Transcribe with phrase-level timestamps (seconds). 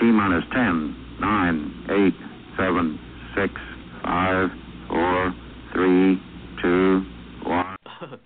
[0.00, 2.14] T minus 10, 9, 8,
[2.56, 2.98] 7,
[3.36, 3.54] 6,
[4.02, 4.50] 5,
[4.88, 5.34] 4,
[5.74, 6.22] 3,
[6.62, 7.04] 2,
[7.44, 7.76] 1.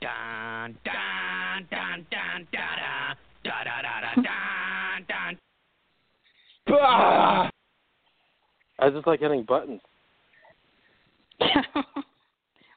[0.00, 5.38] dun, dun, dun, dun, da, da, da, da, da, da, dun, dun.
[6.70, 7.50] Ah!
[8.78, 9.82] I just like hitting buttons.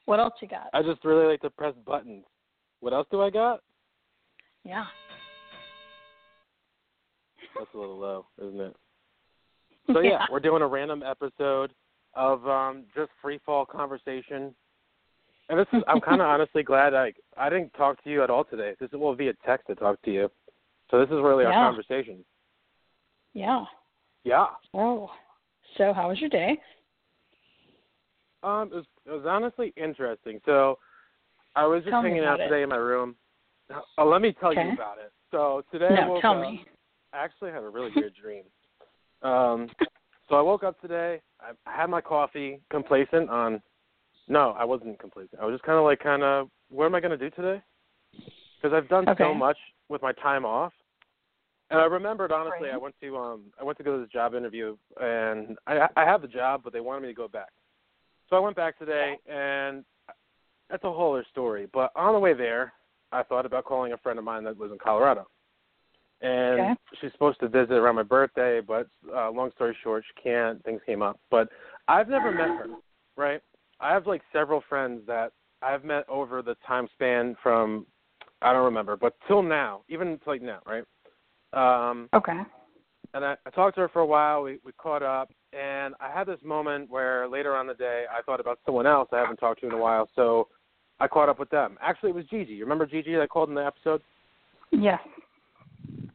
[0.04, 0.68] what else you got?
[0.74, 2.26] I just really like to press buttons.
[2.80, 3.62] What else do I got?
[4.62, 4.84] Yeah.
[7.60, 8.76] That's a little low, isn't it?
[9.92, 11.72] So yeah, we're doing a random episode
[12.14, 14.54] of um just free fall conversation.
[15.48, 18.44] And this is I'm kinda honestly glad I I didn't talk to you at all
[18.44, 18.74] today.
[18.78, 20.30] This is well via text to talk to you.
[20.90, 22.24] So this is really our conversation.
[23.34, 23.64] Yeah.
[24.24, 24.46] Yeah.
[24.74, 25.10] Oh.
[25.76, 26.58] So how was your day?
[28.42, 30.40] Um, it was, it was honestly interesting.
[30.46, 30.78] So,
[31.54, 32.48] I was just Tell hanging out about it.
[32.48, 33.16] today in my room.
[33.98, 34.62] Oh, let me tell Okay.
[34.62, 35.12] you about it.
[35.30, 36.40] So today I no, woke tell up.
[36.40, 36.64] me.
[37.12, 38.44] I actually had a really weird dream.
[39.22, 39.68] Um,
[40.28, 41.20] so I woke up today.
[41.40, 43.60] I had my coffee, complacent on.
[44.28, 45.40] No, I wasn't complacent.
[45.40, 47.60] I was just kind of like, kind of, what am I going to do today?
[48.62, 50.72] Because I've done so much with my time off.
[51.70, 52.74] And I remembered honestly, Right.
[52.74, 56.04] I went to um, I went to go to this job interview, and I I
[56.04, 57.50] have the job, but they wanted me to go back.
[58.28, 59.84] So I went back today, and
[60.68, 61.68] that's a whole other story.
[61.72, 62.72] But on the way there,
[63.12, 65.28] I thought about calling a friend of mine that lives in Colorado,
[66.22, 66.74] and Okay.
[67.00, 68.60] she's supposed to visit around my birthday.
[68.60, 70.62] But uh, long story short, she can't.
[70.64, 71.48] Things came up, but
[71.88, 72.66] I've never met her.
[73.16, 73.40] Right?
[73.80, 75.32] I have like several friends that
[75.62, 77.86] I've met over the time span from
[78.42, 80.84] I don't remember, but till now, even till like now, right?
[81.52, 82.40] Um, Okay.
[83.12, 84.42] and I, I talked to her for a while.
[84.42, 88.22] We we caught up, and I had this moment where later on the day I
[88.22, 90.48] thought about someone else I haven't talked to in a while, so
[91.00, 91.76] I caught up with them.
[91.82, 92.52] Actually, it was Gigi.
[92.54, 94.02] You remember Gigi that I called in the episode?
[94.70, 95.00] Yes.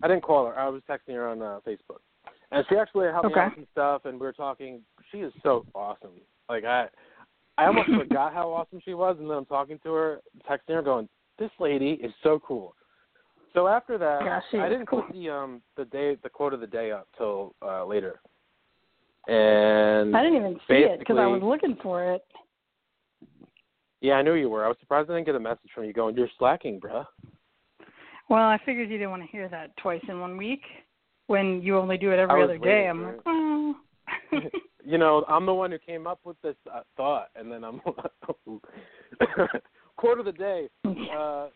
[0.03, 0.57] I didn't call her.
[0.57, 1.99] I was texting her on uh, Facebook,
[2.51, 4.81] and she actually helped me out with some stuff, and we were talking.
[5.11, 6.11] She is so awesome.
[6.49, 6.87] Like I,
[7.57, 10.19] I almost forgot how awesome she was, and then I'm talking to her,
[10.49, 11.07] texting her, going,
[11.39, 12.75] "This lady is so cool."
[13.53, 15.03] So after that, Yeah, I didn't cool.
[15.03, 18.19] put the um the day the quote of the day up till uh, later,
[19.27, 22.21] and I didn't even see it because I was looking for it.
[24.01, 24.65] yeah, I knew you were.
[24.65, 27.05] I was surprised I didn't get a message from you going, "You're slacking, bruh."
[28.29, 30.61] Well, I figured you didn't want to hear that twice in one week
[31.27, 32.87] when you only do it every other day.
[32.87, 33.75] I'm like, oh.
[34.85, 37.79] you know, I'm the one who came up with this uh, thought, and then I'm
[39.97, 40.69] quote of the day.
[41.15, 41.47] Uh,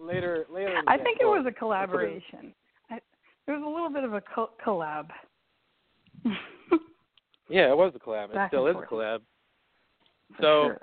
[0.00, 0.80] later, later.
[0.86, 1.58] I think it was a that's what it is.
[1.58, 2.54] collaboration.
[2.90, 5.08] I, it was a little bit of a co- collab.
[7.48, 8.26] Yeah, it was a collab.
[8.26, 9.20] It Back still is a collab.
[10.36, 10.80] For So, sure.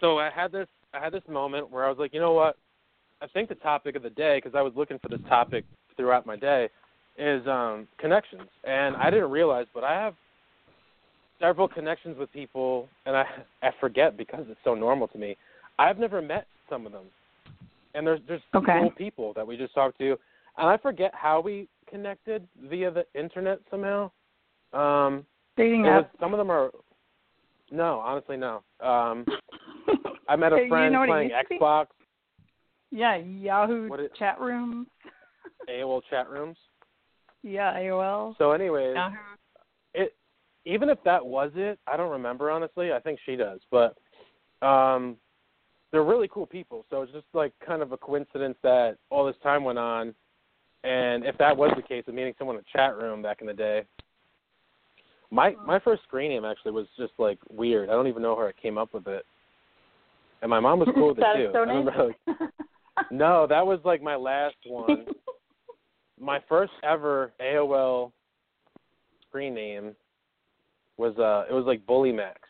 [0.00, 2.56] so I had this, I had this moment where I was like, you know what?
[3.20, 5.64] I think the topic of the day, because I was looking for this topic
[5.96, 6.68] throughout my day,
[7.18, 10.14] is um, connections, and I didn't realize, but I have
[11.40, 13.24] several connections with people, and I
[13.62, 15.36] I forget because it's so normal to me.
[15.78, 17.06] I've never met some of them,
[17.94, 18.78] and there's there's Okay.
[18.78, 20.16] cool people that we just talked to,
[20.56, 24.10] and I forget how we connected via the internet somehow.
[24.72, 25.24] Um,
[25.56, 26.70] Dating was, some of them are.
[27.70, 28.62] No, honestly, no.
[28.80, 29.26] Um,
[30.28, 31.58] I met a Hey, you friend know playing used to be?
[31.58, 31.86] Xbox,
[32.90, 34.86] yeah, Yahoo What it- chat rooms.
[35.70, 36.56] AOL chat rooms.
[37.42, 38.36] Yeah, AOL.
[38.38, 39.16] So, anyways, Yahoo.
[39.94, 40.14] it
[40.64, 42.92] even if that was it, I don't remember honestly.
[42.92, 43.96] I think she does, but
[44.66, 45.16] um,
[45.90, 46.84] they're really cool people.
[46.90, 50.14] So it's just like kind of a coincidence that all this time went on,
[50.84, 53.46] and if that was the case of meeting someone in a chat room back in
[53.46, 53.84] the day.
[55.30, 57.90] My my first screen name actually was just like weird.
[57.90, 59.24] I don't even know how I came up with it.
[60.40, 61.52] And my mom was cool with it too.
[61.54, 61.92] I remember
[62.26, 62.38] like
[63.10, 65.06] no, that was like my last one.
[66.20, 68.12] my first ever AOL
[69.28, 69.94] screen name
[70.96, 72.40] was uh it was like Bully Max.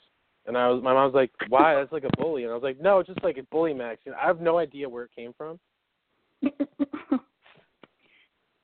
[0.46, 1.74] And I was my mom was like, Why?
[1.74, 4.00] That's like a bully and I was like, No, it's just like a bully Max.
[4.04, 5.58] You know, I have no idea where it came from.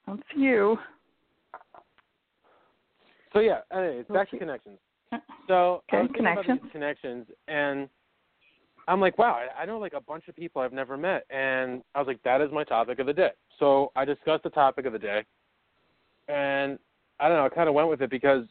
[0.06, 0.76] That's you.
[3.32, 4.78] So yeah, anyways, back to connections.
[5.48, 6.72] So Okay, was thinking about connections.
[6.72, 7.88] connections and
[8.86, 11.98] I'm like, wow, I, know like a bunch of people I've never met and I
[11.98, 13.30] was like, that is my topic of the day.
[13.58, 15.24] So I discussed the topic of the day
[16.28, 16.78] and
[17.18, 18.44] I don't know, I kinda went with it because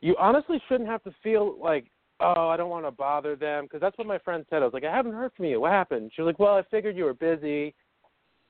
[0.00, 1.86] you honestly shouldn't have to feel like,
[2.20, 4.62] oh, I don't want to bother them, because that's what my friend said.
[4.62, 5.60] I was like, I haven't heard from you.
[5.60, 6.12] What happened?
[6.14, 7.74] She was like, well, I figured you were busy.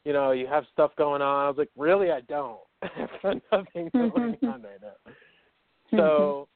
[0.05, 1.47] You know, you have stuff going on.
[1.47, 2.61] I was like, really, I don't.
[2.83, 5.13] I've got nothing going on right now.
[5.91, 6.49] So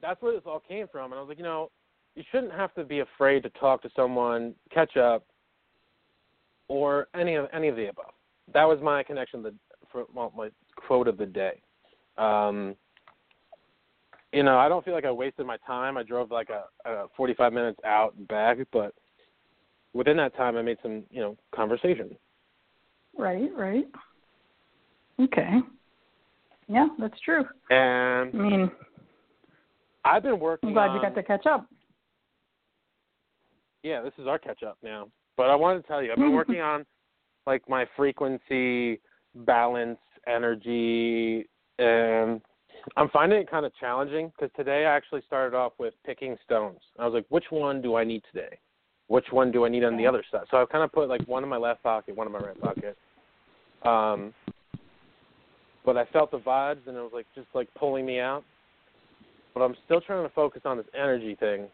[0.00, 1.70] that's where this all came from, and I was like, you know,
[2.14, 5.24] you shouldn't have to be afraid to talk to someone, catch up,
[6.68, 8.12] or any of any of the above.
[8.52, 9.54] That was my connection the,
[9.90, 11.60] for well, my quote of the day.
[12.18, 12.74] Um,
[14.32, 15.96] you know, I don't feel like I wasted my time.
[15.96, 18.94] I drove like a, a 45 minutes out and back, but
[19.92, 22.16] within that time, I made some, you know, conversation.
[23.18, 23.86] Right, right.
[25.20, 25.58] Okay.
[26.68, 27.44] Yeah, that's true.
[27.70, 28.70] And I mean,
[30.04, 30.68] I've been working.
[30.68, 31.66] I'm glad on, you got to catch up.
[33.82, 35.08] Yeah, this is our catch up now.
[35.36, 36.84] But I wanted to tell you, I've been working on
[37.46, 39.00] like my frequency,
[39.34, 41.48] balance, energy,
[41.78, 42.40] and
[42.96, 46.80] I'm finding it kind of challenging because today I actually started off with picking stones.
[46.98, 48.58] I was like, which one do I need today?
[49.08, 50.44] Which one do I need on the other side?
[50.50, 52.60] So I've kind of put like one in my left pocket, one in my right
[52.60, 52.96] pocket.
[53.82, 54.32] Um,
[55.84, 58.44] but I felt the vibes and it was like just like pulling me out.
[59.54, 61.66] But I'm still trying to focus on this energy thing.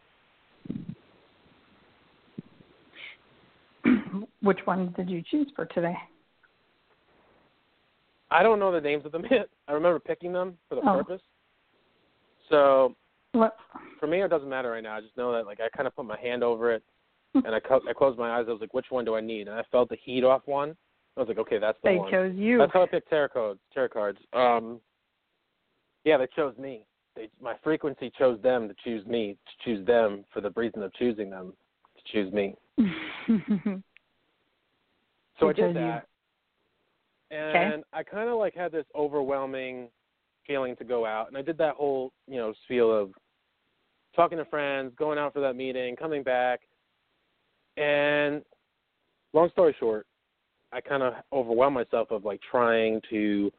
[4.41, 5.95] Which one did you choose for today?
[8.29, 9.47] I don't know the names of them yet.
[9.67, 10.97] I remember picking them for the Oh.
[10.97, 11.21] purpose.
[12.49, 12.95] So
[13.33, 13.57] What?
[13.99, 14.95] for me, it doesn't matter right now.
[14.95, 16.83] I just know that like I kind of put my hand over it,
[17.33, 18.45] and I co- I closed my eyes.
[18.47, 19.47] I was like, which one do I need?
[19.47, 20.75] And I felt the heat off one.
[21.15, 22.11] I was like, okay, that's the They one.
[22.11, 22.57] chose you.
[22.59, 23.59] That's how I picked tarot cards.
[23.73, 24.19] Tarot cards.
[24.33, 24.79] Um,
[26.05, 26.85] yeah, they chose me.
[27.15, 30.93] They, my frequency chose them to choose me, to choose them for the reason of
[30.93, 31.53] choosing them
[31.97, 32.55] to choose me.
[35.39, 35.81] So I did chose you.
[35.81, 36.07] that,
[37.31, 39.89] and I kind of like had this overwhelming
[40.45, 43.11] feeling to go out, and I did that whole you know spiel of
[44.15, 46.61] talking to friends, going out for that meeting, coming back,
[47.75, 48.41] and
[49.33, 50.07] long story short,
[50.71, 53.51] I kind of overwhelmed myself of like trying to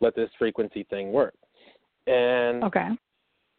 [0.00, 1.34] let this frequency thing work,
[2.06, 2.88] and okay.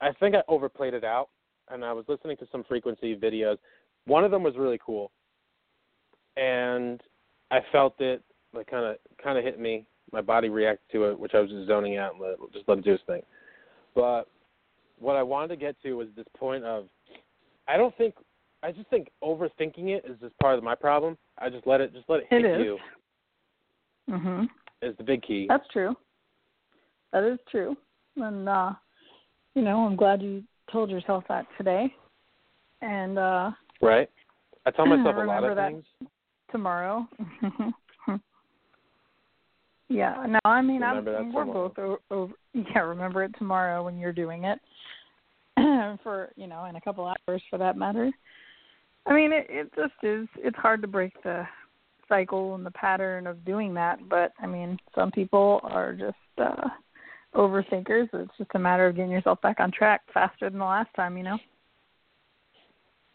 [0.01, 1.29] I think I overplayed it out,
[1.71, 3.57] and I was listening to some frequency videos.
[4.05, 5.11] One of them was really cool,
[6.35, 7.01] and
[7.51, 8.21] I felt it
[8.53, 9.85] like kind of kind of hit me.
[10.11, 12.77] My body reacted to it, which I was just zoning out and let, just let
[12.77, 13.21] it do its thing.
[13.95, 14.27] But
[14.99, 16.87] what I wanted to get to was this point of
[17.67, 18.15] I don't think
[18.61, 21.17] I just think overthinking it is just part of my problem.
[21.37, 22.59] I just let it just let it hit It is.
[22.65, 22.79] you
[24.09, 24.49] Mhm.
[24.81, 25.47] is the big key.
[25.47, 25.95] That's true.
[27.11, 27.75] That is true.
[28.17, 28.73] And uh
[29.55, 31.93] you know, I'm glad you told yourself that today.
[32.81, 33.51] And uh
[33.81, 34.09] Right?
[34.65, 35.69] I tell myself a lot of that.
[35.71, 35.85] things.
[36.53, 37.05] Tomorrow.
[39.89, 41.73] yeah, no, I mean, I'm, we're tomorrow.
[41.75, 42.33] both o- over.
[42.53, 44.59] Yeah, remember it tomorrow when you're doing it.
[46.03, 48.09] for you know, in a couple hours, for that matter.
[49.05, 50.27] I mean, it it just is.
[50.37, 51.45] It's hard to break the
[52.07, 56.69] cycle and the pattern of doing that, but I mean, some people are just uh
[57.35, 58.09] overthinkers.
[58.13, 61.17] It's just a matter of getting yourself back on track faster than the last time,
[61.17, 61.39] you know.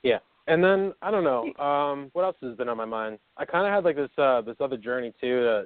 [0.03, 0.19] Yeah.
[0.49, 1.53] And then I don't know.
[1.63, 3.19] Um, what else has been on my mind?
[3.37, 5.65] I kind of had like this uh, this other journey too to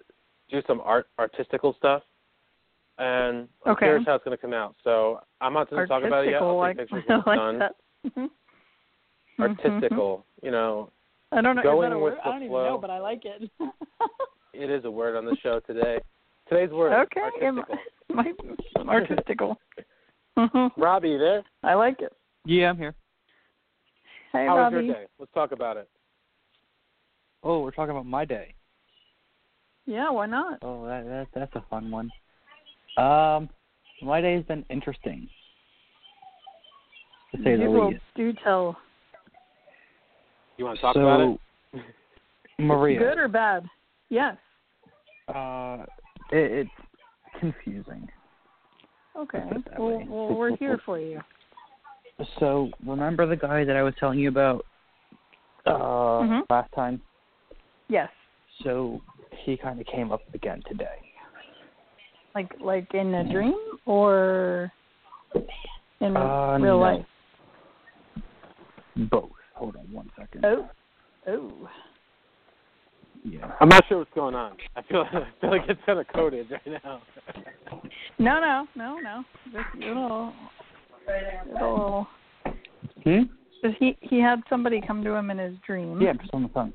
[0.51, 2.03] do some art artistical stuff,
[2.99, 3.87] and I'm Okay.
[3.87, 4.75] curious how it's going to come out.
[4.83, 6.43] So I'm not going to talk about it yet.
[6.43, 7.59] I'll like, take pictures when it's like done.
[7.61, 7.75] that.
[8.07, 8.29] Mhm.
[9.39, 9.65] Mhm.
[9.65, 10.91] Artistical, you know,
[11.31, 11.63] I don't know.
[11.63, 13.51] Going is that a with the I don't even know, but I like it.
[14.53, 16.01] it is a word on the show today.
[16.49, 16.93] Today's word.
[16.93, 17.79] okay, Artistical.
[18.13, 18.33] my,
[18.89, 19.57] artistical.
[20.37, 20.71] Mhm.
[20.77, 21.45] Robbie, you there?
[21.63, 22.13] I like it.
[22.45, 22.95] Yeah, I'm here.
[24.33, 25.05] Hey, How was your day?
[25.19, 25.89] Let's talk about it.
[27.43, 28.55] Oh, we're talking about my day.
[29.85, 30.59] Yeah, why not?
[30.63, 32.11] Oh, that, that that's a fun one.
[32.97, 33.51] Um,
[34.01, 35.29] my day has been interesting,
[37.33, 38.03] to say the you will least.
[38.17, 38.79] Do tell.
[40.57, 41.39] You want to talk so, about
[41.75, 41.83] it?
[42.59, 43.65] Maria, Good or bad?
[44.09, 44.37] Yes.
[45.29, 45.85] uh,
[46.31, 46.71] it, it's
[47.39, 48.09] confusing.
[49.17, 49.41] Okay.
[49.49, 51.21] put it that Well, well, we're here for you.
[52.39, 54.65] So, remember the guy that I was telling you about
[55.67, 56.43] uh Mhm.
[56.51, 57.01] last time?
[57.89, 58.11] Yes.
[58.65, 59.01] So
[59.45, 60.99] he kind of came up again today.
[62.35, 64.73] Like like in a dream or
[66.01, 66.81] in Uh, real no.
[66.81, 67.07] life?
[68.97, 69.31] Both.
[69.55, 70.45] Hold on one second.
[70.45, 70.69] Oh.
[71.29, 71.69] Oh.
[73.25, 73.53] Yeah.
[73.61, 74.57] I'm not sure what's going on.
[74.75, 77.03] I feel I feel like it's kind of coded right now.
[78.19, 79.25] No, no, no, no.
[79.53, 80.33] Just it'll
[81.55, 82.09] it'll
[83.05, 83.23] Hmm?
[83.63, 86.01] Cause he he had somebody come to him in his dream.
[86.01, 86.75] Yeah, I'm just on the phone.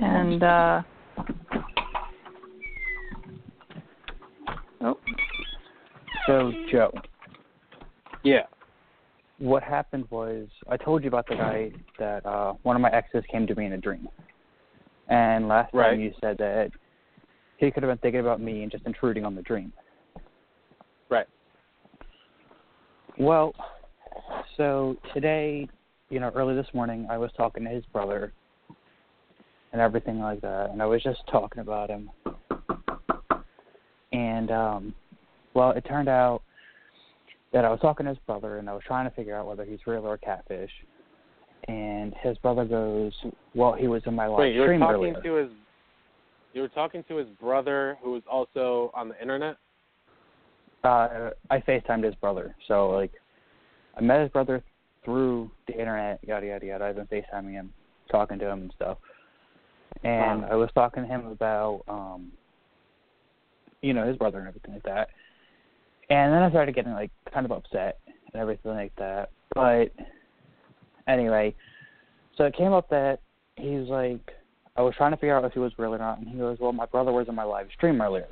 [0.00, 0.82] And uh
[4.82, 4.98] oh
[6.26, 6.92] So, Joe,
[8.22, 8.42] Yeah.
[9.38, 13.24] what happened was I told you about the guy that uh one of my exes
[13.30, 14.08] came to me in a dream.
[15.08, 15.90] And last Right.
[15.90, 16.70] time you said that
[17.64, 19.72] he could have been thinking about me and just intruding on the dream.
[21.08, 21.26] Right.
[23.18, 23.54] Well,
[24.56, 25.68] so today,
[26.10, 28.32] you know, early this morning I was talking to his brother
[29.72, 30.70] and everything like that.
[30.70, 32.10] And I was just talking about him.
[34.12, 34.94] And um
[35.54, 36.42] well, it turned out
[37.52, 39.64] that I was talking to his brother and I was trying to figure out whether
[39.64, 40.70] he's real or catfish.
[41.68, 43.12] And his brother goes,
[43.54, 45.50] "Well, he was in my live Wait, you were stream talking earlier." to his
[46.54, 49.56] you were talking to his brother who was also on the internet?
[50.84, 52.54] uh I FaceTimed his brother.
[52.68, 53.12] So like
[53.96, 54.62] I met his brother
[55.04, 56.84] through the internet, yada yada yada.
[56.84, 57.72] I've been FaceTiming him,
[58.10, 58.98] talking to him and stuff.
[60.02, 60.48] And Wow.
[60.50, 62.32] I was talking to him about um
[63.82, 65.08] you know, his brother and everything like that.
[66.08, 69.30] And then I started getting like kind of upset and everything like that.
[69.54, 69.92] But
[71.06, 71.54] anyway,
[72.36, 73.20] so it came up that
[73.56, 74.32] he's like
[74.76, 76.58] I was trying to figure out if he was real or not and he goes,
[76.60, 78.28] Well my brother was in my live stream earlier.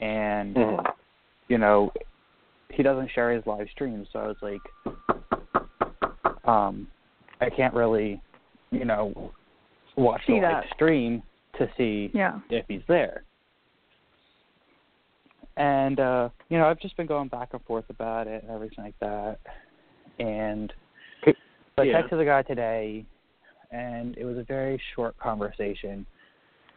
[0.00, 0.86] And Mm-hmm.
[1.48, 1.92] you know,
[2.70, 4.60] he doesn't share his live streams, so I was like,
[6.44, 6.86] um,
[7.40, 8.22] I can't really,
[8.70, 9.32] you know,
[9.96, 10.74] watch See the live that.
[10.74, 11.22] stream
[11.58, 12.38] to see Yeah.
[12.48, 13.24] if he's there.
[15.56, 18.84] And uh, you know, I've just been going back and forth about it and everything
[18.84, 19.38] like that.
[20.18, 20.72] And
[21.24, 21.32] so
[21.82, 22.02] I Yeah.
[22.02, 23.04] texted the guy today,
[23.70, 26.06] and it was a very short conversation.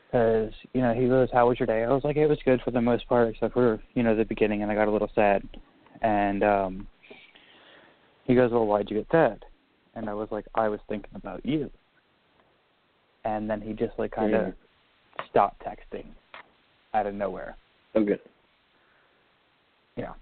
[0.07, 2.61] Because you know, he goes, "How was your day?" I was like, "It was good
[2.61, 5.11] for the most part, except for you know the beginning," and I got a little
[5.15, 5.41] sad.
[6.01, 6.87] And um
[8.25, 9.43] he goes, "Well, why'd you get sad?"
[9.95, 11.69] And I was like, "I was thinking about you."
[13.25, 14.55] And then he just like kind of Mhm.
[15.29, 16.05] stopped texting
[16.93, 17.57] out of nowhere.
[17.95, 18.19] Okay.
[19.95, 20.13] Yeah.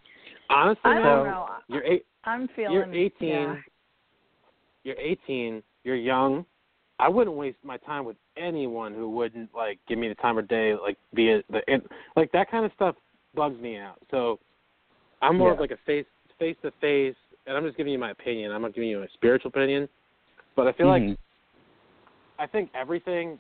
[0.49, 1.49] Honestly, I don't though, know.
[1.67, 2.73] you're eight, I'm feeling.
[2.73, 3.29] you're 18.
[3.29, 3.55] Yeah.
[4.83, 5.63] You're 18.
[5.83, 6.45] You're young.
[7.01, 10.48] I wouldn't waste my time with anyone who wouldn't like give me the time of
[10.48, 11.84] day, like via the it,
[12.15, 12.96] like that kind of stuff
[13.36, 13.98] bugs me out.
[14.12, 14.39] So
[15.24, 16.05] I'm more of like a face
[16.38, 17.15] face to face,
[17.48, 18.51] and I'm just giving you my opinion.
[18.51, 19.89] I'm not giving you a spiritual opinion,
[20.55, 21.17] but I feel like Mhm.
[22.38, 23.39] I think everything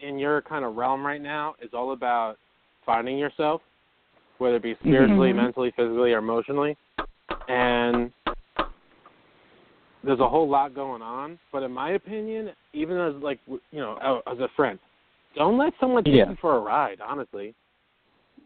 [0.00, 2.38] in your kind of realm right now is all about
[2.84, 3.62] finding yourself,
[4.36, 5.36] whether it be spiritually, Mhm.
[5.36, 6.76] mentally, physically, or emotionally.
[7.48, 8.12] And
[10.08, 11.38] there's a whole lot going on.
[11.52, 14.78] But in my opinion, even as like you know, uh, as a friend,
[15.36, 16.30] don't let someone take Yeah.
[16.30, 17.00] you for a ride.
[17.06, 17.54] Honestly,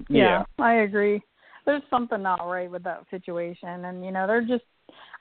[0.08, 1.22] yeah, I agree.
[1.64, 4.64] There's something not right with that situation, and you know they're just.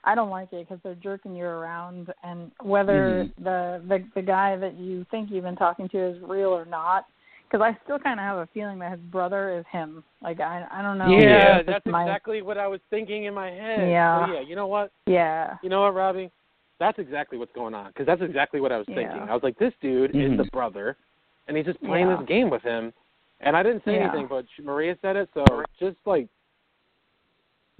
[0.04, 3.34] I don't like it because they're jerking you around, and whether Mhm.
[3.44, 7.06] the, the the guy that you think you've been talking to is real or not,
[7.52, 10.02] because I still kind of have a feeling that his brother is him.
[10.22, 11.08] Like I I don't know.
[11.08, 13.90] Yeah, if that's my, exactly what I was thinking in my head.
[13.90, 14.26] Yeah.
[14.26, 14.40] So, yeah.
[14.40, 14.90] You know what?
[15.06, 15.56] Yeah.
[15.62, 16.30] You know what, Robbie?
[16.80, 19.04] That's exactly what's going on because that's exactly what I was thinking.
[19.04, 19.26] Yeah.
[19.28, 20.38] I was like, this dude is Mhm.
[20.38, 20.96] the brother,
[21.46, 22.16] and he's just playing Yeah.
[22.16, 22.92] this game with him.
[23.40, 24.08] And I didn't say Yeah.
[24.08, 25.44] anything, but Maria said it, so
[25.78, 26.28] just like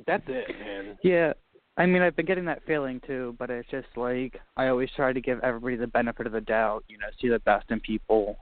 [0.06, 0.98] that's it, man.
[1.02, 1.32] Yeah.
[1.78, 5.14] I mean, I've been getting that feeling too, but it's just like I always try
[5.14, 6.84] to give everybody the benefit of the doubt.
[6.88, 8.36] You know, see the best in people.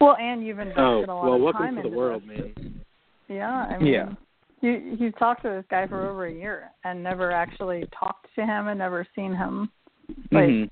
[0.00, 2.38] Well, and you've invested Oh, a lot well, of welcome time to the world, this.
[2.56, 2.84] man.
[3.28, 4.12] Yeah, I mean, Yeah.
[4.60, 8.44] you you've talked to this guy for over a year and never actually talked to
[8.44, 9.70] him and never seen him.
[10.30, 10.70] Like, Mhm.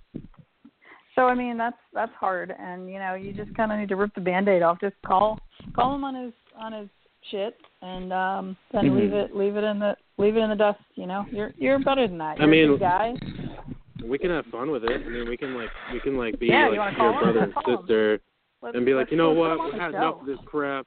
[1.14, 3.96] so I mean, that's that's hard, and you know, you just kind of need to
[3.96, 4.80] rip the band-aid off.
[4.80, 5.38] Just call
[5.74, 6.88] call him on his on his
[7.30, 8.96] shit, and um then Mhm.
[8.96, 10.80] leave it leave it in the leave it in the dust.
[10.94, 12.36] You know, you're you're better than that.
[12.38, 13.14] I You're a mean, good guy.
[14.04, 14.90] We can have fun with it.
[14.90, 17.54] I mean, we can like we can like be Yeah, like wanna your brother and
[17.64, 18.20] sister
[18.62, 19.58] Let's, and be like, you know what?
[19.58, 20.86] put him on We've had enough of this crap.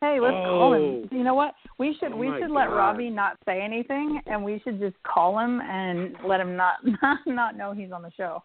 [0.00, 0.82] Hey, let's call him.
[0.82, 1.08] Oh.
[1.16, 1.54] You know what?
[1.78, 4.96] We should Oh we my should let Robbie not say anything, and we should just
[5.02, 8.42] call him and let him not not, not know he's on the show.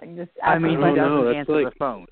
[0.00, 2.06] Like just I mean, he don't know, doesn't answer like- the phone.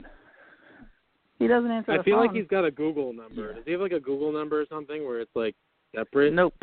[1.39, 2.27] he doesn't answer I the feel phone.
[2.27, 3.55] like he's got a Google number.
[3.55, 5.55] Does he have like a Google number or something where it's like
[5.97, 6.35] separate?
[6.35, 6.55] Nope.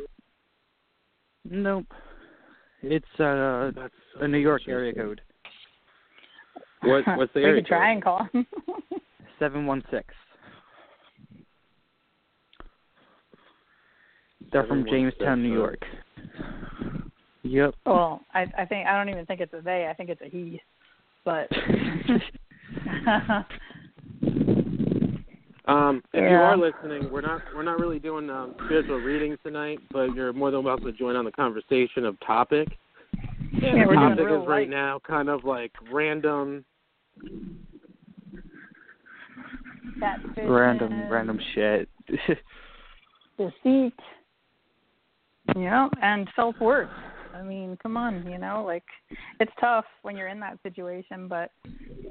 [1.49, 1.87] Nope.
[2.83, 5.21] It's uh That's a New York area code.
[6.87, 8.27] What what's the we area could try code?
[8.35, 8.99] and call.
[9.39, 10.13] Seven one six.
[14.51, 15.53] They're from Jamestown, New?
[15.53, 15.83] York.
[17.43, 17.75] Yep.
[17.85, 19.87] well, I I think I don't even think it's a they.
[19.89, 20.61] I think it's a he.
[21.25, 21.49] But
[25.67, 29.79] Um, if you are listening, we're not we're not really doing um, spiritual readings tonight,
[29.91, 32.69] but you're more than welcome to join on the conversation of topic.
[33.51, 34.69] And Yeah, the we're doing topic is right light.
[34.69, 36.63] now kind of like random.
[39.99, 41.89] Catfish, random random shit.
[43.37, 43.93] deceit.
[45.55, 46.89] You know, and self worth.
[47.33, 48.83] I mean, come on, you know, like
[49.39, 51.51] it's tough when you're in that situation, but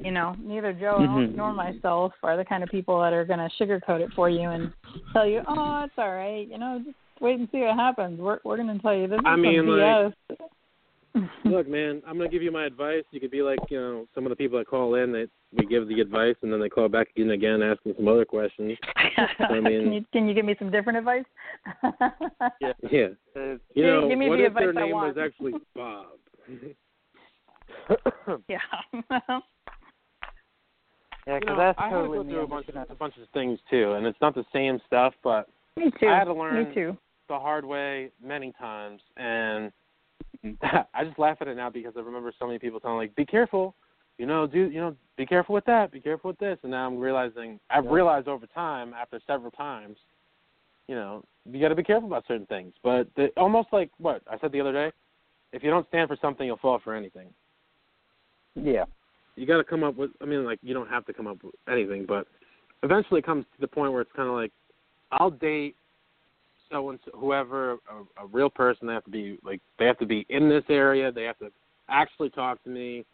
[0.05, 1.35] you know, neither Joe Mhm.
[1.35, 4.51] nor myself are the kind of people that are going to sugarcoat it for you
[4.51, 4.73] and
[5.13, 8.21] tell you, "Oh, it's all right." You know, just wait and see what happens.
[8.21, 10.15] We're we're going to tell you this is I some mean, BS.
[11.45, 13.05] look, man, I'm gonna give you my advice.
[13.11, 15.65] You could be like, you know, some of the people that call in, they we
[15.67, 18.77] give the advice, and then they call back again and again, asking some other questions.
[19.39, 21.25] I mean- can you can you give me some different advice?
[22.61, 23.09] Yeah, yeah.
[23.35, 26.07] You Give- know, give me what the if their advice I name was actually Bob?
[28.49, 28.59] yeah.
[28.97, 29.41] yeah,
[31.27, 33.15] You 'cause know, that's I had to totally go through a bunch, of, a bunch
[33.21, 36.09] of things too, and it's not the same stuff, but me too.
[36.09, 36.97] I had to learn Me too.
[37.29, 39.73] the hard way many times, and.
[40.63, 43.25] I just laugh at it now because I remember so many people telling like, "Be
[43.25, 43.75] careful,
[44.19, 46.87] you know, do you know, be careful with that, be careful with this," and now
[46.87, 47.93] I'm realizing I've Yeah.
[47.93, 49.99] realized over time after several times,
[50.89, 52.75] you know, you got to be careful about certain things.
[52.83, 54.93] But the, almost like what I said the other day,
[55.53, 57.29] if you don't stand for something, you'll fall for anything.
[58.55, 58.85] Yeah.
[59.37, 60.11] You got to come up with.
[60.21, 62.27] I mean, like you don't have to come up with anything, but
[62.83, 64.53] eventually it comes to the point where it's kind of like,
[65.13, 65.77] I'll date
[66.71, 68.87] so and so, whoever a, a real person.
[68.87, 71.11] They have to be like they have to be in this area.
[71.13, 71.51] They have to
[71.89, 73.05] actually talk to me.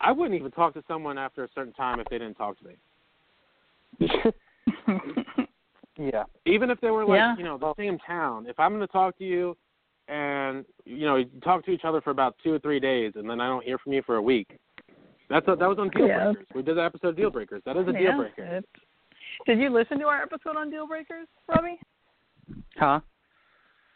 [0.00, 2.66] I wouldn't even talk to someone after a certain time if they didn't talk to
[2.66, 4.08] me.
[6.00, 6.24] Yeah.
[6.46, 7.36] Even if they were like Yeah.
[7.36, 8.46] you know the same town.
[8.46, 9.56] If I'm going to talk to you,
[10.08, 13.28] and you know you talk to each other for about two or three days, and
[13.28, 14.58] then I don't hear from you for a week.
[15.28, 16.32] That's a, that was on Deal Yeah.
[16.32, 16.46] Breakers.
[16.54, 17.62] We did that episode Deal Breakers.
[17.66, 18.62] That is a deal breaker.
[19.46, 21.78] Did you listen to our episode on deal breakers, Robbie?
[22.78, 23.00] Huh?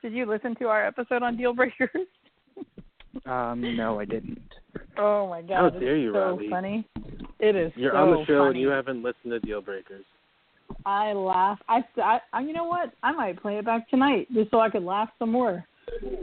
[0.03, 1.91] Did you listen to our episode on deal breakers?
[3.27, 4.41] Um, no, I didn't.
[4.99, 6.49] Oh my god, How dare you, so Robbie.
[6.51, 6.89] funny.
[7.39, 8.51] It is You're so on the show funny.
[8.51, 10.05] and you haven't listened to Deal Breakers.
[10.87, 11.59] I laugh.
[11.69, 12.91] I, I, I, you know what?
[13.03, 15.65] I might play it back tonight just so I could laugh some more.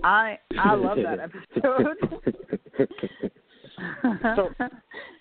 [0.03, 1.97] I, I love that episode.
[4.35, 4.49] So-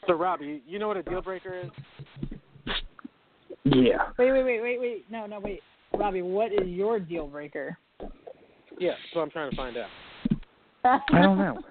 [0.06, 1.70] So, Robbie, you know what a deal breaker is?
[3.64, 4.08] Yeah.
[4.18, 5.04] wait, wait, wait, wait, wait.
[5.10, 5.60] No, no, wait.
[5.96, 7.76] Robbie, what is your deal breaker?
[8.78, 9.88] Yeah, so I'm trying to find out.
[11.12, 11.58] I don't know.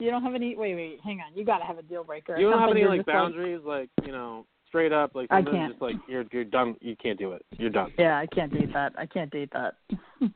[0.00, 0.56] You don't have any.
[0.56, 0.98] Wait, wait.
[1.04, 1.36] Hang on.
[1.36, 2.34] You got to have a deal breaker.
[2.38, 5.72] You don't have any like boundaries, like you know, straight up, like I can't.
[5.72, 6.74] just like you're you're done.
[6.80, 7.44] You can't do it.
[7.58, 7.92] You're done.
[7.98, 8.94] yeah, I can't date that.
[8.96, 9.74] I can't date that.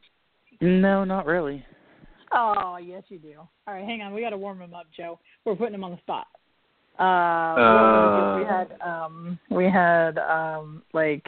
[0.61, 1.64] No, not really.
[2.32, 3.38] oh, yes, you do.
[3.66, 4.12] All right, hang on.
[4.14, 5.18] We got to warm him up, Joe.
[5.44, 6.26] We're putting him on the spot.
[6.98, 8.44] Uh, what was it?
[8.44, 11.26] we had um we had um like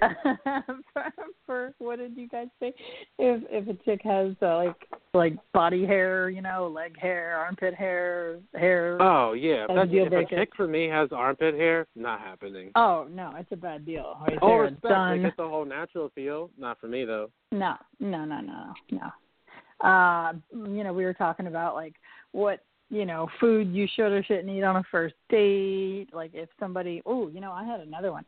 [0.92, 1.12] for,
[1.46, 2.72] for what did you guys say?
[3.18, 4.76] If if a chick has uh, like
[5.14, 9.00] like body hair, you know, leg hair, armpit hair, hair.
[9.00, 11.86] Oh yeah, if, That's a that's, deal if a chick for me has armpit hair,
[11.96, 12.70] not happening.
[12.74, 14.18] Oh no, it's a bad deal.
[14.26, 15.22] Right All there, respect, done.
[15.22, 16.50] get the whole natural feel.
[16.58, 17.30] Not for me though.
[17.52, 19.86] No, no, no, no, no.
[19.86, 21.94] Uh, you know, we were talking about like
[22.32, 26.08] what you know food you should or shouldn't eat on a first date.
[26.12, 28.24] Like if somebody, oh, you know, I had another one.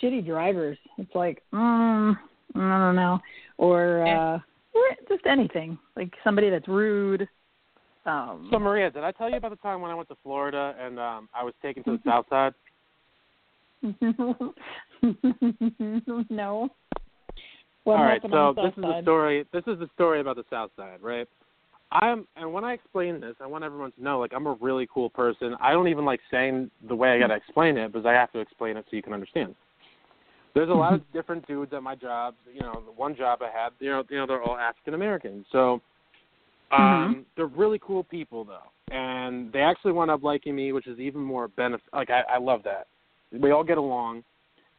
[0.00, 0.78] Shitty drivers.
[0.98, 2.16] It's like, mm,
[2.54, 3.18] I don't know,
[3.58, 5.78] or uh, eh, just anything.
[5.96, 7.26] Like somebody that's rude.
[8.04, 10.74] Um, So Maria, did I tell you about the time when I went to Florida
[10.78, 12.52] and um I was taken to the south side?
[16.30, 16.68] no.
[17.84, 19.04] What All right, so this south is the side?
[19.04, 19.44] story.
[19.52, 21.28] This is the story about the South Side, right?
[21.92, 24.88] I'm, and when I explain this, I want everyone to know, like, I'm a really
[24.92, 25.54] cool person.
[25.60, 28.38] I don't even like saying the way I gotta explain it, because I have to
[28.40, 29.54] explain it so you can understand.
[30.54, 32.34] There's a lot of different dudes at my job.
[32.52, 35.46] You know, the one job I had, you know, you know, they're all African Americans.
[35.52, 35.80] So,
[36.70, 40.98] um, they're really cool people though, and they actually wound up liking me, which is
[40.98, 41.84] even more benefit.
[41.92, 42.86] Like, I, I love that.
[43.32, 44.24] We all get along.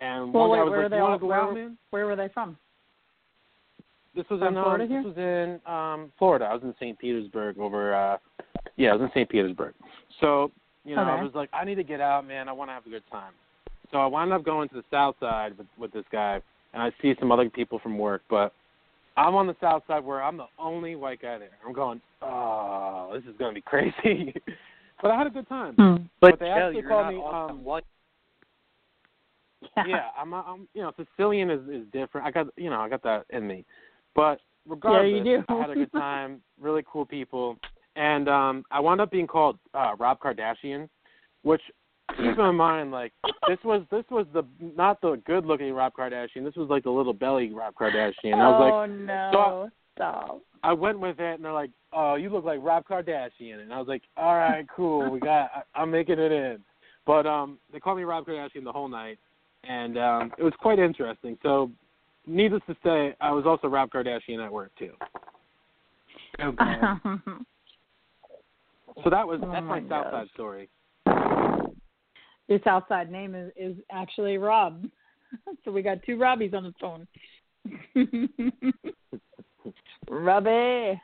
[0.01, 2.57] And Well, one guy was where like, they all- to where- Where were they from?
[4.15, 5.03] This was From in um, Florida here?
[5.03, 6.45] This was in um Florida.
[6.45, 6.97] I was in St.
[6.97, 8.17] Petersburg over uh
[8.77, 9.29] yeah, I was in St.
[9.29, 9.73] Petersburg.
[10.19, 10.51] So,
[10.85, 12.89] you know, I was like, I need to get out, man, I wanna have a
[12.89, 13.33] good time.
[13.91, 16.41] So I wound up going to the south side with with this guy
[16.73, 18.53] and I see some other people from work, but
[19.15, 21.49] I'm on the south side where I'm the only white guy there.
[21.65, 24.33] I'm going, Oh, this is gonna be crazy
[25.01, 25.75] But I had a good time.
[25.75, 25.95] Hmm.
[26.21, 27.83] But they Joe, actually called me all um white.
[29.87, 32.27] yeah, I'm, I'm, you know, Sicilian is is different.
[32.27, 33.65] I got, you know, I got that in me.
[34.15, 35.43] But regardless, do.
[35.49, 36.41] I had a good time.
[36.59, 37.57] Really cool people,
[37.95, 40.87] and um, I wound up being called uh, Rob Kardashian,
[41.43, 41.61] which
[42.17, 43.11] keep in mind, like
[43.47, 46.43] this was this was the not the good looking Rob Kardashian.
[46.43, 48.35] This was like the little belly Rob Kardashian.
[48.35, 49.29] I was like, oh no!
[49.33, 50.41] so- Stop.
[50.63, 53.77] I went with it, and they're like, "Oh, you look like Rob Kardashian," and I
[53.77, 56.59] was like, "All right, cool, we got, I, I'm making it in."
[57.05, 59.19] But um, they called me Rob Kardashian the whole night,
[59.65, 61.37] and um, it was quite interesting.
[61.43, 61.69] So,
[62.25, 64.93] needless to say, I was also Rob Kardashian at work too.
[66.39, 66.99] Oh, God.
[69.03, 70.11] So that was Oh that's my my South.
[70.11, 70.69] Side story.
[72.47, 74.85] Your Southside name is is actually Rob.
[75.65, 77.07] so we got two Robbies on the phone.
[80.09, 81.01] Robbie.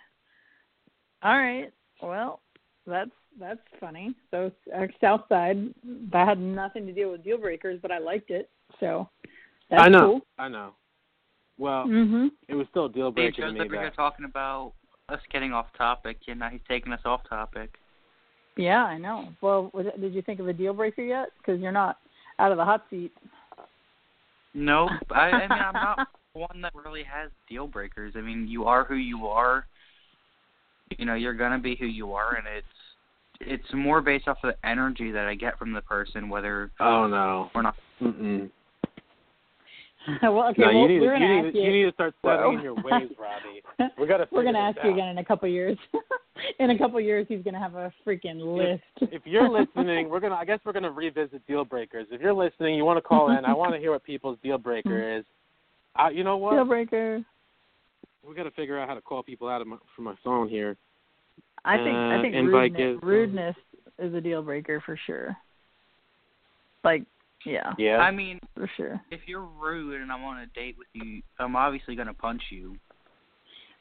[1.23, 1.71] All right.
[2.01, 2.41] Well,
[2.86, 4.13] that's that's funny.
[4.32, 5.73] So uh, South Side
[6.12, 8.49] that had nothing to do with deal breakers, but I liked it.
[8.79, 9.10] So
[9.69, 9.99] that's I know.
[9.99, 10.21] cool.
[10.38, 10.73] I know.
[11.60, 12.32] Well, Mhm.
[12.48, 13.65] it was still a deal Dave breaker to Joseph me.
[13.65, 14.74] over here That, talking about
[15.10, 17.78] us getting off topic, and now he's taking us off topic.
[18.56, 19.34] Yeah, I know.
[19.41, 21.30] Well, was it, did you think of a deal breaker yet?
[21.38, 21.98] Because you're not
[22.39, 23.12] out of the hot seat.
[24.54, 28.13] No, I, I mean I'm not one that really has deal breakers.
[28.15, 29.67] I mean, you are who you are.
[30.98, 32.67] You know, you're gonna be who you are, and it's
[33.41, 37.06] it's more based off of the energy that I get from the person, whether oh
[37.08, 37.52] no.
[37.54, 37.76] or not.
[38.02, 38.50] Mm-mm.
[40.24, 40.62] well, okay.
[40.62, 42.74] no, well, you need, we're gonna ask need, to- you need to start settling your
[42.84, 43.91] ways, Robbie.
[43.98, 45.78] We gotta We're gonna this ask you again in a couple years.
[46.60, 49.12] in a couple years, he's gonna have a freaking list.
[49.13, 50.36] If you're listening, we're gonna.
[50.36, 52.08] I guess we're gonna revisit deal breakers.
[52.12, 53.45] If you're listening, you want to call in.
[53.45, 55.26] I want to hear what people's deal breaker is.
[56.00, 56.54] Uh, you know what?
[56.54, 57.24] deal breaker.
[58.28, 60.50] We got to figure out how to call people out of my, from my phone
[60.50, 60.78] here.
[61.65, 63.56] I think I Uh, think rudeness, rudeness
[63.98, 65.36] is a deal breaker for sure.
[66.84, 67.04] Like,
[67.45, 67.97] yeah, Yeah.
[67.97, 68.99] I mean, for sure.
[69.12, 72.75] if you're rude and I'm on a date with you, I'm obviously gonna punch you.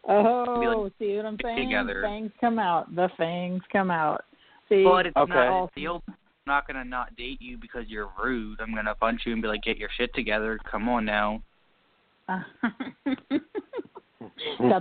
[0.09, 1.67] Oh, see what I'm saying?
[1.67, 2.03] together.
[2.03, 2.95] Fangs come out.
[2.95, 4.25] The fangs come out.
[4.69, 5.33] See, But it's Okay.
[5.33, 6.03] not a deal.
[6.09, 6.15] I'm
[6.47, 8.61] not gonna not date you because you're rude.
[8.61, 10.59] I'm gonna punch you and be like, "Get your shit together.
[10.71, 11.43] Come on now."
[12.29, 12.45] got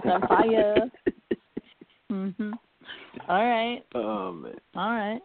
[0.03, 0.89] that fire.
[2.11, 2.53] mhm.
[3.27, 4.53] All right, Oh man.
[4.75, 5.21] all right.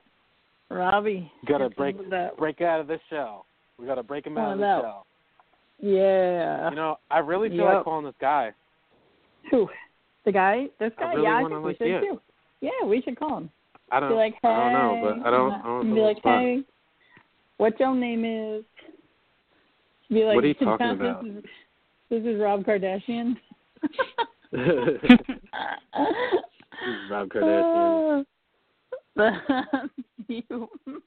[0.72, 2.36] Robbie, Gotta break some of that.
[2.36, 3.46] break out of the shell.
[3.78, 4.82] We gotta break him out of the out.
[4.82, 5.06] shell.
[5.80, 6.70] Yeah.
[6.70, 7.74] You know, I really feel Yep.
[7.74, 8.52] like calling this guy.
[9.50, 9.68] Who?
[10.24, 10.66] The guy?
[10.78, 11.10] This I guy?
[11.14, 12.00] really yeah, I think we should yeah.
[12.00, 12.20] too.
[12.60, 13.50] Yeah, we should call him.
[13.90, 14.10] I don't.
[14.10, 14.48] Be like, hey.
[14.48, 15.52] I don't know, but I don't.
[15.52, 16.62] I don't be like, hey,
[17.58, 18.64] what your name is?
[20.08, 21.24] Be like, What are you talking about?
[21.24, 21.44] This is,
[22.10, 23.34] this is Rob Kardashian.
[27.10, 28.20] Rob Kardashian.
[28.20, 28.24] Uh,
[30.28, 30.68] you.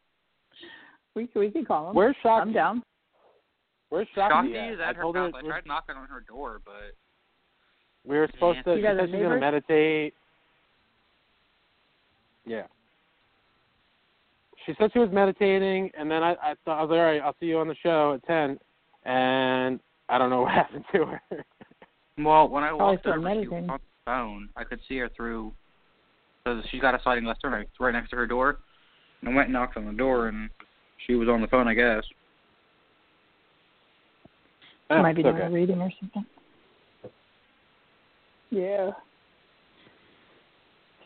[1.15, 1.96] We we can call him.
[1.96, 2.41] Where's Shakti?
[2.50, 2.84] I'm down.
[3.89, 4.70] Where's Shocked Shakti to at?
[4.72, 5.34] use I her told her house.
[5.34, 6.94] I tried knocking on her door, but
[8.06, 8.63] we were supposed Yeah.
[8.63, 8.70] to.
[8.72, 10.13] You She said she's gonna meditate.
[12.46, 12.68] Yeah.
[14.65, 17.22] She said she was meditating, and then I, I thought I was like, all right,
[17.22, 18.60] I'll see you on the show at ten,
[19.06, 21.22] and I don't know what happened to her.
[22.18, 24.50] well, when I walked started over, she was on the phone.
[24.58, 25.54] I could see her through
[26.45, 28.60] because she's got a sliding glass door right- right next to her door.
[29.21, 30.49] And I went and knocked on the door, and
[31.05, 32.03] she was on the phone, I guess.
[34.91, 35.47] Eh, Might be it's doing okay.
[35.47, 36.25] a reading or something.
[38.51, 38.91] Yeah.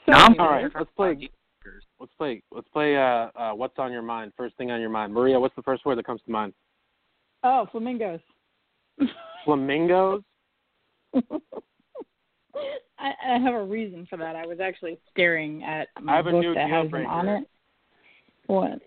[0.05, 1.29] So, Now I'm All gonna right, hear from let's play-
[1.99, 2.41] Let's play.
[2.51, 2.95] Let's play.
[2.97, 4.33] Uh, uh, what's on your mind?
[4.35, 5.39] First thing on your mind, Maria.
[5.39, 6.53] What's the first word that comes to mind?
[7.43, 8.21] oh, flamingos.
[9.45, 10.23] Flamingos.
[12.99, 14.35] I, I have a reason for that.
[14.35, 17.27] I was actually staring at I my have a book new that has them on
[17.27, 17.49] it.
[18.47, 18.81] What?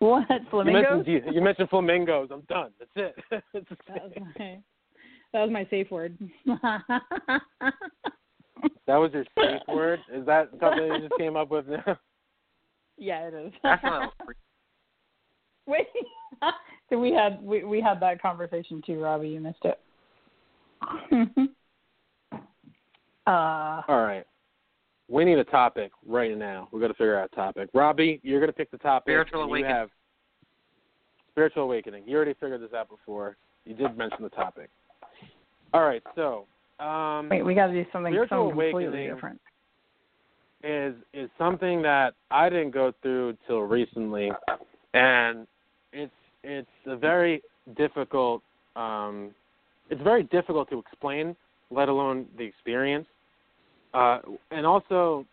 [0.00, 0.26] What?
[0.28, 1.06] You Flamingos?
[1.06, 2.28] mentioned you mentioned flamingos.
[2.30, 2.70] I'm done.
[2.78, 3.24] That's it.
[3.52, 4.58] That's That was my
[5.32, 6.18] that was my safe word.
[8.86, 10.00] That was your safe word.
[10.12, 11.98] Is that something you just came up with now?
[12.96, 13.52] yeah, it is.
[13.62, 14.34] That's what I was freaking
[15.66, 15.86] Wait.
[16.90, 19.30] so we had we we had that conversation too, Robbie.
[19.30, 19.80] You missed it.
[23.26, 24.24] Uh, All right.
[25.08, 26.68] We need a topic right now.
[26.72, 27.68] We're gonna figure out a topic.
[27.74, 29.04] Robbie, you're gonna pick the topic.
[29.12, 29.74] Spiritual you awakening.
[29.74, 29.90] have
[31.30, 32.04] spiritual awakening.
[32.06, 33.36] You already figured this out before.
[33.64, 34.70] You did mention the topic.
[35.74, 36.02] All right.
[36.14, 36.46] So,
[36.80, 39.14] um, wait, we got to do something Spiritual something completely awakening.
[39.14, 39.40] different.
[40.62, 44.30] is is something that I didn't go through till recently,
[44.94, 45.46] and
[45.92, 47.42] it's it's a very
[47.76, 48.42] difficult
[48.76, 49.30] um,
[49.90, 51.36] it's very difficult to explain,
[51.70, 53.06] let alone the experience,
[53.94, 54.18] uh,
[54.50, 55.24] and also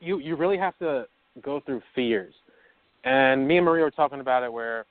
[0.00, 1.06] you you really have to
[1.42, 2.34] go through fears,
[3.04, 4.84] and me and Maria were talking about it where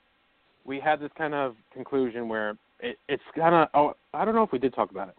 [0.65, 4.43] we had this kind of conclusion where it, it's kind of oh I don't know
[4.43, 5.15] if we did talk about it.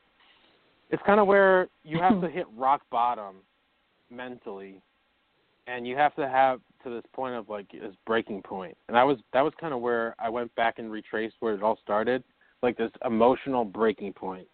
[0.90, 3.36] It's kind of where you have to hit rock bottom
[4.10, 4.82] mentally
[5.66, 8.76] and you have to have to this point of like this breaking point.
[8.88, 11.62] And i was that was kind of where i went back and retraced where it
[11.62, 12.24] all started
[12.62, 14.46] like this emotional breaking point.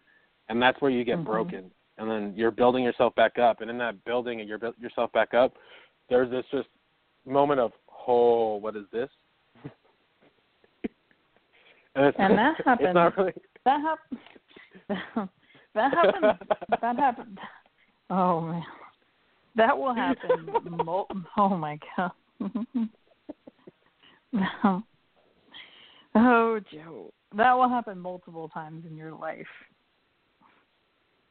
[0.49, 1.25] And that's where you get Mhm.
[1.25, 4.79] broken and then you're building yourself back up and in that building and you're built
[4.79, 5.55] yourself back up
[6.09, 6.69] there's this just
[7.27, 7.73] moment of
[8.07, 9.09] oh what is this
[11.95, 12.55] and, it's, And that
[12.95, 13.33] not really
[13.65, 15.29] That happened.
[15.75, 16.39] that happened.
[16.81, 17.39] That happened.
[18.11, 18.63] Oh man,
[19.57, 20.49] that will happen.
[21.37, 22.13] Oh my god.
[26.15, 29.47] oh Joe, that will happen multiple times in your life.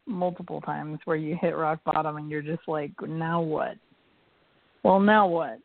[0.08, 3.76] Multiple times where you hit rock bottom and you're just like, now what?
[4.84, 5.60] Well, now what?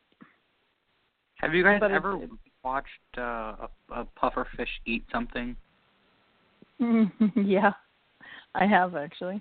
[1.37, 2.31] Have you guys But ever it's-
[2.63, 5.57] watched uh, a, a puffer fish eat something?
[7.37, 7.73] yeah,
[8.55, 9.41] I have actually.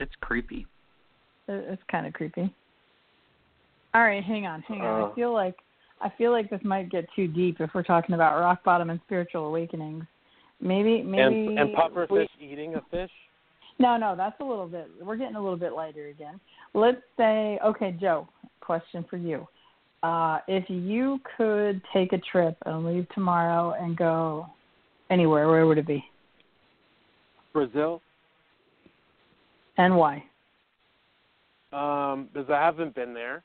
[0.00, 0.66] It's creepy.
[1.48, 2.52] It's kind of creepy.
[3.94, 5.02] All right, hang on, hang on.
[5.02, 5.06] Uh.
[5.06, 5.56] I feel like
[6.02, 9.00] I feel like this might get too deep if we're talking about rock bottom and
[9.06, 10.04] spiritual awakenings.
[10.60, 11.22] Maybe, maybe.
[11.22, 13.10] and and puffer we- fish eating a fish.
[13.78, 14.90] No, no, that's a little bit.
[15.02, 16.40] We're getting a little bit lighter again.
[16.74, 18.28] Let's say, okay, Joe.
[18.60, 19.46] Question for you:
[20.02, 24.46] uh, If you could take a trip and leave tomorrow and go
[25.10, 26.04] anywhere, where would it be,
[27.52, 28.02] Brazil,
[29.78, 30.24] and why?
[31.72, 33.44] um, because I haven't been there.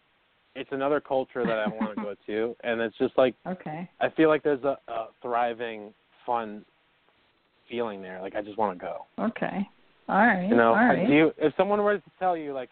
[0.55, 3.89] It's another culture that I want to go to, and it's just like Okay.
[3.99, 5.93] I feel like there's a, a thriving,
[6.25, 6.65] fun
[7.69, 8.21] feeling there.
[8.21, 9.05] Like I just want to go.
[9.19, 9.67] Okay.
[10.11, 10.45] All right.
[10.49, 11.07] You know, all right.
[11.07, 12.69] do you, if someone were to tell you like,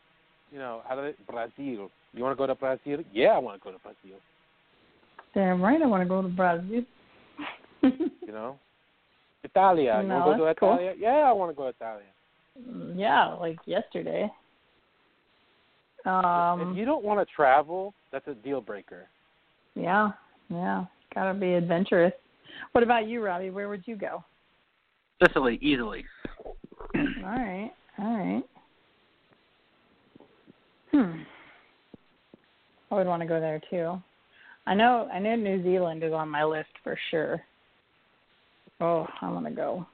[0.52, 1.90] you know, how do they Brazil?
[2.14, 3.00] You want to go to Brazil?
[3.14, 4.20] Yeah, I want to go to Brazil.
[5.34, 6.84] Damn right, I want to go to Brazil.
[8.28, 8.60] You know,
[9.44, 10.02] Italia.
[10.04, 10.74] You want to go to that's cool.
[10.74, 10.94] Italia?
[11.00, 12.06] Yeah, I want to go to Italia.
[12.94, 14.30] yeah, like yesterday.
[16.06, 16.72] Um.
[16.72, 19.08] if you don't want to travel, that's a deal breaker.
[19.76, 20.10] Yeah,
[20.50, 20.86] yeah.
[21.16, 22.14] Gotta be adventurous.
[22.74, 23.50] What about you, Robbie?
[23.50, 24.24] Where would you go?
[25.24, 26.04] Sicily, easily.
[27.00, 28.44] All right, all right.
[30.92, 31.22] Hmm.
[32.92, 34.02] I would want to go there too.
[34.66, 37.42] I know, I know New Zealand is on my list for sure.
[38.82, 39.86] Oh, I want to go.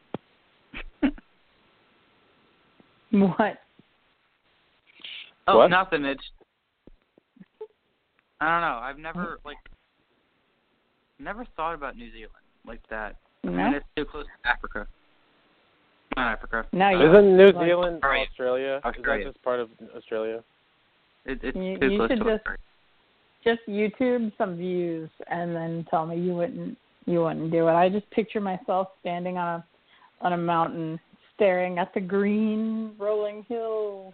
[3.12, 3.58] what?
[5.48, 5.68] Oh, What?
[5.70, 6.06] nothing.
[6.06, 6.24] It's
[8.42, 8.80] I don't know.
[8.82, 9.58] I've never like
[11.20, 12.32] never thought about New Zealand
[12.68, 13.16] like that.
[13.44, 14.88] I mean, it's too close to Africa.
[16.16, 16.66] Not Africa.
[16.72, 16.86] no.
[16.86, 18.26] Uh, You, Isn't New like- Zealand Australia.
[18.30, 18.82] Australia?
[18.86, 19.20] Australia.
[19.20, 20.44] Is that just part of Australia?
[21.26, 22.60] It, it's You- too you close should to just- Australia.
[23.44, 27.74] just YouTube some views and then tell me you wouldn't you wouldn't do it.
[27.74, 29.66] I just picture myself standing on a
[30.22, 31.00] on a mountain
[31.36, 34.14] staring at the green rolling hills.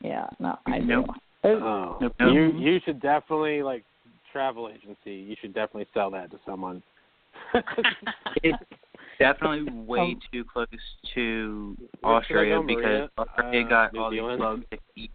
[0.00, 0.86] Yeah, no, I do.
[0.86, 1.06] Nope.
[1.42, 2.32] There's- Oh, Nope, nope.
[2.34, 3.84] you you should definitely like
[4.32, 5.14] travel agency.
[5.14, 6.82] You should definitely sell that to someone.
[8.42, 8.58] It's
[9.18, 10.66] definitely way Um, too close
[11.14, 13.10] to Where should I Australia go, because Maria?
[13.18, 14.40] Australia Uh, got New all Zealand?
[14.40, 15.10] these bugs to eat.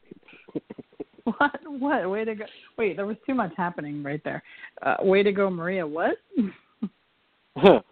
[1.23, 1.59] What?
[1.79, 2.09] What?
[2.09, 2.45] Way to go!
[2.77, 4.41] Wait, there was too much happening right there.
[4.81, 5.85] Uh, way to go, Maria.
[5.85, 6.17] What?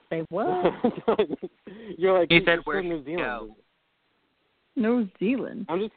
[0.09, 0.73] Say what?
[1.97, 3.51] You're like He "You- said, "Where'd New you Zealand.
[4.75, 5.65] New Zealand.
[5.69, 5.93] I'm just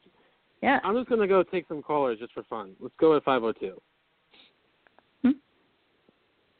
[0.62, 0.78] Yeah.
[0.84, 2.74] I'm just gonna go take some callers just for fun.
[2.80, 3.80] Let's go at five oh two.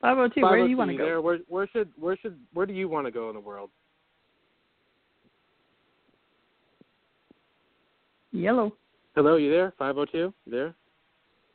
[0.02, 0.42] Five oh two.
[0.42, 1.04] Where do you want oh to go?
[1.04, 1.20] There.
[1.22, 3.70] Where where should where should where do you want to go in the world?
[8.32, 8.72] Yellow.
[9.14, 9.72] Hello, you there?
[9.78, 10.34] Five oh two?
[10.44, 10.74] You there?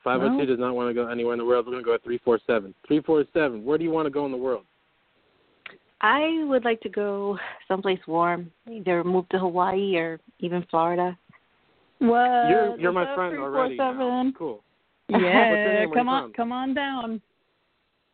[0.03, 0.45] 502 No.
[0.45, 1.65] does not want to go anywhere in the world.
[1.65, 2.73] We're gonna go at three four seven.
[2.87, 3.65] Three four seven.
[3.65, 4.63] Where do you want to go in the world?
[5.99, 11.17] I would like to go someplace warm, either move to Hawaii or even Florida.
[11.99, 12.47] What?
[12.49, 13.77] you're you're my friend three, four, already.
[13.77, 14.31] now.
[14.37, 14.63] Cool.
[15.09, 16.33] Yeah, come on, from?
[16.33, 17.21] come on down.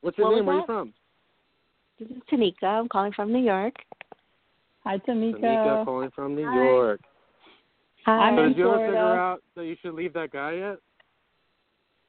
[0.00, 0.46] What's your What name?
[0.46, 0.92] Where are you from?
[1.98, 2.64] This is Tanika.
[2.64, 3.74] I'm calling from New York.
[4.84, 5.40] Hi, Tamika.
[5.40, 6.54] Tanika calling from New Hi.
[6.54, 7.00] York.
[8.04, 8.12] Hi.
[8.12, 10.78] I'm So in did you ever figure out that you should leave that guy yet?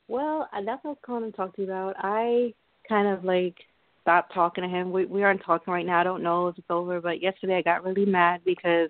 [0.07, 1.95] Well, uh, that's what I was calling to talk to you about.
[1.99, 2.53] I
[2.87, 3.55] kind of like
[4.01, 4.91] stopped talking to him.
[4.91, 5.99] We we aren't talking right now.
[5.99, 8.89] I don't know if it's over, but yesterday I got really mad because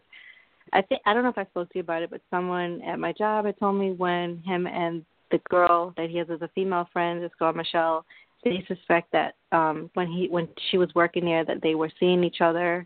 [0.73, 2.99] I think I don't know if I spoke to you about it, but someone at
[2.99, 6.49] my job had told me when him and the girl that he has as a
[6.55, 8.05] female friend, this girl Michelle,
[8.43, 12.23] they suspect that um when he when she was working there that they were seeing
[12.23, 12.85] each other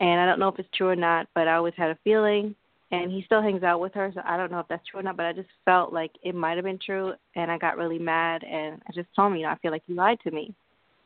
[0.00, 2.54] and I don't know if it's true or not, but I always had a feeling
[2.90, 5.02] and he still hangs out with her, so I don't know if that's true or
[5.02, 7.98] not, but I just felt like it might have been true and I got really
[7.98, 10.54] mad and I just told him, you know, I feel like you lied to me.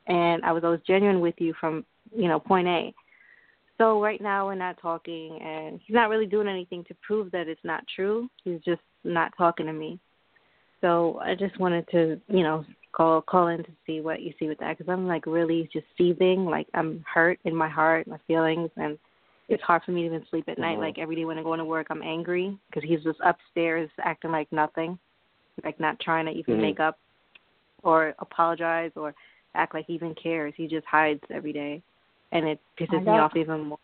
[0.07, 2.95] And I was always genuine with you from, you know, point A.
[3.79, 7.49] So right now we're not talking and he's not really doing anything to prove that
[7.49, 8.29] it's not true.
[8.45, 9.99] He's just not talking to me.
[10.83, 14.49] So I just wanted to, you know, call call in to see what you see
[14.49, 18.19] with that because I'm like really just seething, like I'm hurt in my heart, my
[18.27, 18.99] feelings, and
[19.49, 20.77] it's hard for me to even sleep at night.
[20.77, 20.81] Mhm.
[20.81, 24.33] Like every day when I go into work, I'm angry because he's just upstairs acting
[24.33, 24.99] like nothing,
[25.65, 26.63] like not trying to even Mhm.
[26.63, 26.99] make up
[27.83, 29.15] or apologize or
[29.55, 30.55] act like he even cares.
[30.57, 31.83] He just hides every day,
[32.33, 33.79] and it pisses me off even more.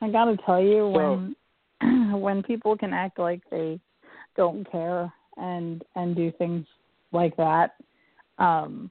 [0.00, 1.36] I gotta tell you, when
[2.20, 3.78] when people can act like they
[4.36, 6.66] don't care and and do things
[7.12, 7.74] like that,
[8.38, 8.90] um,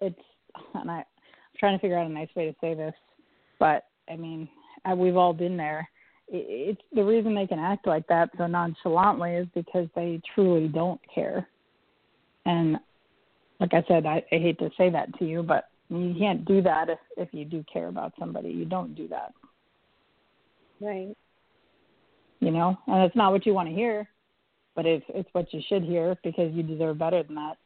[0.00, 0.20] it's
[0.74, 1.04] and I, I'm
[1.58, 2.94] trying to figure out a nice way to say this,
[3.58, 4.48] but I mean,
[4.90, 5.88] uh, we've all been there.
[6.28, 10.68] It, it's the reason they can act like that so nonchalantly is because they truly
[10.68, 11.48] don't care.
[12.46, 12.78] And
[13.60, 16.62] like I said, I, I hate to say that to you, but you can't do
[16.62, 18.50] that if if you do care about somebody.
[18.50, 19.32] You don't do that.
[20.80, 21.14] Right.
[22.40, 24.08] You know, and it's not what you want to hear,
[24.74, 27.56] but it's it's what you should hear because you deserve better than that.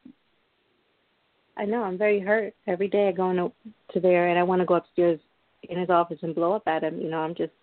[1.57, 1.83] I know.
[1.83, 2.53] I'm very hurt.
[2.67, 5.19] Every day I go in to there and I want to go upstairs
[5.63, 6.99] in his office and blow up at him.
[6.99, 7.53] You know, I'm just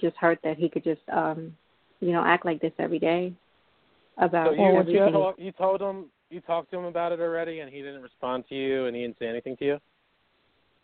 [0.00, 1.54] just hurt that he could just um
[2.00, 3.32] you know act like this every day
[4.18, 5.06] about So you, everything.
[5.06, 8.02] you, told, you told him, you talked to him about it already, and he didn't
[8.02, 9.78] respond to you, and he didn't say anything to you.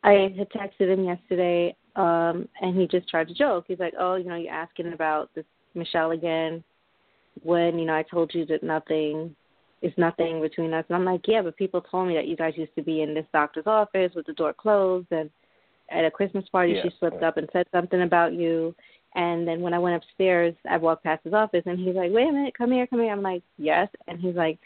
[0.02, 3.64] I had texted him yesterday, um, and he just tried to joke.
[3.66, 6.62] He's like, "Oh, you know, you're asking about this Michelle again,
[7.42, 9.34] when you know I told you that nothing
[9.82, 12.56] is nothing between us." And I'm like, "Yeah, but people told me that you guys
[12.56, 15.30] used to be in this doctor's office with the door closed, and
[15.90, 18.74] at a Christmas party Yeah, she slipped up and said something about you."
[19.14, 22.28] And then when I went upstairs, I walked past his office, and he's like, "Wait
[22.28, 24.58] a minute, come here, come here." I'm like, "Yes," and he's like,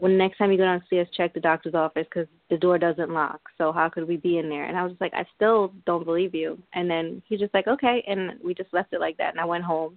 [0.00, 3.40] when next time you go downstairs, check the doctor's office because the door doesn't lock.
[3.56, 4.64] So how could we be in there?
[4.64, 6.58] And I was just like, I still don't believe you.
[6.74, 9.30] And then he's just like, okay, and we just left it like that.
[9.30, 9.96] And I went home,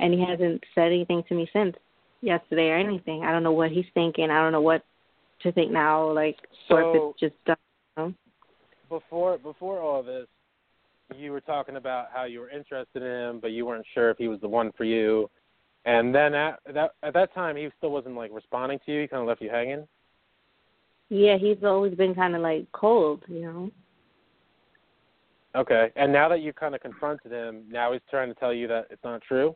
[0.00, 1.76] and he hasn't said anything to me since
[2.20, 3.24] yesterday or anything.
[3.24, 4.30] I don't know what he's thinking.
[4.30, 4.84] I don't know what
[5.42, 6.36] to think now, like,
[6.70, 7.56] or if it's just done.
[7.96, 8.14] You know?
[8.88, 10.26] Before before all this,
[11.14, 14.18] you were talking about how you were interested in him, but you weren't sure if
[14.18, 15.30] he was the one for you.
[15.84, 19.02] And then at that at that time, he still wasn't like responding to you.
[19.02, 19.86] He kind of left you hanging.
[21.08, 23.70] Yeah, he's always been kind of like cold, you know.
[25.54, 25.90] Okay.
[25.96, 28.88] And now that you kind of confronted him, now he's trying to tell you that
[28.90, 29.54] it's not true.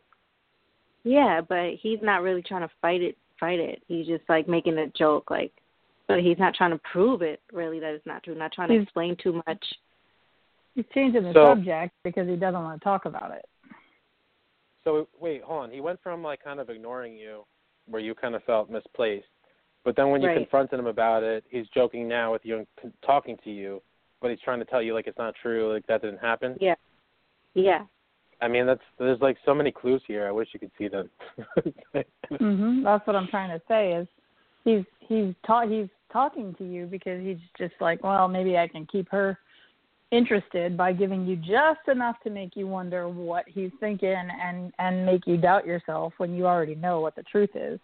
[1.05, 3.17] Yeah, but he's not really trying to fight it.
[3.39, 3.83] Fight it.
[3.89, 5.53] He's just like making a joke, like,
[6.09, 8.35] but he's not trying to prove it really that it's not true.
[8.35, 9.65] Not trying to He's- explain too much.
[10.75, 13.45] He's changing the So- subject because he doesn't want to talk about it.
[14.85, 15.71] So wait, hold on.
[15.71, 17.45] He went from like kind of ignoring you,
[17.87, 19.27] where you kind of felt misplaced,
[19.85, 20.37] but then when you Right.
[20.37, 23.83] confronted him about it, he's joking now with you and talking to you,
[24.21, 26.57] but he's trying to tell you like it's not true, like that didn't happen.
[26.61, 26.77] Yeah.
[27.55, 27.85] Yeah.
[28.43, 30.27] I mean, that's there's like so many clues here.
[30.27, 31.11] I wish you could see them.
[32.39, 34.07] hmm That's what I'm trying to say is
[34.65, 38.87] he's he's ta- he's talking to you because he's just like, well, maybe I can
[38.87, 39.39] keep her
[40.11, 45.07] interested by giving you just enough to make you wonder what he's thinking and and
[45.07, 47.79] make you doubt yourself when you already know what the truth is.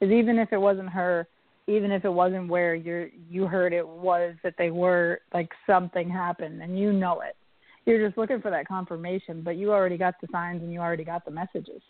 [0.00, 1.26] Is even if it wasn't her,
[1.66, 6.10] even if it wasn't where you you heard it was that they were like something
[6.10, 7.36] happened and you know it.
[7.86, 11.04] You're just looking for that confirmation, but you already got the signs and you already
[11.04, 11.82] got the messages.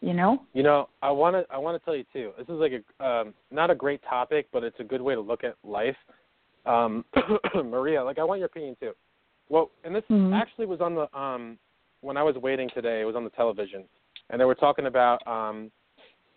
[0.00, 0.42] You know?
[0.54, 2.32] You know, I want to I want to tell you too.
[2.38, 5.20] This is like a um, not a great topic, but it's a good way to
[5.20, 5.96] look at life.
[6.64, 7.04] Um,
[7.54, 8.92] Maria, like I want your opinion too.
[9.48, 10.32] Well, and this Mhm.
[10.32, 11.58] actually was on the um,
[12.00, 13.02] when I was waiting today.
[13.02, 13.84] It was on the television,
[14.30, 15.70] and they were talking about um,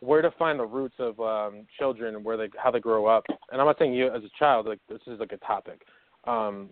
[0.01, 3.23] where to find the roots of um, children and where they how they grow up.
[3.51, 4.65] And I'm not saying you as a child.
[4.65, 5.83] Like this is like a topic.
[6.25, 6.69] Um,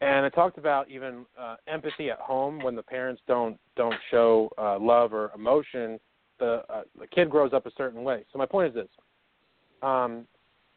[0.00, 4.50] and it talked about even uh, empathy at home when the parents don't don't show
[4.58, 5.98] uh, love or emotion
[6.38, 8.24] the uh, the kid grows up a certain way.
[8.32, 8.88] So my point is this:
[9.82, 10.26] um,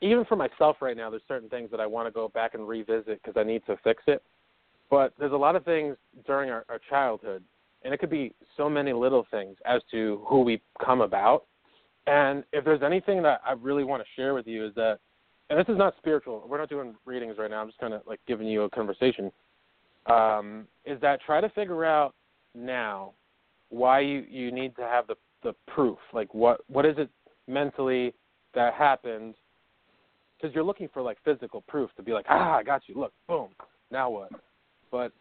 [0.01, 2.67] even for myself right now, there's certain things that I want to go back and
[2.67, 4.23] revisit because I need to fix it.
[4.89, 7.43] But there's a lot of things during our, our childhood,
[7.83, 11.45] and it could be so many little things as to who we come about.
[12.07, 14.99] And if there's anything that I really want to share with you is that,
[15.51, 16.45] and this is not spiritual.
[16.47, 17.61] We're not doing readings right now.
[17.61, 19.31] I'm just kind of like giving you a conversation.
[20.05, 22.15] Um, is that try to figure out
[22.55, 23.11] now
[23.69, 27.09] why you you need to have the the proof like what what is it
[27.47, 28.13] mentally
[28.53, 29.33] that happened
[30.37, 33.13] because you're looking for like physical proof to be like ah i got you look
[33.27, 33.47] boom
[33.89, 34.29] now what
[34.91, 35.13] but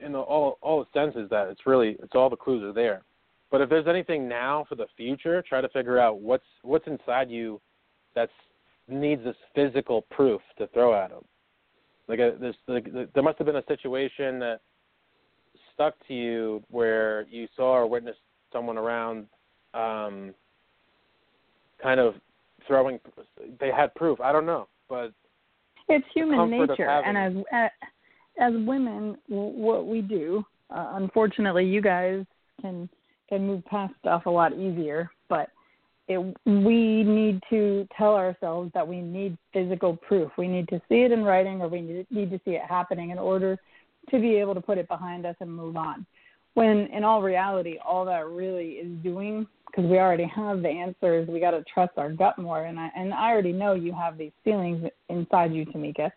[0.00, 2.72] in the, all all it sense is that it's really it's all the clues are
[2.72, 3.02] there
[3.50, 7.30] but if there's anything now for the future try to figure out what's what's inside
[7.30, 7.60] you
[8.14, 8.32] that's
[8.88, 11.24] needs this physical proof to throw at them
[12.08, 14.60] like a, this like, there must have been a situation that
[15.74, 18.18] stuck to you where you saw or witnessed
[18.52, 19.26] someone around
[19.74, 20.34] um
[21.82, 22.14] kind of
[22.66, 22.98] throwing
[23.60, 24.20] they had proof.
[24.20, 25.12] I don't know but
[25.88, 27.70] it's human nature and as
[28.40, 32.24] as women what we do uh, unfortunately you guys
[32.60, 32.88] can
[33.28, 35.50] can move past stuff a lot easier but
[36.08, 40.30] it, we need to tell ourselves that we need physical proof.
[40.38, 43.10] We need to see it in writing or we need, need to see it happening
[43.10, 43.58] in order
[44.10, 46.06] to be able to put it behind us and move on.
[46.54, 51.28] When in all reality all that really is doing because we already have the answers
[51.28, 54.16] we got to trust our gut more and i and i already know you have
[54.16, 56.10] these feelings inside you tamika.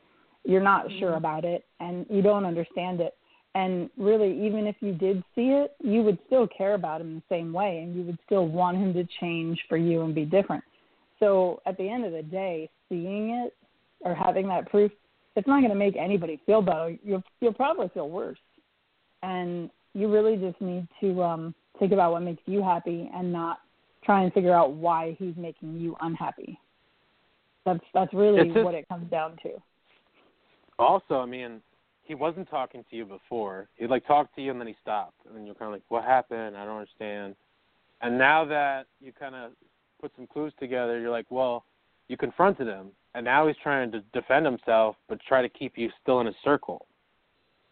[0.46, 1.18] You're not sure mm-hmm.
[1.18, 3.14] about it and you don't understand it
[3.54, 7.36] And really, even if you did see it, you would still care about him the
[7.36, 10.64] same way, and you would still want him to change for you and be different.
[11.20, 13.54] So at the end of the day, seeing it
[14.02, 14.91] or having that proof,
[15.36, 16.95] it's not going to make anybody feel better.
[17.04, 18.39] You'll you'll probably feel worse.
[19.22, 23.60] And you really just need to um think about what makes you happy and not
[24.04, 26.60] try and figure out why he's making you unhappy.
[27.66, 29.52] That's that's really what it comes down to.
[30.80, 31.62] Also, I mean,
[32.12, 33.70] he wasn't talking to you before.
[33.78, 35.84] He'd like talk to you and then he stopped, and then you're kind of like,
[35.88, 36.57] "What happened?
[36.57, 37.38] I don't understand."
[38.01, 39.51] And now that you kind of
[40.01, 41.64] put some clues together, you're like, "Well,
[42.09, 45.89] you confronted him, and now he's trying to defend himself, but try to keep you
[46.01, 46.86] still in his circle."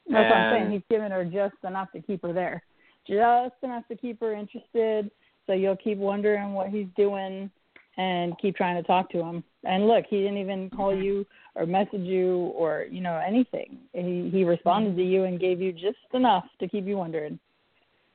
[0.10, 0.72] That's what I'm saying.
[0.72, 2.64] He's given her just enough to keep her there,
[3.06, 5.12] just enough to keep her interested.
[5.48, 7.52] So you'll keep wondering what he's doing
[7.98, 9.44] and keep trying to talk to him.
[9.66, 11.04] And look, he didn't even call mm-hmm.
[11.04, 11.28] you
[11.60, 13.78] or message you or you know anything.
[13.94, 17.38] He he responded to you and gave you just enough to keep you wondering.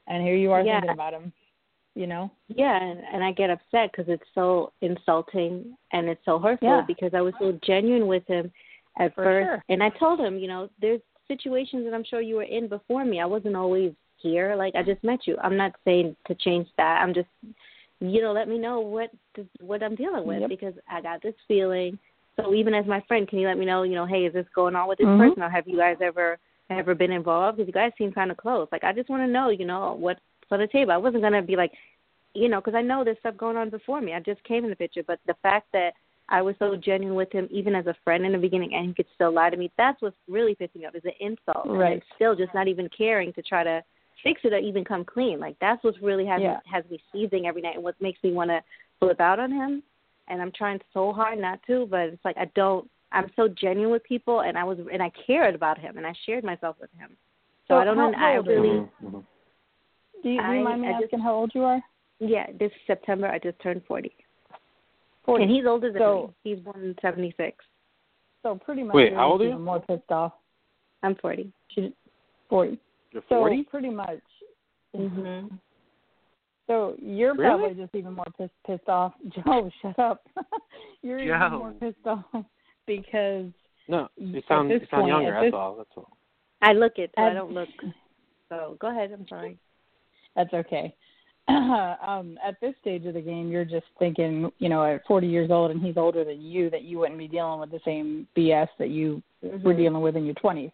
[0.09, 0.80] And here you are Yeah.
[0.80, 1.32] thinking about him.
[1.95, 2.28] You know.
[2.49, 6.80] Yeah, and, and I get upset because it's so insulting and it's so hurtful Yeah.
[6.88, 8.51] because I was so genuine with him
[8.99, 9.64] at For first, sure.
[9.68, 13.05] and I told him, you know, there's situations that I'm sure you were in before
[13.05, 13.20] me.
[13.20, 14.57] I wasn't always here.
[14.57, 15.36] Like I just met you.
[15.40, 17.01] I'm not saying to change that.
[17.01, 17.28] I'm just,
[18.01, 19.11] you know, let me know what
[19.61, 20.49] what I'm dealing with Yep.
[20.49, 21.97] because I got this feeling.
[22.37, 24.47] So even as my friend, can you let me know, you know, hey, is this
[24.55, 25.18] going on with this Mhm.
[25.18, 26.39] person, or have you guys ever
[26.70, 27.59] ever been involved?
[27.59, 28.66] Because you guys seem kind of close.
[28.72, 30.20] Like I just want to know, you know, what's
[30.51, 30.93] on the table.
[30.93, 31.72] I wasn't gonna be like,
[32.35, 34.14] you know, because I know there's stuff going on before me.
[34.14, 35.93] I just came in the picture, but the fact that
[36.30, 38.95] I was so genuine with him, even as a friend in the beginning, and he
[38.95, 39.70] could still lie to me.
[39.76, 41.91] That's what's really pissing me off is the insult, Right.
[41.91, 43.85] then still just not even caring to try to
[44.22, 45.39] fix it or even come clean.
[45.39, 46.55] Like that's what's really has Yeah.
[46.55, 48.62] me, has me seething every night, and what makes me want to
[49.01, 49.82] flip out on him.
[50.28, 52.88] And I'm trying so hard not to, but it's like I don't.
[53.12, 56.12] I'm so genuine with people, and I was and I cared about him, and I
[56.26, 57.10] shared myself with him.
[57.68, 58.18] So, So I don't how know.
[58.18, 58.60] I old are you?
[58.62, 58.88] really.
[60.22, 61.80] Do you, do I- you mind me I just- asking how old you are?
[62.18, 62.46] yeah.
[62.58, 64.12] This September, I just turned forty.
[65.26, 65.44] 40.
[65.44, 66.50] And he's older than So- me.
[66.54, 67.64] He's born in '76.
[68.42, 68.94] So pretty much.
[68.94, 69.58] Wait, how old are you?
[69.58, 70.32] More pissed off.
[71.02, 71.50] I'm 40.
[71.68, 71.94] She,
[72.48, 72.78] Forty.
[73.12, 74.20] You're So pretty much.
[74.94, 75.50] Mhm.
[76.66, 77.58] So you're Really?
[77.60, 79.12] probably just even more pissed pissed off.
[79.46, 80.26] Joe, shut up.
[81.02, 82.24] you're even more pissed off
[82.86, 83.46] because
[83.88, 85.34] No, At you sound you sound point, younger.
[85.34, 85.76] at That's this- all.
[85.76, 86.16] That's all.
[86.62, 87.68] I look it, so I don't look.
[88.48, 89.12] So go ahead.
[89.12, 89.58] I'm sorry.
[90.34, 90.94] that's okay.
[91.48, 95.50] um, at this stage of the game, you're just thinking, you know, at 40 years
[95.50, 98.68] old and he's older than you, that you wouldn't be dealing with the same BS
[98.78, 99.76] that you were Mhm.
[99.76, 100.72] dealing with in your 20s.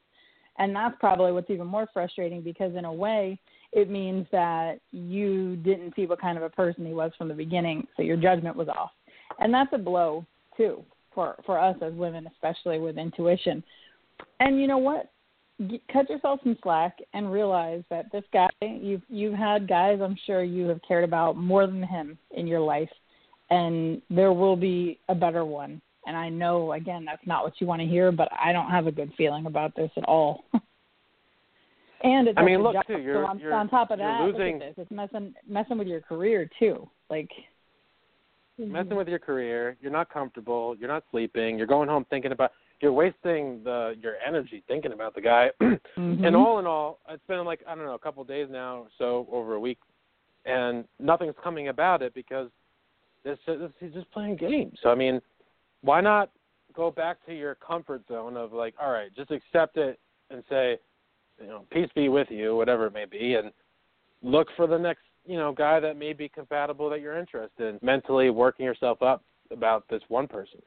[0.59, 3.37] And that's probably what's even more frustrating because, in a way,
[3.73, 7.35] it means that you didn't see what kind of a person he was from the
[7.35, 8.91] beginning, so your judgment was off.
[9.39, 13.63] And that's a blow, too, for, for us as women, especially with intuition.
[14.41, 15.11] And you know what?
[15.93, 20.43] Cut yourself some slack and realize that this guy you've you've had guys I'm sure
[20.43, 22.89] you have cared about more than him in your life,
[23.51, 27.67] and there will be a better one and I know again that's not what you
[27.67, 30.45] want to hear, but I don't have a good feeling about this at all.
[32.03, 34.21] and it's I mean, look, job, too, you're- so on, you're- on top of that,
[34.23, 34.83] losing- look at this.
[34.85, 36.89] It's messing messing with your career too.
[37.09, 37.31] Like
[38.59, 39.77] messing with your career.
[39.81, 40.77] You're not comfortable.
[40.79, 41.57] You're not sleeping.
[41.57, 42.53] You're going home thinking about.
[42.81, 45.51] You're wasting the your energy thinking about the guy.
[45.61, 45.79] mhm.
[46.27, 48.79] And all in all, it's been like I don't know a couple of days now,
[48.79, 49.79] or so over a week,
[50.47, 52.49] and nothing's coming about it because
[53.25, 54.79] this, this he's just playing games.
[54.83, 55.21] So I mean,
[55.83, 56.31] why not
[56.75, 59.99] go back to your comfort zone of like, all right, just accept it
[60.31, 60.79] and say,
[61.41, 63.51] you know, peace be with you, whatever it may be, and
[64.23, 67.79] look for the next you know guy that may be compatible that you're interested in.
[67.83, 70.61] Mentally working yourself up about this one person.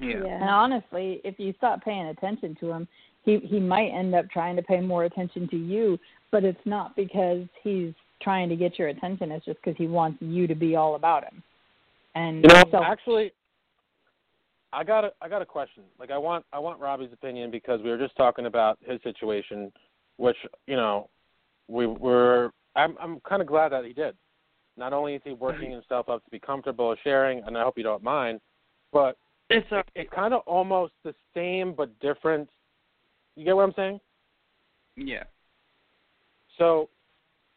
[0.00, 0.24] Yeah.
[0.24, 2.88] And honestly, if you stop paying attention to him,
[3.24, 5.98] he he might end up trying to pay more attention to you,
[6.30, 7.92] but it's not because he's
[8.22, 9.30] trying to get your attention.
[9.30, 11.42] It's just because he wants you to be all about him.
[12.14, 13.32] And You know, so actually,
[14.72, 15.82] I got a I got a question.
[15.98, 19.72] Like, I want I want Robbie's opinion because we were just talking about his situation,
[20.16, 21.08] which you know,
[21.68, 22.52] we were.
[22.76, 24.16] I'm I'm kind of glad that he did.
[24.76, 27.82] Not only is he working himself up to be comfortable sharing, and I hope you
[27.82, 28.40] don't mind,
[28.92, 29.16] but
[29.50, 32.48] It's a, it's kind of almost the same but different.
[33.36, 34.00] You get what I'm saying?
[34.96, 35.24] yeah.
[36.56, 36.88] So,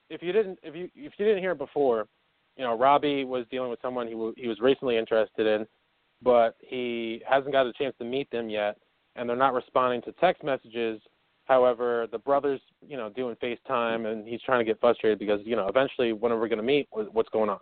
[0.09, 2.07] if you didn't, if you if you didn't hear it before,
[2.57, 5.68] you know, Robbie was dealing with someone he w- he was recently interested in,
[6.24, 8.78] but he hasn't got a chance to meet them yet,
[9.16, 11.02] and they're not responding to text messages.
[11.46, 15.56] However, the brother's you know doing FaceTime, and he's trying to get frustrated because you
[15.56, 16.88] know eventually when are we going to meet?
[16.92, 17.60] What's going on?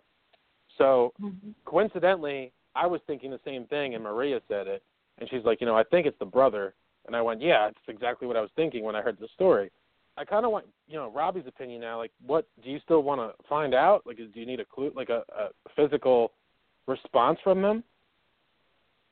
[0.78, 1.50] So mm-hmm.
[1.64, 4.82] coincidentally, I was thinking the same thing, and Maria said it,
[5.18, 6.74] and she's like, you know, I think it's the brother,
[7.06, 9.70] And I went, yeah, it's exactly what I was thinking when I heard the story.
[10.16, 11.98] I kind of want, you know, Robbie's opinion now.
[11.98, 14.02] Like, what do you still want to find out?
[14.06, 16.32] Like, do you need a clue, like a, a physical
[16.86, 17.82] response from them?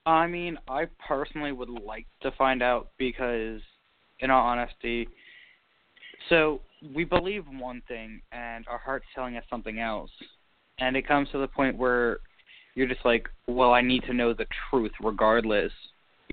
[0.06, 3.60] I mean, I personally would like to find out because,
[4.20, 5.08] in all honesty,
[6.28, 6.60] so
[6.94, 10.10] we believe one thing and our heart's telling us something else,
[10.78, 12.20] and it comes to the point where
[12.74, 15.72] you're just like, well, I need to know the truth regardless.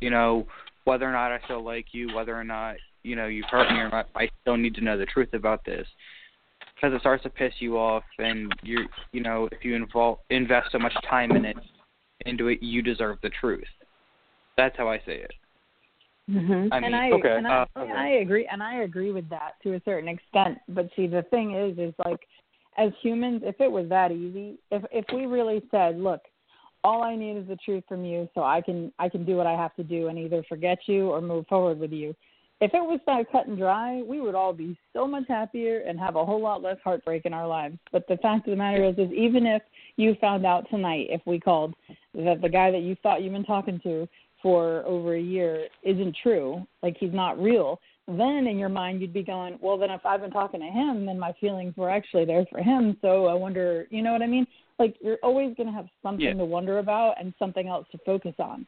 [0.02, 0.48] You know,
[0.86, 3.80] whether or not I still like you, whether or not you know you've hurt me
[3.80, 5.88] or not, I still need to know the truth about this
[6.76, 10.72] because it starts to piss you off, and you're, you know if you involve invest
[10.72, 11.58] so much time in it
[12.26, 13.68] into it, you deserve the truth.
[14.58, 15.34] That's how I say it.
[16.30, 16.70] Mhm.
[16.72, 17.92] I mean, and I okay, and I, uh, okay.
[17.92, 20.60] I agree and I agree with that to a certain extent.
[20.68, 22.20] But see, the thing is, is like
[22.78, 26.22] as humans, if it was that easy, if if we really said, look,
[26.84, 29.48] all I need is the truth from you, so I can I can do what
[29.48, 32.14] I have to do and either forget you or move forward with you.
[32.60, 36.00] If it was that cut and dry, we would all be so much happier and
[36.00, 37.78] have a whole lot less heartbreak in our lives.
[37.92, 39.62] But the fact of the matter is, is even if
[39.96, 41.76] you found out tonight, if we called
[42.18, 44.08] that the guy that you thought you've been talking to
[44.42, 49.14] for over a year isn't true, like he's not real, then in your mind you'd
[49.14, 52.26] be going, well, then if I've been talking to him, then my feelings were actually
[52.26, 52.98] there for him.
[53.02, 54.48] So I wonder, you know what I mean?
[54.80, 56.34] Like you're always going to have something Yeah.
[56.34, 58.66] to wonder about and something else to focus on.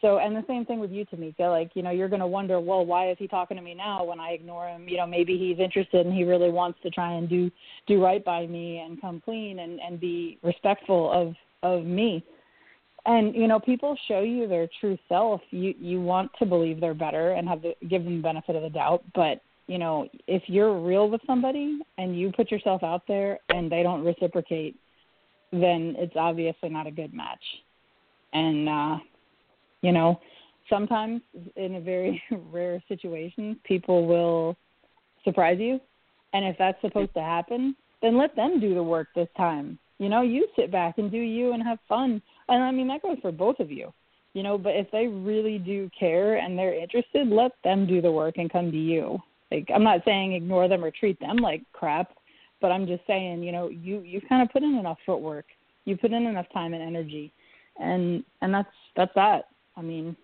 [0.00, 1.50] So, and the same thing with you, Tamika.
[1.50, 4.02] Like, you know, you're going to wonder, well, why is he talking to me now
[4.02, 4.88] when I ignore him?
[4.88, 7.50] You know, maybe he's interested and he really wants to try and do
[7.86, 12.24] do right by me and come clean and and be respectful of of me
[13.06, 15.40] and you know people show you their true self.
[15.50, 18.62] You you want to believe they're better and have the, give them the benefit of
[18.62, 19.02] the doubt.
[19.14, 23.70] But you know if you're real with somebody and you put yourself out there and
[23.70, 24.76] they don't reciprocate
[25.52, 27.42] then it's obviously not a good match.
[28.32, 28.96] And uh
[29.80, 30.20] you know
[30.68, 31.22] sometimes
[31.56, 32.22] in a very
[32.52, 34.56] rare situation people will
[35.24, 35.80] surprise you.
[36.32, 39.78] And if that's supposed to happen then let them do the work this time.
[39.98, 42.20] You know you sit back and do you and have fun
[42.50, 43.92] and I mean that goes for both of you.
[44.32, 48.12] You know, but if they really do care and they're interested, let them do the
[48.12, 49.18] work and come to you.
[49.50, 52.12] Like I'm not saying ignore them or treat them like crap,
[52.60, 55.46] but I'm just saying, you know, you you kind of put in enough footwork.
[55.84, 57.32] You put in enough time and energy.
[57.78, 59.48] And and that's that's that.
[59.76, 60.16] I mean,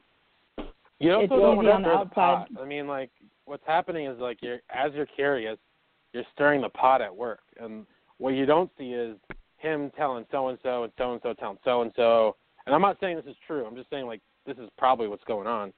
[1.00, 2.14] You also It's don't want to on the stir the outside.
[2.14, 2.48] pot.
[2.60, 3.10] I mean, like
[3.46, 5.58] what's happening is like you're as you're curious,
[6.12, 7.86] you're stirring the pot at work, and
[8.18, 9.16] what you don't see is
[9.66, 12.36] him telling so and so and so and so telling so and so.
[12.66, 13.64] And I'm not saying this is true.
[13.66, 15.72] I'm just saying like this is probably what's going on.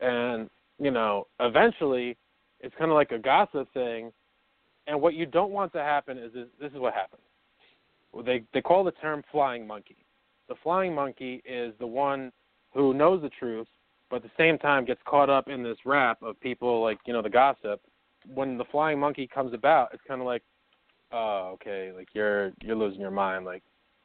[0.00, 0.48] And
[0.78, 2.16] you know, eventually,
[2.60, 4.12] it's kind of like a gossip thing.
[4.86, 7.22] And what you don't want to happen is this, this is what happens.
[8.24, 9.96] They they call the term flying monkey.
[10.48, 12.30] The flying monkey is the one
[12.72, 13.66] who knows the truth
[14.10, 17.12] but at the same time gets caught up in this rap of people like you
[17.12, 17.80] know the gossip
[18.32, 20.42] when the flying monkey comes about it's kind of like
[21.14, 23.62] oh okay like you're you're losing your mind like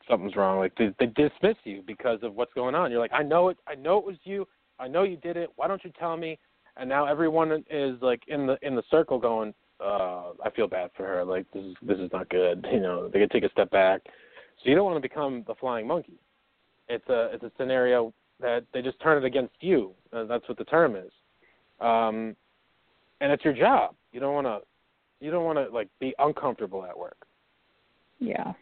[0.09, 0.59] something's wrong.
[0.59, 2.91] Like they, they dismiss you because of what's going on.
[2.91, 4.47] You're like i know it i know it was you.
[4.79, 5.49] I know you did it.
[5.55, 6.39] Why don't you tell me?
[6.77, 10.91] And now everyone is like in the in the circle going uh i feel bad
[10.95, 11.23] for her.
[11.23, 12.65] Like this is this is not good.
[12.71, 14.01] You know they could take a step back.
[14.05, 16.19] So you don't want to become the flying monkey.
[16.87, 19.91] It's a it's a scenario that they just turn it against you.
[20.13, 21.11] Uh, that's what the term is.
[21.81, 22.35] Um,
[23.21, 23.95] and it's your job.
[24.11, 24.59] You don't want to
[25.19, 27.17] you don't want to like be uncomfortable at work.
[28.19, 28.53] yeah.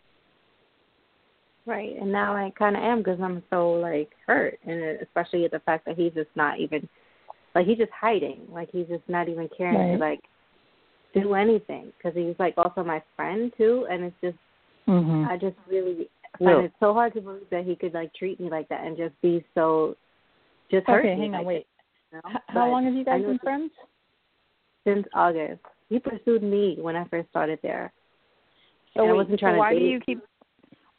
[1.66, 5.52] Right, and now I kind of am because I'm so like hurt, and especially at
[5.52, 6.88] the fact that he's just not even
[7.56, 9.92] like he's just hiding, like he's just not even caring Right.
[9.94, 10.22] to like
[11.14, 14.38] do anything because he's like also my friend too, and it's just
[14.88, 15.28] Mhm.
[15.28, 16.54] I just really Yeah.
[16.54, 18.96] find it so hard to believe that he could like treat me like that and
[18.96, 19.98] just be so
[20.72, 21.68] just hurt Okay, me hang on, like wait.
[22.14, 22.30] you know?
[22.30, 23.72] How But long have you guys been it's- friends?
[24.88, 25.60] Since August,
[25.90, 27.92] he pursued me when I first started there.
[28.96, 30.20] So And I wasn't so trying to why do you keep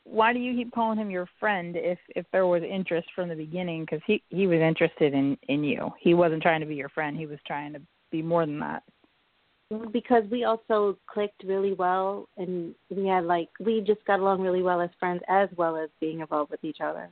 [0.04, 3.34] why do you keep calling him your friend if if there was interest from the
[3.34, 3.86] beginning?
[3.86, 5.90] Because he he was interested in in you.
[6.00, 7.16] He wasn't trying to be your friend.
[7.16, 7.80] He was trying to
[8.10, 8.82] be more than that.
[9.90, 14.62] Because we also clicked really well and we had like we just got along really
[14.62, 17.08] well as friends as well as being involved with each other.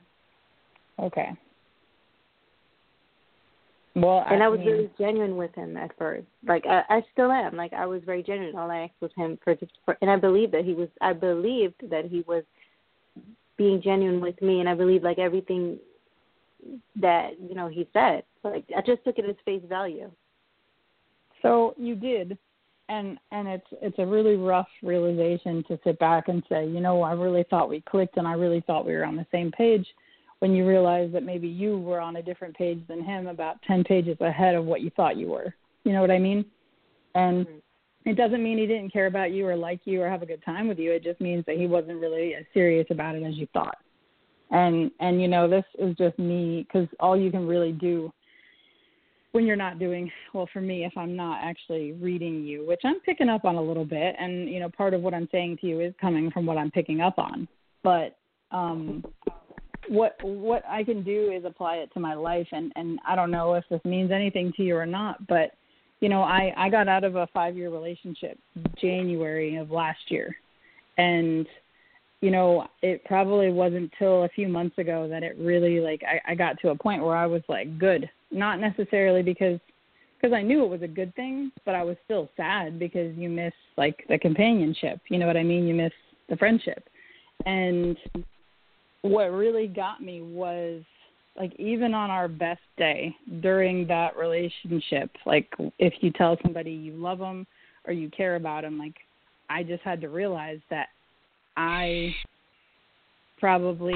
[0.99, 1.31] Okay
[4.01, 6.27] well and i was mean, really genuine with him at first.
[6.47, 7.55] Like I, I still am.
[7.55, 8.55] Like i was very genuine.
[8.55, 11.13] All i asked was him for just for and i believed that he was i
[11.13, 12.43] believed that he was
[13.57, 15.79] being genuine with me and i believed like everything
[16.95, 18.23] that you know he said.
[18.43, 20.11] Like i just took it as face value.
[21.41, 22.37] So you did.
[22.89, 27.01] And and it's it's a really rough realization to sit back and say you know
[27.01, 29.85] i really thought we clicked and i really thought we were on the same page
[30.39, 33.83] when you realize that maybe you were on a different page than him about 10
[33.83, 35.53] pages ahead of what you thought you were.
[35.83, 36.45] You know what I mean?
[37.15, 37.47] And
[38.05, 40.43] it doesn't mean he didn't care about you or like you or have a good
[40.45, 40.91] time with you.
[40.93, 43.77] It just means that he wasn't really as serious about it as you thought.
[44.51, 48.13] And and you know, this is just me cuz all you can really do
[49.33, 53.01] when you're not doing well for me if I'm not actually reading you, which I'm
[53.01, 55.67] picking up on a little bit and you know part of what I'm saying to
[55.67, 57.47] you is coming from what I'm picking up on.
[57.83, 58.17] But
[58.51, 59.03] um
[59.89, 63.31] what what I can do is apply it to my life and and I don't
[63.31, 65.51] know if this means anything to you or not, but
[65.99, 68.37] you know, I I got out of a 5-year relationship
[68.79, 70.35] January of last year.
[70.97, 71.47] And
[72.21, 76.31] you know, it probably wasn't till a few months ago that it really like I,
[76.31, 78.09] I got to a point where I was like, good.
[78.31, 79.59] Not necessarily because
[80.19, 83.29] because I knew it was a good thing, but I was still sad because you
[83.29, 84.99] miss like the companionship.
[85.09, 85.67] You know what I mean?
[85.67, 85.93] You miss
[86.27, 86.83] the friendship.
[87.45, 87.95] And
[89.07, 90.83] what really got me was
[91.37, 96.93] like even on our best day during that relationship, like if you tell somebody you
[96.93, 97.45] love them
[97.85, 98.95] or you care about them, like
[99.49, 100.87] I just had to realize that
[101.55, 102.13] I
[103.39, 103.93] probably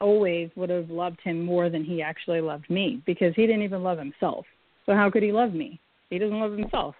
[0.00, 3.82] always would have loved him more than he actually loved me because he didn't even
[3.82, 4.46] love himself.
[4.86, 5.78] So how could he love me?
[6.08, 6.94] He doesn't love himself.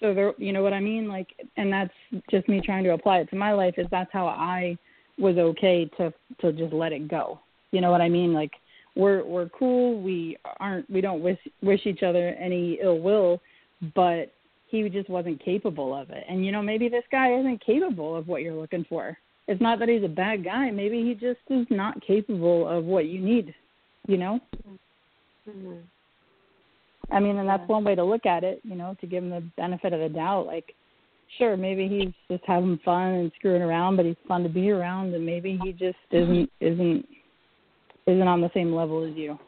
[0.00, 1.08] So there, you know what I mean?
[1.08, 1.92] Like, and that's
[2.30, 3.74] just me trying to apply it to my life.
[3.78, 4.76] Is that's how I
[5.18, 7.40] was okay to to just let it go.
[7.70, 8.32] You know what I mean?
[8.32, 8.52] Like,
[8.96, 10.00] we're we're cool.
[10.00, 10.88] We aren't.
[10.90, 13.40] We don't wish wish each other any ill will,
[13.94, 14.32] but
[14.68, 16.24] he just wasn't capable of it.
[16.28, 19.16] And you know, maybe this guy isn't capable of what you're looking for
[19.48, 20.70] it's not that he's a bad guy.
[20.70, 23.54] Maybe he just is not capable of what you need.
[24.06, 24.40] You know.
[25.48, 25.74] Mm-hmm.
[27.10, 28.60] I mean, and that's one way to look at it.
[28.64, 30.46] You know, to give him the benefit of the doubt.
[30.46, 30.74] Like,
[31.38, 35.14] sure, maybe he's just having fun and screwing around, but he's fun to be around,
[35.14, 37.06] and maybe he just isn't isn't
[38.06, 39.38] isn't on the same level as you.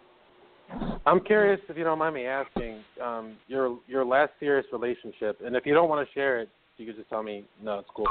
[1.07, 5.55] I'm curious if you don't mind me asking, um, your your last serious relationship, and
[5.57, 8.07] if you don't want to share it, you could just tell me no, it's cool.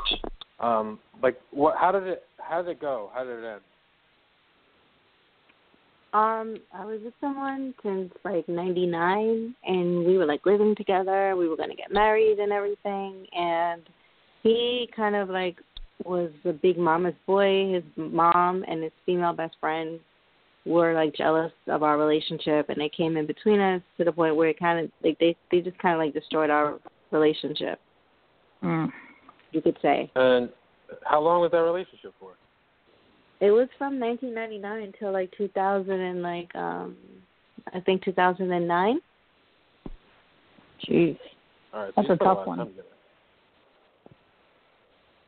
[0.59, 1.75] Um, like what?
[1.79, 2.23] How did it?
[2.37, 3.09] How did it go?
[3.13, 3.61] How did it end?
[6.13, 11.35] Um, I was with someone since like '99, and we were like living together.
[11.35, 13.81] We were gonna get married and everything, and
[14.43, 15.57] he kind of like
[16.05, 17.73] was the big mama's boy.
[17.73, 19.99] His mom and his female best friend
[20.65, 24.35] were like jealous of our relationship, and they came in between us to the point
[24.35, 26.79] where it kind of like they they just kind of like destroyed our
[27.11, 27.79] relationship.
[28.63, 28.91] Mm
[29.53, 30.11] you could say.
[30.15, 30.49] And
[31.05, 32.33] how long was that relationship for?
[33.43, 36.95] It was from 1999 until like 2000 and like um
[37.73, 38.99] I think 2009.
[40.87, 41.17] Jeez.
[41.73, 42.57] All right, so That's a tough lot of one.
[42.57, 42.87] time together.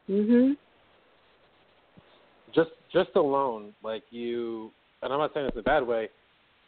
[0.10, 0.58] Mhm.
[2.54, 6.08] Just just alone, like you, and I'm not saying this in a bad way.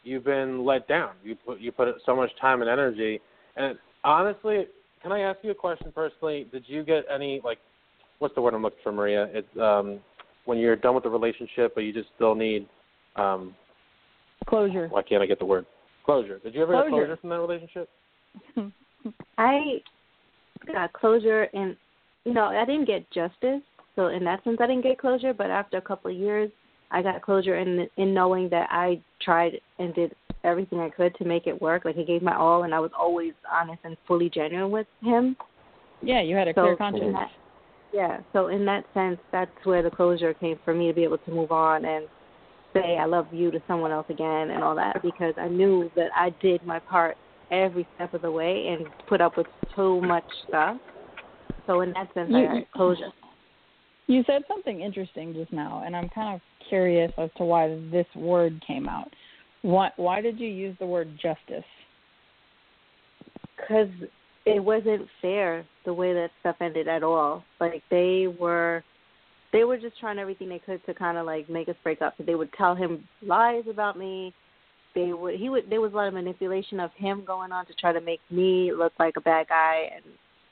[0.02, 1.12] You've been let down.
[1.24, 3.22] You put you put so much time and energy,
[3.56, 4.66] and honestly,
[5.02, 6.46] can I ask you a question personally?
[6.52, 7.58] Did you get any like
[8.18, 9.30] what's the word I'm looking for, Maria?
[9.32, 10.00] It's um
[10.48, 12.66] when you're done with the relationship but you just still need
[13.16, 13.54] um
[14.46, 14.88] Closure.
[14.88, 15.66] why can't I get the word?
[16.06, 16.38] Closure.
[16.38, 17.04] Did you ever get Closure.
[17.06, 17.88] closure from that relationship?
[19.38, 19.82] I
[20.72, 21.76] got closure and
[22.24, 23.60] you know, I didn't get justice.
[23.94, 26.50] So in that sense I didn't get closure, but after a couple of years
[26.90, 31.24] I got closure in in knowing that I tried and did everything I could to
[31.26, 31.84] make it work.
[31.84, 35.36] Like I gave my all and I was always honest and fully genuine with him.
[36.00, 37.12] Yeah, you had a So clear conscience.
[37.12, 37.32] that-
[37.92, 38.20] Yeah.
[38.32, 41.30] So in that sense, that's where the closure came for me to be able to
[41.30, 42.06] move on and
[42.74, 46.10] say I love you to someone else again and all that because I knew that
[46.14, 47.16] I did my part
[47.50, 50.76] every step of the way and put up with so much stuff.
[51.66, 53.10] So in that sense, I got closure.
[54.06, 58.06] You said something interesting just now, and I'm kind of curious as to why this
[58.16, 59.10] word came out.
[59.62, 61.64] Why why did you use the word justice?
[63.68, 63.88] because
[64.56, 67.44] it wasn't fair the way that stuff ended at all.
[67.60, 68.82] Like they were,
[69.52, 72.14] they were just trying everything they could to kind of like make us break up.
[72.18, 74.34] They would tell him lies about me.
[74.94, 77.74] They would, he would, there was a lot of manipulation of him going on to
[77.74, 80.04] try to make me look like a bad guy and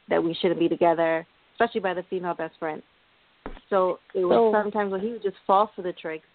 [0.09, 2.83] that we shouldn't be together, especially by the female best friend.
[3.71, 6.27] So it was So- sometimes when he would just fall for the tricks,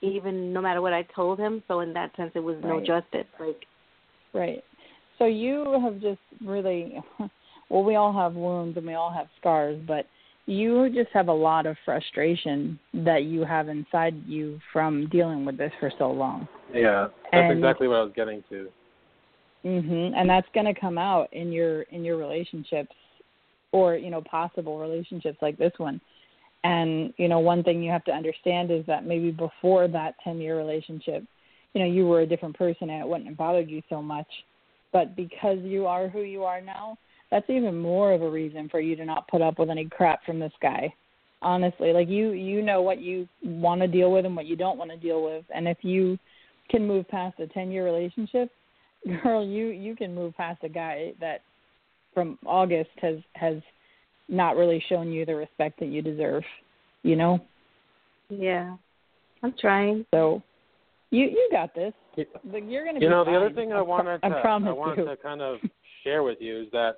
[0.00, 1.62] even no matter what I told him.
[1.68, 3.26] So in that sense, it was no justice.
[3.38, 3.66] Like
[4.34, 4.64] Right.
[5.18, 7.00] So you have just really
[7.70, 10.06] well, we all have wounds and we all have scars, but
[10.46, 15.56] you just have a lot of frustration that you have inside you from dealing with
[15.56, 16.46] this for so long.
[16.72, 18.70] Yeah, that's And- exactly what I was getting to.
[19.64, 20.12] Mhm.
[20.14, 22.94] And that's going to come out in your in your relationships
[23.72, 26.00] or, you know, possible relationships like this one.
[26.64, 30.58] And you know, one thing you have to understand is that maybe before that 10-year
[30.58, 31.24] relationship,
[31.72, 34.28] you know, you were a different person and it wouldn't have bothered you so much.
[34.94, 36.96] But because you are who you are now,
[37.30, 40.24] that's even more of a reason for you to not put up with any crap
[40.24, 40.94] from this guy.
[41.42, 44.78] Honestly, like you you know what you want to deal with and what you don't
[44.78, 45.44] want to deal with.
[45.52, 46.16] And if you
[46.70, 48.50] can move past a 10-year relationship,
[49.22, 51.42] girl, you you can move past a guy that
[52.14, 53.56] from August has has
[54.28, 56.44] not really shown you the respect that you deserve,
[57.02, 57.40] you know?
[58.30, 58.76] Yeah.
[59.42, 60.06] I'm trying.
[60.14, 60.42] So
[61.14, 61.92] you you got this.
[62.16, 65.04] You're going to You know, the other thing I wanted to I promise wanted you.
[65.06, 65.58] to kind of
[66.04, 66.96] share with you is that,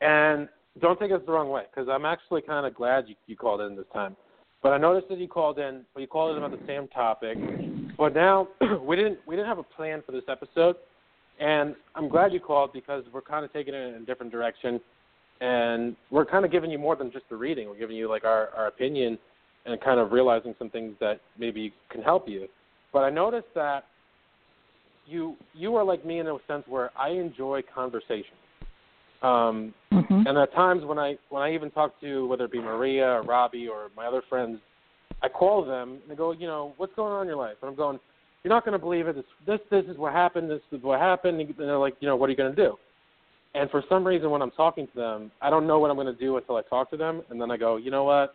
[0.00, 0.48] and
[0.80, 3.60] don't take us the wrong way, because I'm actually kind of glad you, you called
[3.60, 4.16] in this time.
[4.62, 7.38] But I noticed that you called in, but you called in about the same topic.
[7.96, 8.48] But now
[8.82, 10.76] we didn't we didn't have a plan for this episode,
[11.38, 14.80] and I'm glad you called because we're kind of taking it in a different direction,
[15.40, 17.68] and we're kind of giving you more than just the reading.
[17.68, 19.18] We're giving you like our our opinion,
[19.66, 22.48] and kind of realizing some things that maybe can help you.
[22.92, 23.84] But I noticed that
[25.06, 28.34] you you are like me in a sense where I enjoy conversation.
[29.22, 30.26] Um, Mhm.
[30.26, 33.22] and at times when I when I even talk to whether it be Maria or
[33.22, 34.60] Robbie or my other friends,
[35.22, 37.56] I call them and they go, you know, what's going on in your life?
[37.62, 37.98] And I'm going,
[38.42, 39.16] you're not going to believe it.
[39.16, 40.50] This this this is what happened.
[40.50, 41.40] This is what happened.
[41.40, 42.78] And they're like, you know, what are you going to do?
[43.54, 46.06] And for some reason, when I'm talking to them, I don't know what I'm going
[46.06, 48.34] to do until I talk to them, and then I go, you know what?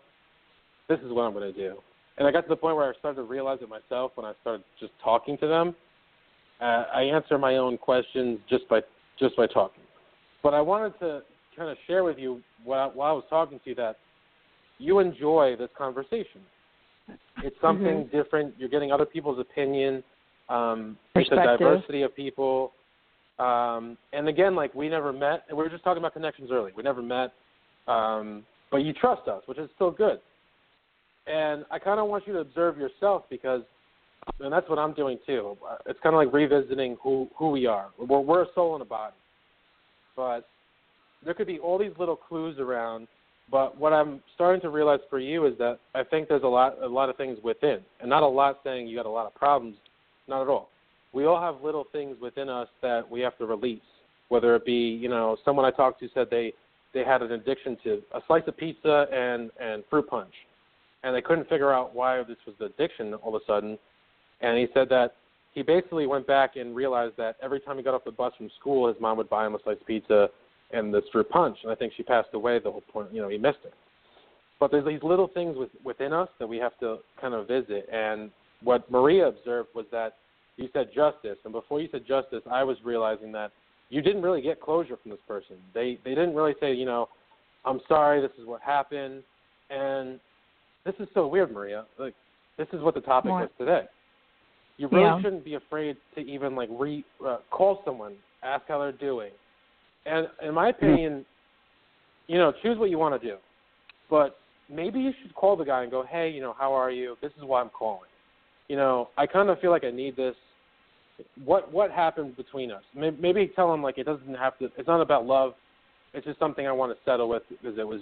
[0.90, 1.78] This is what I'm going to do.
[2.22, 4.34] And I got to the point where I started to realize it myself when I
[4.42, 5.74] started just talking to them.
[6.62, 8.82] Uh, I answer my own questions just by
[9.18, 9.82] just by talking.
[10.44, 11.24] But I wanted to
[11.58, 13.96] kind of share with you while, while I was talking to you that
[14.78, 16.42] you enjoy this conversation.
[17.44, 18.54] It's something different.
[18.60, 20.04] You're getting other people's opinion.
[20.48, 22.72] Um, it's a diversity of people.
[23.40, 26.72] Um, and again, like we never met, and we were just talking about connections early.
[26.78, 27.34] We never met,
[27.88, 30.20] um, but you trust us, which is still good.
[31.32, 33.62] And I kind of want you to observe yourself because,
[34.40, 35.58] and that's what I'm doing too.
[35.86, 37.90] It's kind of like revisiting who who we are.
[37.98, 39.16] We're, we're a soul and a body,
[40.16, 40.48] but
[41.24, 43.08] there could be all these little clues around.
[43.50, 46.82] But what I'm starting to realize for you is that I think there's a lot
[46.82, 49.34] a lot of things within, and not a lot saying you got a lot of
[49.36, 49.78] problems.
[50.28, 50.70] Not at all.
[51.14, 53.82] We all have little things within us that we have to release.
[54.30, 56.54] Whether it be, you know, someone I talked to said they
[56.94, 60.34] they had an addiction to a slice of pizza and and fruit punch,
[61.04, 63.78] and they couldn't figure out why this was the addiction all of a sudden.
[64.42, 65.16] And he said that
[65.54, 68.50] he basically went back and realized that every time he got off the bus from
[68.60, 70.30] school, his mom would buy him a slice of pizza
[70.72, 71.58] and this fruit punch.
[71.64, 72.60] And I think she passed away.
[72.60, 73.74] The whole point, you know, he missed it.
[74.60, 77.90] But there's these little things with, within us that we have to kind of visit.
[77.92, 78.32] And
[78.64, 80.14] what Maria observed was that
[80.58, 83.52] you said justice, and before you said justice, I was realizing that
[83.90, 85.58] you didn't really get closure from this person.
[85.74, 87.10] They they didn't really say, you know,
[87.66, 89.24] I'm sorry, this is what happened,
[89.70, 90.20] and
[90.86, 91.86] this is so weird, Maria.
[91.98, 92.14] Like
[92.58, 93.42] this is what the topic What?
[93.42, 93.84] was today.
[94.78, 95.22] You really Yeah.
[95.22, 99.32] shouldn't be afraid to even like re uh, call someone, ask how they're doing,
[100.06, 101.26] and in my opinion,
[102.28, 103.38] you know, choose what you want to do,
[104.10, 107.18] but maybe you should call the guy and go, hey, you know, how are you?
[107.22, 108.10] This is why I'm calling.
[108.70, 110.36] You know, I kind of feel like I need this.
[111.44, 112.84] What what happened between us?
[112.96, 114.72] May- Maybe tell him like it doesn't have to.
[114.78, 115.54] It's not about love.
[116.14, 118.02] It's just something I want to settle with because it was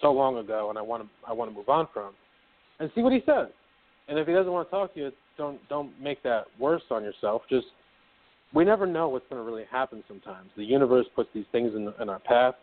[0.00, 2.12] so long ago, and I want to I want to move on from.
[2.78, 3.48] And see what he says.
[4.08, 7.02] And if he doesn't want to talk to you, don't don't make that worse on
[7.04, 7.42] yourself.
[7.48, 7.66] Just
[8.52, 10.02] we never know what's going to really happen.
[10.08, 12.54] Sometimes the universe puts these things in in our path,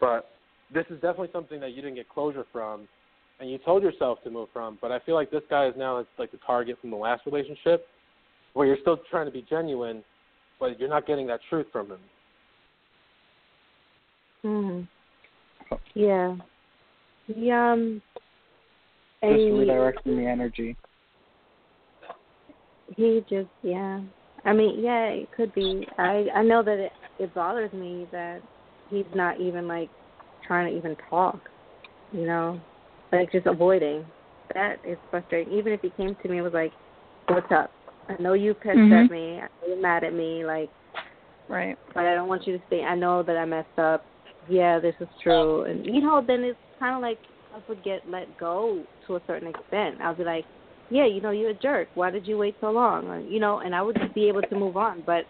[0.00, 0.30] but
[0.72, 2.88] this is definitely something that you didn't get closure from,
[3.40, 4.78] and you told yourself to move from.
[4.80, 7.86] But I feel like this guy is now like the target from the last relationship,
[8.54, 10.02] where you're still trying to be genuine,
[10.58, 12.00] but you're not getting that truth from him.
[14.44, 14.88] Mhm.
[15.94, 16.36] Yeah.
[17.28, 17.72] Yeah.
[17.72, 18.02] Um,
[19.22, 20.76] Just and redirecting the energy.
[22.96, 24.00] he just yeah.
[24.44, 25.86] I mean, yeah, it could be.
[25.98, 28.42] I I know that it it bothers me that
[28.90, 29.90] he's not even like
[30.46, 31.40] trying to even talk.
[32.12, 32.60] You know,
[33.12, 34.04] like just avoiding.
[34.54, 35.52] That is frustrating.
[35.54, 36.72] Even if he came to me and was like,
[37.28, 37.72] "What's up?
[38.08, 39.04] I know you pissed Mhm.
[39.04, 39.38] at me.
[39.38, 40.44] I know you're mad at me.
[40.44, 40.70] Like,
[41.48, 41.76] Right.
[41.92, 42.84] but I don't want you to stay.
[42.84, 44.04] I know that I messed up.
[44.48, 45.62] Yeah, this is true.
[45.64, 47.18] And you know, then it's kind of like
[47.54, 50.00] I would get let go to a certain extent.
[50.00, 50.44] I'll be like,
[50.90, 51.88] yeah, you know, you're a jerk.
[51.94, 53.06] Why did you wait so long?
[53.08, 55.02] Or, you know, and I would be able to move on.
[55.04, 55.24] But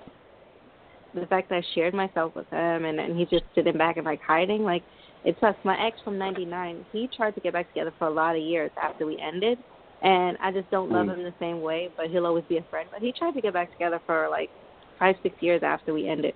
[1.14, 4.04] the fact that I shared myself with him and and he's just sitting back and
[4.04, 4.82] like hiding, like
[5.24, 5.58] it sucks.
[5.64, 8.70] My ex from '99, he tried to get back together for a lot of years
[8.82, 9.58] after we ended.
[10.02, 11.16] And I just don't love mm.
[11.16, 12.86] him the same way, but he'll always be a friend.
[12.92, 14.50] But he tried to get back together for like
[14.98, 16.34] five, six years after we ended.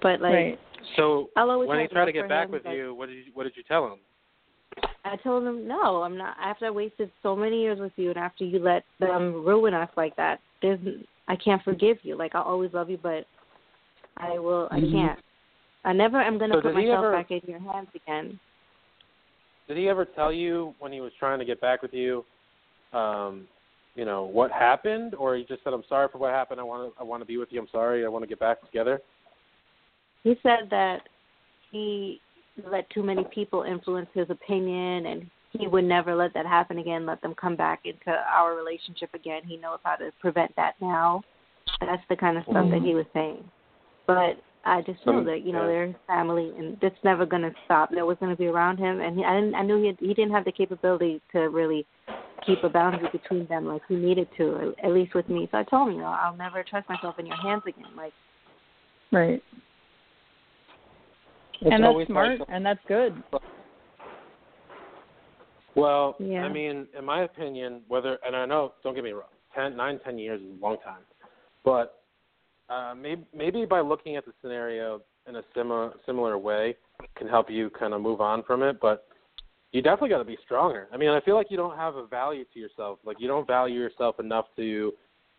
[0.00, 0.58] But like right.
[0.96, 3.32] So I'll always when he tried to get back him, with you, what did you
[3.34, 3.98] what did you tell him?
[5.04, 6.36] I told him, no, I'm not.
[6.40, 9.88] After I wasted so many years with you, and after you let them ruin us
[9.96, 10.80] like that, there's,
[11.28, 12.16] I can't forgive you.
[12.16, 13.26] Like I'll always love you, but
[14.16, 14.68] I will.
[14.70, 14.92] I Mhm.
[14.92, 15.20] can't.
[15.84, 18.38] I never am gonna So put myself ever- back in your hands again.
[19.68, 22.24] Did he ever tell you when he was trying to get back with you,
[22.92, 23.46] um,
[23.94, 26.60] you know, what happened, or he just said, "I'm sorry for what happened.
[26.60, 27.60] I want to, I want to be with you.
[27.60, 28.04] I'm sorry.
[28.04, 29.00] I want to get back together."
[30.24, 31.08] He said that
[31.70, 32.20] he
[32.70, 37.06] let too many people influence his opinion, and he would never let that happen again.
[37.06, 39.42] Let them come back into our relationship again.
[39.46, 41.22] He knows how to prevent that now.
[41.80, 42.84] That's the kind of stuff that mm-hmm.
[42.84, 43.44] he was saying.
[44.06, 45.66] But I just know that you know yeah.
[45.66, 47.90] they're family, and it's never going to stop.
[47.90, 49.96] They was going to be around him, and he, I didn't, I knew he had,
[50.00, 51.86] he didn't have the capability to really
[52.46, 55.48] keep a boundary between them like he needed to, at least with me.
[55.50, 57.90] So I told him, you know, I'll never trust myself in your hands again.
[57.96, 58.12] Like
[59.12, 59.42] Right.
[61.60, 63.22] It's and that's smart like- and that's good.
[65.74, 66.44] Well, Yeah.
[66.44, 69.98] I mean, in my opinion, whether and I know, don't get me wrong, ten, nine,
[70.00, 71.02] ten years is a long time,
[71.64, 72.02] but
[72.68, 76.76] uh, maybe maybe by looking at the scenario in a similar similar way
[77.16, 78.80] can help you kind of move on from it.
[78.80, 79.06] But
[79.72, 80.88] you definitely got to be stronger.
[80.92, 82.98] I mean, I feel like you don't have a value to yourself.
[83.04, 84.92] Like you don't value yourself enough to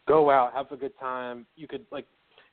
[0.08, 1.46] go out, have a good time.
[1.56, 2.06] You could like.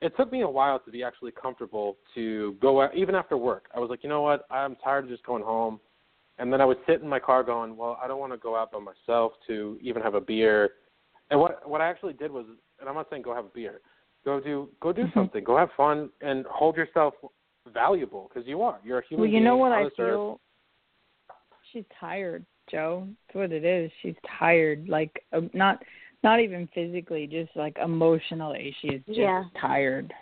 [0.03, 3.67] It took me a while to be actually comfortable to go out, even after work.
[3.75, 4.45] I was like, you know what?
[4.51, 5.81] I'm tired of just going home.
[6.39, 8.57] And then I would sit in my car going, well, I don't want to go
[8.57, 10.71] out by myself to even have a beer.
[11.31, 12.45] And what what I actually did was,
[12.79, 13.81] and I'm not saying go have a beer,
[14.25, 15.15] go do go do Mhm.
[15.15, 17.15] something, go have fun, and hold yourself
[17.73, 18.79] valuable because you are.
[18.85, 20.13] You're a human Well, you know what I this earth.
[20.21, 20.41] feel?
[21.73, 23.09] She's tired, Joe.
[23.27, 23.91] That's what it is.
[24.03, 24.89] She's tired.
[24.89, 25.83] Like uh, not
[26.27, 28.75] not even physically, just like emotionally.
[28.83, 29.45] She is just Yeah.
[29.61, 30.13] tired.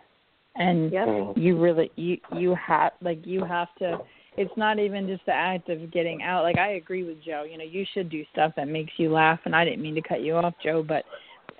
[0.56, 1.08] And Yep.
[1.08, 1.36] Mhm.
[1.36, 3.98] you really you you have like you have to
[4.36, 7.58] it's not even just the act of getting out like i agree with joe you
[7.58, 10.20] know you should do stuff that makes you laugh and i didn't mean to cut
[10.22, 11.04] you off joe but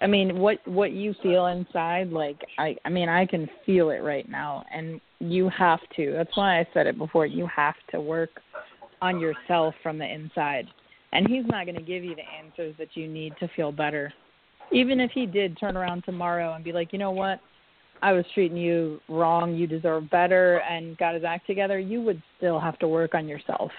[0.01, 4.03] i mean what what you feel inside like i i mean i can feel it
[4.12, 8.01] right now and you have to that's why i said it before you have to
[8.01, 8.30] work
[9.03, 10.66] on yourself from the inside
[11.12, 14.12] and he's not going to give you the answers that you need to feel better
[14.73, 17.41] even if he did turn around tomorrow and be like you know what
[18.05, 22.23] I was treating you wrong, you deserve better, and got his act together, you would
[22.37, 23.71] still have to work on yourself.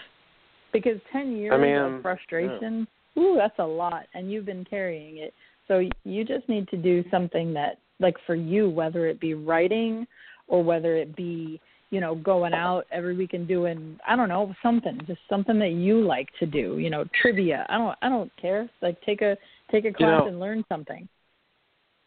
[0.73, 5.17] Because 10 years I mean, of frustration, ooh, that's a lot, and you've been carrying
[5.17, 5.33] it.
[5.67, 10.07] So you just need to do something that, like for you, whether it be writing
[10.47, 11.61] or whether it be,
[11.91, 15.71] you know, going out every week and doing, I don't know, something, just something that
[15.71, 17.65] you like to do, you know, trivia.
[17.69, 18.69] I don't, I don't care.
[18.81, 19.37] Like take a
[19.75, 21.07] take a class know- and learn something.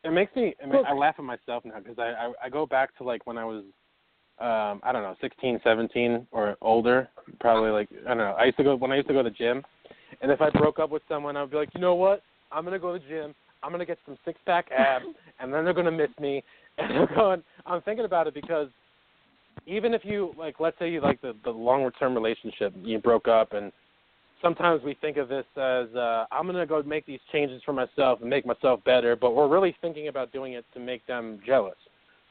[0.05, 0.55] It makes me.
[0.63, 0.87] I, mean, Look.
[0.87, 3.45] I laugh at myself now because I, I I go back to like when I
[3.45, 3.65] was,
[4.39, 7.09] um, I don't know, sixteen, seventeen, or older.
[7.41, 8.37] Probably like I don't know.
[8.39, 9.65] I used to go when I used to go to the gym,
[10.23, 12.23] and if I broke up with someone, I'd be like, you know what?
[12.53, 13.35] I'm gonna go to the gym.
[13.63, 15.05] I'm gonna get some six pack abs,
[15.41, 16.43] and then they're gonna miss me.
[16.81, 17.43] And I'm going.
[17.67, 18.69] I'm thinking about it because
[19.67, 23.27] even if you like, let's say you like the the longer term relationship, you broke
[23.27, 23.73] up, and
[24.43, 27.73] sometimes we think of this as uh, I'm going to go make these changes for
[27.73, 31.41] myself and make myself better, but we're really thinking about doing it to make them
[31.45, 31.77] jealous.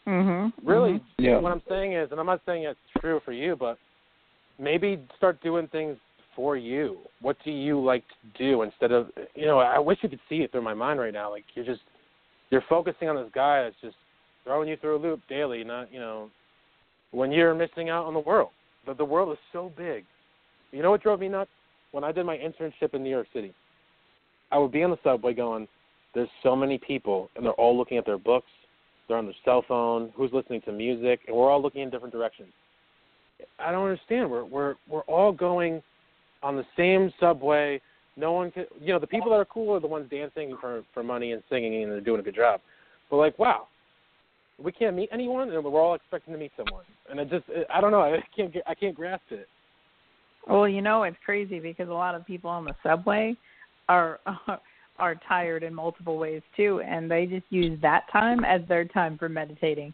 [0.05, 0.53] Mhm.
[0.63, 1.37] Really, Yeah.
[1.39, 3.77] what I'm saying is, and I'm not saying it's true for you, but
[4.57, 5.97] maybe start doing things
[6.33, 6.99] for you.
[7.19, 10.43] What do you like to do instead of, you know, I wish you could see
[10.43, 11.29] it through my mind right now.
[11.29, 11.81] Like you're just,
[12.51, 13.97] you're focusing on this guy that's just
[14.45, 16.29] throwing you through a loop daily, not, you know,
[17.11, 18.51] when you're missing out on the world.
[18.85, 20.05] The, the world is so big.
[20.71, 21.49] You know what drove me nuts?
[21.91, 23.53] When I did my internship in New York City,
[24.51, 25.67] I would be on the subway going,
[26.13, 28.47] there's so many people, and they're all looking at their books,
[29.07, 32.13] they're on their cell phone, who's listening to music, and we're all looking in different
[32.13, 32.49] directions.
[33.59, 34.29] I don't understand.
[34.29, 35.81] We're we're we're all going
[36.41, 37.79] on the same subway.
[38.15, 40.83] No one can, you know, the people that are cool are the ones dancing for
[40.93, 42.61] for money and singing, and they're doing a good job.
[43.09, 43.67] But like, wow,
[44.61, 46.83] we can't meet anyone, and we're all expecting to meet someone.
[47.09, 49.47] And it just, I don't know, I can't get, I can't grasp it.
[50.47, 53.35] Well, you know it's crazy because a lot of people on the subway
[53.89, 54.19] are
[54.99, 59.17] are tired in multiple ways too, and they just use that time as their time
[59.17, 59.93] for meditating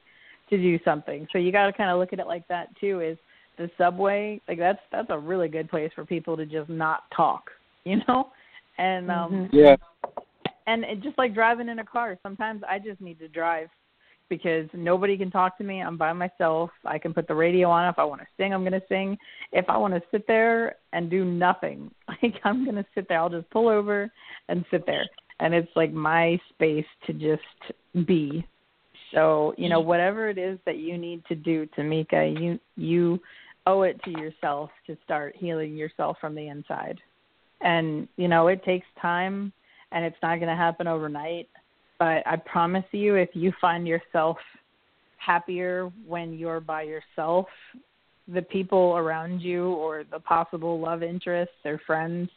[0.50, 1.28] to do something.
[1.32, 3.02] So you got to kind of look at it like that too.
[3.02, 3.18] Is
[3.58, 7.50] the subway like that's that's a really good place for people to just not talk,
[7.84, 8.32] you know?
[8.78, 9.76] And um Yeah.
[10.68, 13.70] and it, just like driving in a car, sometimes I just need to drive
[14.38, 15.82] because nobody can talk to me.
[15.82, 16.70] I'm by myself.
[16.86, 17.88] I can put the radio on.
[17.88, 19.18] If I want to sing, I'm going to sing.
[19.52, 23.20] If I want to sit there and do nothing, like I'm going to sit there.
[23.20, 24.12] I'll just pull over
[24.50, 25.06] and sit there.
[25.40, 28.46] And it's like my space to just be.
[29.14, 33.20] So, you know, whatever it is that you need to do, Tamika, you you
[33.68, 37.00] owe it to yourself to start healing yourself from the inside.
[37.62, 39.54] And, you know, it takes time
[39.92, 41.48] and it's not going to happen overnight.
[42.00, 44.38] But I promise you, if you find yourself
[45.18, 47.48] happier when you're by yourself,
[48.28, 52.30] the people around you or the possible love interests or friends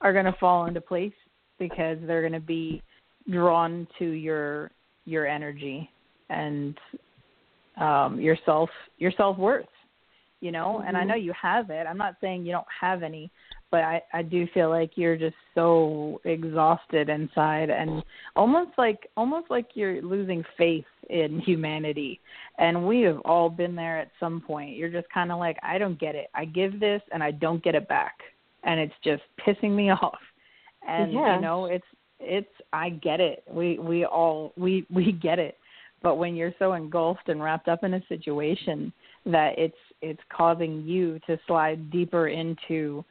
[0.00, 1.12] are going to fall into place
[1.58, 2.82] because they're going to be
[3.30, 4.70] drawn to your
[5.04, 5.88] your energy
[6.30, 6.76] and
[7.78, 9.66] um your self your self worth
[10.40, 10.88] you know mm-hmm.
[10.88, 13.30] and i know you have it i'm not saying you don't have any
[13.70, 18.02] but i i do feel like you're just so exhausted inside and
[18.36, 22.20] almost like almost like you're losing faith in humanity
[22.58, 25.78] and we have all been there at some point you're just kind of like i
[25.78, 28.18] don't get it i give this and i don't get it back
[28.64, 30.18] and it's just pissing me off
[30.86, 31.36] and yeah.
[31.36, 31.84] you know it's
[32.20, 33.42] it's I get it.
[33.50, 35.56] We we all we we get it.
[36.02, 38.92] But when you're so engulfed and wrapped up in a situation
[39.26, 43.04] that it's it's causing you to slide deeper into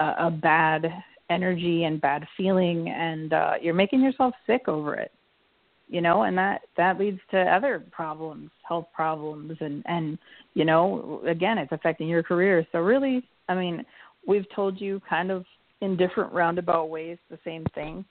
[0.00, 0.86] a, a bad
[1.30, 5.10] energy and bad feeling and uh you're making yourself sick over it
[5.88, 10.18] you know and that that leads to other problems health problems and and
[10.54, 13.84] you know again it's affecting your career so really i mean
[14.26, 15.44] we've told you kind of
[15.80, 18.04] in different roundabout ways the same thing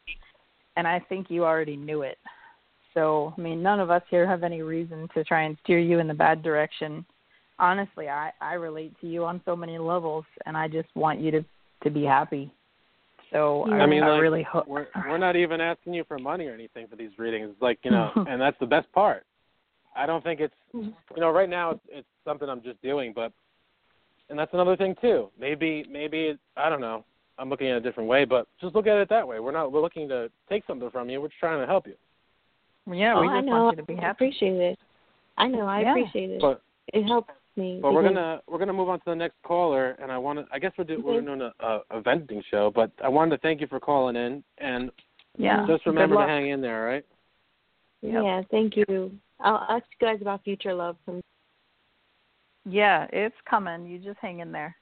[0.78, 2.18] and I think you already knew it.
[2.94, 6.00] So, I mean, none of us here have any reason to try and steer you
[6.00, 7.06] in the bad direction.
[7.60, 11.32] Honestly, I I relate to you on so many levels, and I just want you
[11.32, 11.46] to
[11.86, 12.52] to be happy.
[13.32, 16.20] So I, I mean, I like, really hope we're we're not even asking you for
[16.20, 17.56] money or anything for these readings.
[17.62, 19.26] Like you know, and that's the best part.
[19.96, 20.90] I don't think it's mm-hmm.
[21.16, 23.32] you know right now it's, it's something I'm just doing, but
[24.30, 25.30] and that's another thing too.
[25.40, 27.06] Maybe maybe it, I don't know.
[27.38, 29.40] I'm looking at it a different way, but just look at it that way.
[29.40, 31.22] We're not we're looking to take something from you.
[31.22, 31.96] We're just trying to help you.
[32.94, 33.64] Yeah, oh, we just I know.
[33.64, 34.06] want you to be happy.
[34.06, 34.80] I appreciate it.
[35.38, 35.66] I know.
[35.66, 35.92] I Yeah.
[35.92, 36.42] appreciate it.
[36.42, 36.62] But
[36.94, 37.80] it helps me.
[37.82, 40.46] but we're gonna we're gonna move on to the next caller, and I want to.
[40.52, 43.42] I guess we're do, we're doing a, a, a vending show, but I wanted to
[43.42, 44.92] thank you for calling in, and
[45.38, 45.66] Yeah.
[45.68, 47.06] just remember to hang in there, all right?
[48.02, 48.24] Yep.
[48.24, 49.12] Yeah, thank you.
[49.40, 50.98] I'll ask you guys about future love.
[51.06, 51.22] Some
[52.66, 53.86] Yeah, it's coming.
[53.86, 54.76] You just hang in there.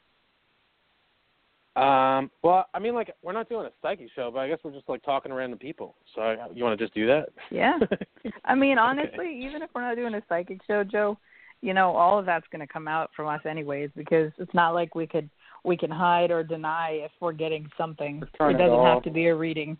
[1.76, 4.72] Um, well, I mean, like we're not doing a psychic show, but I guess we're
[4.72, 5.96] just like talking to random people.
[6.14, 7.30] So I, you want to just do that?
[7.50, 7.80] Yeah.
[8.46, 8.88] I mean, Okay.
[8.88, 11.18] honestly, even if we're not doing a psychic show, Joe,
[11.64, 14.72] you know, all of that's going to come out from us anyways because it's not
[14.72, 15.30] like we could
[15.64, 18.22] we can hide or deny if we're getting something.
[18.22, 19.78] It it doesn't have to be a reading.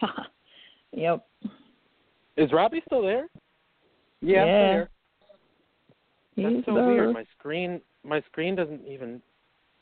[0.92, 1.26] yep.
[2.36, 3.26] Is Robbie still there?
[4.20, 4.44] Yeah.
[4.44, 4.90] I'm still here.
[6.56, 6.86] He's so there.
[6.86, 7.12] weird.
[7.12, 9.20] My screen, my screen doesn't even.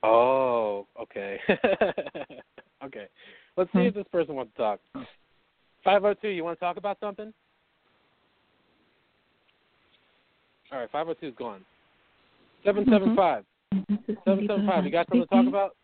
[0.02, 1.38] Oh, okay.
[2.84, 3.06] okay.
[3.58, 3.86] Let's see Hmm.
[3.88, 4.80] if this person wants to talk.
[5.84, 6.28] Five zero two.
[6.28, 7.34] You want to talk about something?
[10.74, 10.90] All right.
[10.90, 11.64] Five zero two is gone.
[12.64, 13.44] Seven seven five.
[14.24, 14.84] Seven seven five.
[14.84, 15.76] You got something to talk about?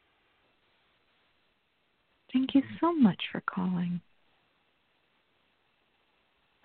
[2.33, 4.01] Thank you so much for calling.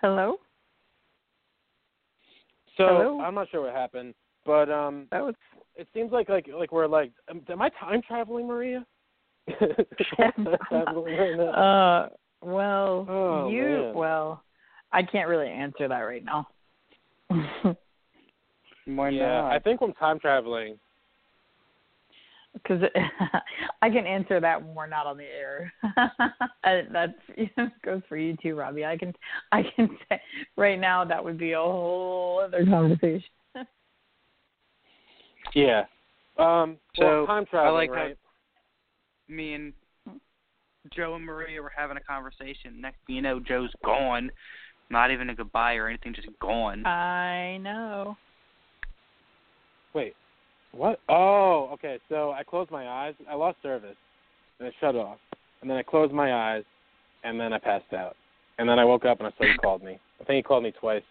[0.01, 0.37] Hello?
[2.77, 3.21] So Hello?
[3.21, 4.15] I'm not sure what happened,
[4.45, 5.35] but um, That was
[5.75, 7.11] it seems like like like we're like.
[7.29, 8.85] um, Am I time traveling, Maria?
[10.15, 11.51] Traveling right now?
[11.51, 12.09] uh
[12.41, 13.93] well, Oh, you man.
[13.93, 14.43] well,
[14.91, 16.47] I can't really answer that right now.
[18.85, 19.51] Why yeah, not?
[19.51, 20.77] I think I'm time traveling.
[22.53, 22.83] because
[23.81, 25.73] I can answer that when we're not on the air.
[26.63, 27.13] And That's
[27.85, 28.85] goes for you too, Robbie.
[28.85, 29.13] I can
[29.51, 30.19] I can say
[30.57, 33.29] right now that would be a whole other conversation.
[35.53, 35.85] Yeah.
[36.37, 36.77] Um.
[36.95, 38.17] So, well, time traveling, I like how- right?
[39.27, 39.73] Me and
[40.95, 42.79] Joe and Maria were having a conversation.
[42.81, 44.31] Next thing you know, Joe's gone.
[44.89, 46.85] Not even a goodbye or anything, just gone.
[46.85, 48.17] I know.
[49.95, 50.13] Wait.
[50.73, 50.99] What?
[51.07, 51.97] Oh, okay.
[52.09, 53.15] So I closed my eyes.
[53.29, 53.95] I lost service,
[54.59, 55.17] and it shut off.
[55.61, 56.63] And then I closed my eyes,
[57.23, 58.15] and then I passed out.
[58.59, 59.99] And then I woke up and I saw you called me.
[60.21, 61.03] I think you called me twice.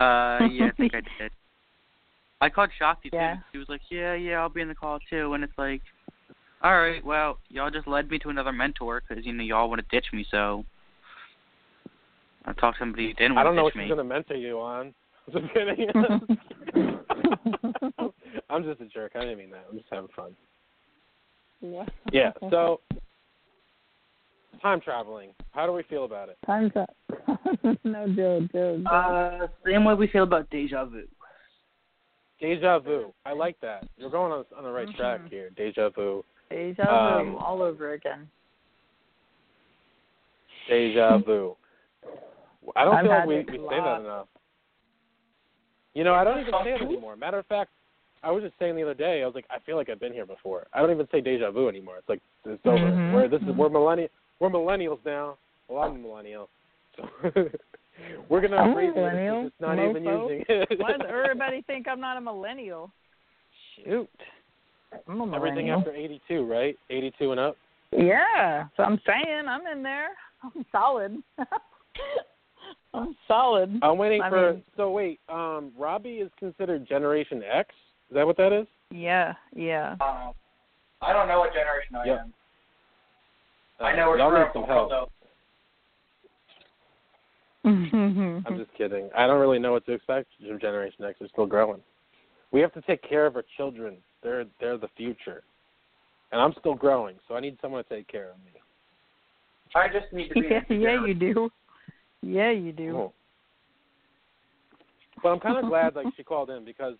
[0.00, 1.30] Uh, yeah, I think I did.
[2.40, 3.34] I called Shakti Yeah.
[3.34, 3.40] too.
[3.52, 5.82] She was like, "Yeah, yeah, I'll be in the call too." And it's like,
[6.62, 9.80] all right, well, y'all just led me to another mentor because you know y'all want
[9.80, 10.26] to ditch me.
[10.30, 10.64] So
[12.44, 13.76] I talked to somebody who didn't want to ditch me." I don't know ditch what
[13.76, 13.84] me.
[13.84, 14.94] she's gonna mentor you on.
[16.66, 18.12] Just kidding.
[18.50, 19.12] I'm just a jerk.
[19.14, 19.66] I didn't mean that.
[19.70, 20.36] I'm just having fun.
[21.60, 21.84] yeah.
[22.12, 22.32] Yeah.
[22.50, 22.80] So
[24.62, 25.30] time traveling.
[25.52, 26.38] How do we feel about it?
[26.46, 26.94] Time travel.
[27.84, 28.82] no, Joe, Joe.
[28.82, 28.90] Joe.
[28.90, 31.02] Uh, same way we feel about deja vu.
[32.40, 33.12] Deja vu.
[33.24, 33.86] I like that.
[33.96, 35.30] You're going on on the right track Mhm.
[35.30, 35.50] here.
[35.56, 36.24] Deja vu.
[36.50, 36.82] Deja
[37.18, 38.28] um, vu all over again.
[40.68, 41.56] Deja vu.
[42.74, 44.28] I don't I've feel like we, we say that enough.
[45.96, 47.16] You know, I don't even say it anymore.
[47.16, 47.70] Matter of fact,
[48.22, 50.12] I was just saying the other day, I was like, I feel like I've been
[50.12, 50.66] here before.
[50.74, 51.96] I don't even say deja vu anymore.
[51.96, 52.76] It's like it's over.
[52.76, 53.56] Mhm, Where this is mhm.
[53.56, 55.38] we're millennial we're millennials now.
[55.68, 56.50] Well, I'm a millennial,
[56.96, 57.08] so
[58.28, 58.94] we're gonna I'm a it.
[58.94, 60.68] millennial, It's not even using it.
[60.78, 62.90] Why does everybody think I'm not a millennial?
[63.76, 64.10] Shoot.
[65.08, 65.36] I'm a millennial.
[65.36, 66.76] Everything after 82, right?
[66.90, 67.56] 82 and up.
[67.90, 70.10] Yeah, so I'm saying I'm in there.
[70.42, 71.22] I'm solid.
[72.96, 73.78] I'm solid.
[73.82, 74.52] I'm waiting I for.
[74.54, 77.68] mean- so wait, um, Robbie is considered Generation X.
[78.10, 78.66] Is that what that is?
[78.90, 79.92] Yeah, yeah.
[80.00, 80.32] Um,
[81.02, 82.20] I don't know what generation I Yep.
[82.20, 82.32] am.
[83.80, 84.90] I know we're Y'all screwed need up some help.
[84.90, 85.08] though.
[88.46, 89.10] I'm just kidding.
[89.16, 91.16] I don't really know what to expect from Generation X.
[91.18, 91.80] They're still growing.
[92.52, 93.96] We have to take care of our children.
[94.22, 95.42] They're they're the future,
[96.32, 98.52] and I'm still growing, so I need someone to take care of me.
[99.74, 100.46] I just need to be.
[100.50, 101.50] yeah, yeah, you do.
[102.26, 102.90] Yeah, you do.
[102.92, 103.14] Cool.
[105.22, 106.94] But I'm kind of glad like she called in because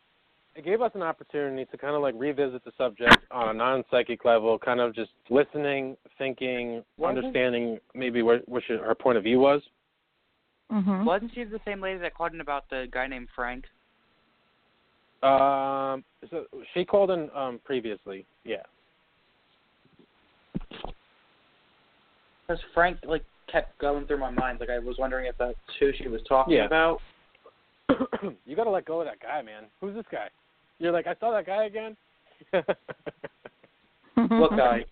[0.55, 4.25] it gave us an opportunity to kind of like revisit the subject on a non-psychic
[4.25, 9.25] level, kind of just listening, thinking, Wasn't- understanding maybe where, what she, her point of
[9.25, 9.61] view was.
[10.73, 11.05] Mhm.
[11.05, 13.67] Wasn't she the same lady that called in about the guy named Frank?
[15.23, 18.63] Um, so she called in um previously, yeah.
[22.47, 24.61] Because Frank like kept going through my mind.
[24.61, 26.67] Like I was wondering if that's who she was talking Yeah.
[26.67, 27.01] about.
[28.45, 29.65] you got to let go of that guy, man.
[29.81, 30.29] Who's this guy?
[30.79, 31.97] You're like, I saw that guy again.
[34.17, 34.85] What guy?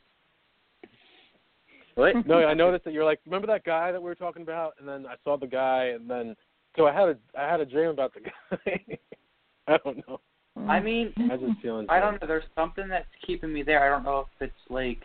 [1.95, 2.15] What?
[2.27, 4.75] no, I noticed that you're like, remember that guy that we were talking about?
[4.79, 6.37] And then I saw the guy, and then
[6.77, 8.21] so I had a I had a dream about the
[8.57, 8.99] guy.
[9.67, 10.21] I don't know.
[10.69, 11.87] I mean, I just feeling.
[11.89, 12.27] I don't know.
[12.27, 13.85] There's something that's keeping me there.
[13.85, 14.99] I don't know if it's like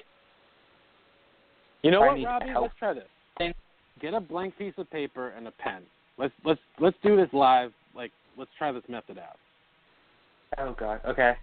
[1.82, 2.50] You know I what, need Robbie?
[2.50, 2.64] help.
[2.64, 3.04] Let's try this.
[3.40, 3.54] Thing.
[4.00, 5.82] Get a blank piece of paper and a pen.
[6.18, 7.72] Let's let's let's do this live.
[7.96, 9.38] Like, let's try this method out.
[10.60, 11.02] oh god.
[11.08, 11.34] Okay.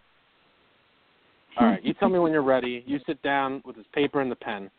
[1.58, 1.84] All right.
[1.84, 2.84] You tell me when you're ready.
[2.86, 4.70] You sit down with this paper and the pen.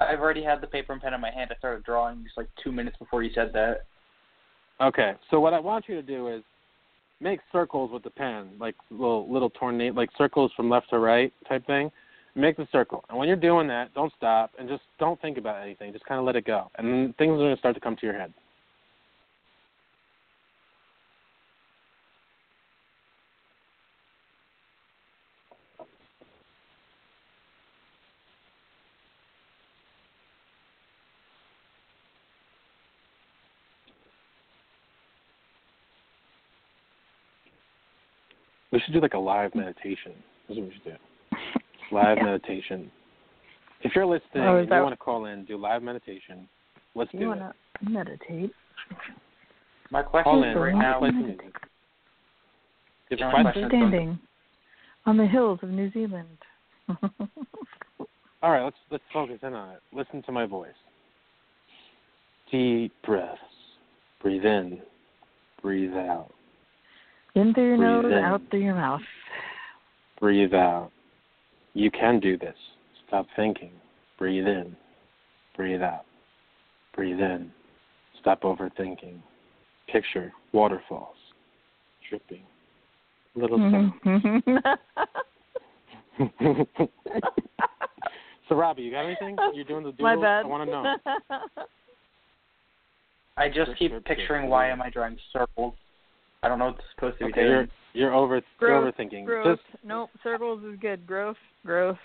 [0.00, 1.50] I've already had the paper and pen in my hand.
[1.52, 3.86] I started drawing just like two minutes before you said that.
[4.80, 5.14] Okay.
[5.30, 6.42] So what I want you to do is
[7.20, 11.32] make circles with the pen, like little little tornado, like circles from left to right
[11.48, 11.90] type thing.
[12.36, 15.62] Make the circle, and when you're doing that, don't stop and just don't think about
[15.62, 15.92] anything.
[15.92, 17.94] Just kind of let it go, and then things are going to start to come
[17.94, 18.34] to your head.
[38.72, 40.14] We should do like a live meditation.
[40.48, 41.13] That's what we should do.
[41.90, 42.24] Live Yeah.
[42.24, 42.90] meditation.
[43.82, 46.48] If you're listening Oh, and that- you want to call in, do live meditation.
[46.94, 47.54] Let's You do want to
[47.90, 48.54] meditate?
[49.90, 50.58] My question Call is in.
[50.58, 50.98] right now.
[50.98, 51.38] Play some music.
[51.40, 51.46] Do
[53.10, 53.68] you have Yeah, a my question?
[53.68, 54.18] question- Standing
[55.06, 56.38] on the hills of New Zealand.
[58.42, 59.82] All right, let's let's focus in on it.
[59.92, 60.74] Listen to my voice.
[62.50, 63.40] Deep breaths.
[64.20, 64.80] Breathe in.
[65.62, 66.30] Breathe out.
[67.34, 68.24] In through your Breathe nose, in.
[68.24, 69.02] out through your mouth.
[70.20, 70.90] Breathe out.
[71.74, 72.54] You can do this.
[73.08, 73.72] Stop thinking.
[74.18, 74.74] Breathe in.
[75.56, 76.04] Breathe out.
[76.94, 77.50] Breathe in.
[78.20, 79.18] Stop overthinking.
[79.90, 81.16] Picture waterfalls
[82.08, 82.42] dripping.
[83.34, 84.40] Little Mm-hmm.
[84.56, 84.78] sound.
[88.48, 89.36] so Robbie, you got anything?
[89.52, 90.16] You're doing the doodle?
[90.16, 90.44] My bad.
[90.44, 90.94] I want to know.
[93.36, 94.18] I just keep drip, drip.
[94.18, 95.74] picturing why am I drawing circles.
[96.44, 97.50] I don't know what it's supposed to be Okay, doing.
[97.52, 97.66] you're
[98.10, 99.24] you're over you're Growth, overthinking.
[99.24, 99.58] growth.
[99.58, 101.06] Just Nope, circles is good.
[101.06, 101.96] Growth, growth.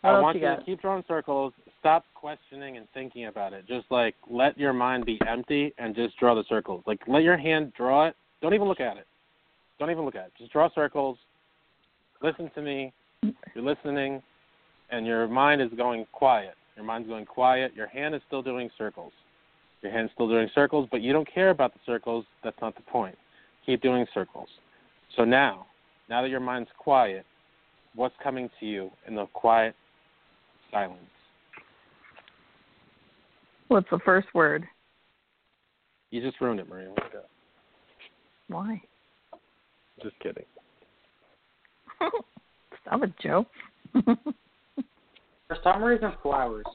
[0.00, 1.52] What I want you you to keep drawing circles.
[1.78, 3.66] Stop questioning and thinking about it.
[3.68, 6.82] Just like let your mind be empty and just draw the circles.
[6.86, 8.16] Like let your hand draw it.
[8.40, 9.06] Don't even look at it.
[9.78, 10.32] Don't even look at it.
[10.38, 11.16] Just draw circles.
[12.22, 12.92] Listen to me.
[13.54, 14.20] You're listening,
[14.90, 16.54] and your mind is going quiet.
[16.76, 17.72] Your mind's going quiet.
[17.76, 19.12] Your hand is still doing circles.
[19.82, 22.24] Your hand's still doing circles, but you don't care about the circles.
[22.44, 23.16] That's not the point.
[23.66, 24.48] Keep doing circles.
[25.16, 25.66] So now,
[26.08, 27.26] now that your mind's quiet,
[27.94, 29.74] what's coming to you in the quiet
[30.70, 30.98] silence?
[33.68, 34.64] What's the first word?
[36.10, 36.90] You just ruined it, Maria.
[36.90, 37.20] Let's go.
[38.48, 38.80] Why?
[40.02, 40.44] Just kidding.
[42.82, 43.46] Stop it, Joe.
[43.94, 46.66] For some reason, flowers.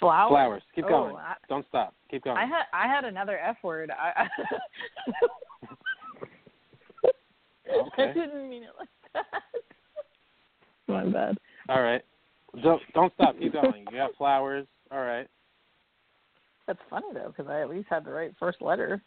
[0.00, 0.30] Flowers.
[0.30, 0.62] Flowers.
[0.74, 1.16] Keep Oh, going.
[1.16, 1.94] I, Don't stop.
[2.10, 2.36] Keep going.
[2.36, 3.90] I had I had another F word.
[3.90, 4.28] I
[7.98, 9.24] I didn't mean it like that.
[10.88, 11.38] My bad.
[11.68, 12.02] All right.
[12.62, 13.38] Don't don't stop.
[13.38, 13.84] Keep going.
[13.90, 14.66] You got flowers.
[14.90, 15.26] All right.
[16.66, 19.02] That's funny though, because I at least had the right first letter.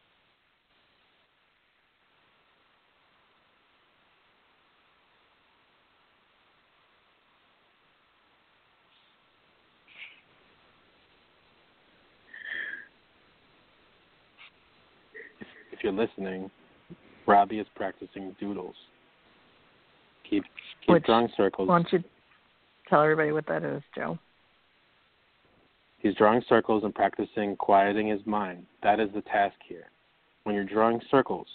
[15.86, 16.49] you're listening,
[17.25, 18.75] Robbie is practicing doodles.
[20.29, 20.43] Keep
[20.81, 21.67] keep Which- drawing circles.
[21.67, 22.03] Why don't you
[22.87, 24.17] tell everybody what that is, Joe?
[25.99, 28.65] He's drawing circles and practicing quieting his mind.
[28.83, 29.89] That is the task here.
[30.43, 31.47] When you're drawing circles,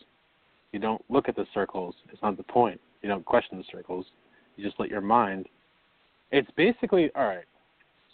[0.73, 1.95] you don't look at the circles.
[2.13, 2.81] It's not the point.
[3.03, 4.07] You don't question the circles.
[4.57, 5.49] You just let your mind.
[6.31, 7.45] It's basically all right.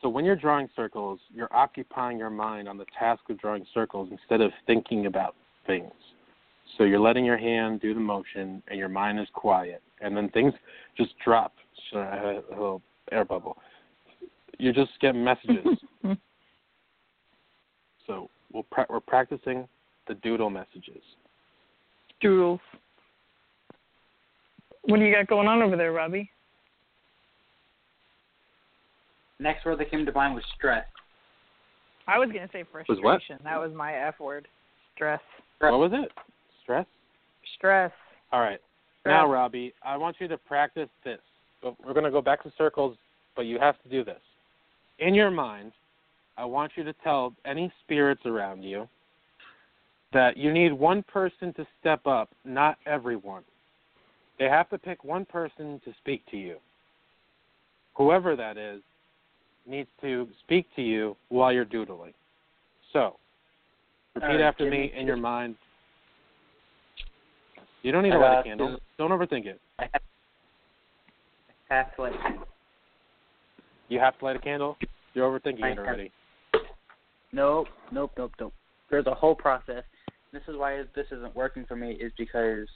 [0.03, 4.09] So when you're drawing circles, you're occupying your mind on the task of drawing circles
[4.13, 5.35] instead of thinking about
[5.67, 5.93] things.
[6.77, 10.29] So you're letting your hand do the motion, and your mind is quiet, and then
[10.31, 10.53] things
[10.97, 11.55] just drop.
[11.91, 13.57] So I had a little air bubble.
[14.59, 15.67] You just get messages.
[18.09, 19.69] So we'll pra- we're practicing
[20.09, 21.03] the doodle messages.
[22.21, 22.61] Doodles.
[24.83, 26.31] What do you got going on over there, Robbie?
[29.39, 30.87] Next word that came to mind was stress.
[32.09, 33.05] I was gonna say frustration.
[33.05, 33.21] what?
[33.45, 34.49] That was my F word.
[34.95, 35.21] Stress.
[35.61, 36.11] What was it?
[36.69, 36.87] Stress.
[37.57, 37.93] Stress.
[38.31, 38.61] All right.
[39.01, 39.15] Stress.
[39.15, 41.19] Now, Robbie, I want you to practice this.
[41.63, 42.95] We're going to go back to circles,
[43.35, 44.21] but you have to do this.
[44.99, 45.73] In your mind,
[46.37, 48.87] I want you to tell any spirits around you
[50.13, 53.45] that you need one person to step up, not everyone.
[54.39, 56.59] They have to pick one person to speak to you.
[57.95, 58.83] Whoever that is
[59.67, 62.13] needs to speak to you while you're doodling.
[62.93, 63.17] So,
[64.15, 65.57] repeat right, after give me me- in your mind.
[67.83, 68.79] You don't need to light a candle.
[68.99, 69.61] Don't overthink it.
[69.79, 70.03] I have,
[71.71, 72.13] I have to like
[73.89, 74.77] You have to light a candle.
[75.15, 76.13] You're overthinking I it have- already.
[77.33, 78.53] Nope, nope, nope, nope.
[78.91, 79.85] There's a whole process.
[80.33, 82.67] This is why this isn't working for me is because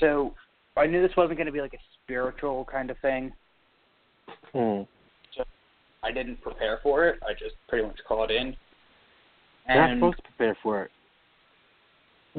[0.00, 0.34] so
[0.76, 3.32] I knew this wasn't going to be like a spiritual kind of thing.
[4.52, 4.82] Hmm.
[5.36, 5.44] So
[6.02, 7.18] I didn't prepare for it.
[7.26, 8.54] I just pretty much called in.
[9.68, 10.90] You're not supposed to prepare for it.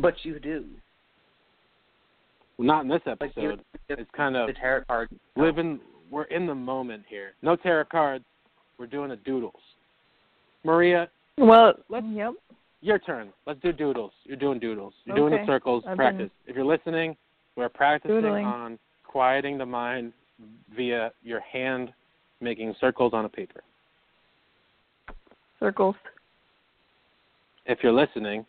[0.02, 0.66] But you do.
[2.58, 3.62] Not in this episode.
[3.88, 5.10] It's kind of the tarot card.
[5.38, 5.80] living.
[6.12, 7.34] We're in the moment here.
[7.42, 8.26] No tarot cards.
[8.78, 9.54] We're doing the doodles.
[10.64, 12.34] Maria, Well, Let's- yep.
[12.82, 13.32] your turn.
[13.46, 14.12] Let's do doodles.
[14.24, 14.94] You're doing doodles.
[15.06, 15.84] You're doing the circles.
[15.88, 16.30] I've Practice.
[16.48, 17.16] If you're listening,
[17.56, 18.46] we're practicing Doodling.
[18.46, 20.12] on quieting the mind
[20.76, 21.94] via your hand
[22.42, 23.62] making circles on a paper.
[25.60, 25.96] Circles.
[27.66, 28.46] If you're listening,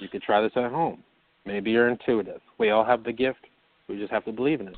[0.00, 1.02] you could try this at home.
[1.46, 2.40] Maybe you're intuitive.
[2.58, 3.46] We all have the gift.
[3.88, 4.76] We just have to believe in it.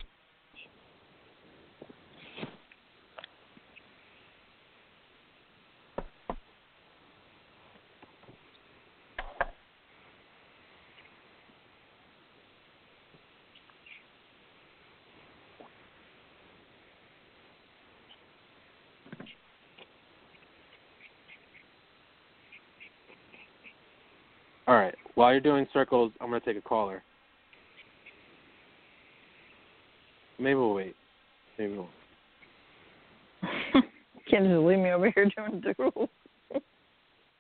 [24.68, 24.94] All right.
[25.16, 27.02] While you're doing circles, I'm going to take a caller.
[30.38, 30.94] Maybe we'll wait.
[31.58, 31.88] Maybe we'll.
[34.30, 36.10] Can't just leave me over here doing doodles.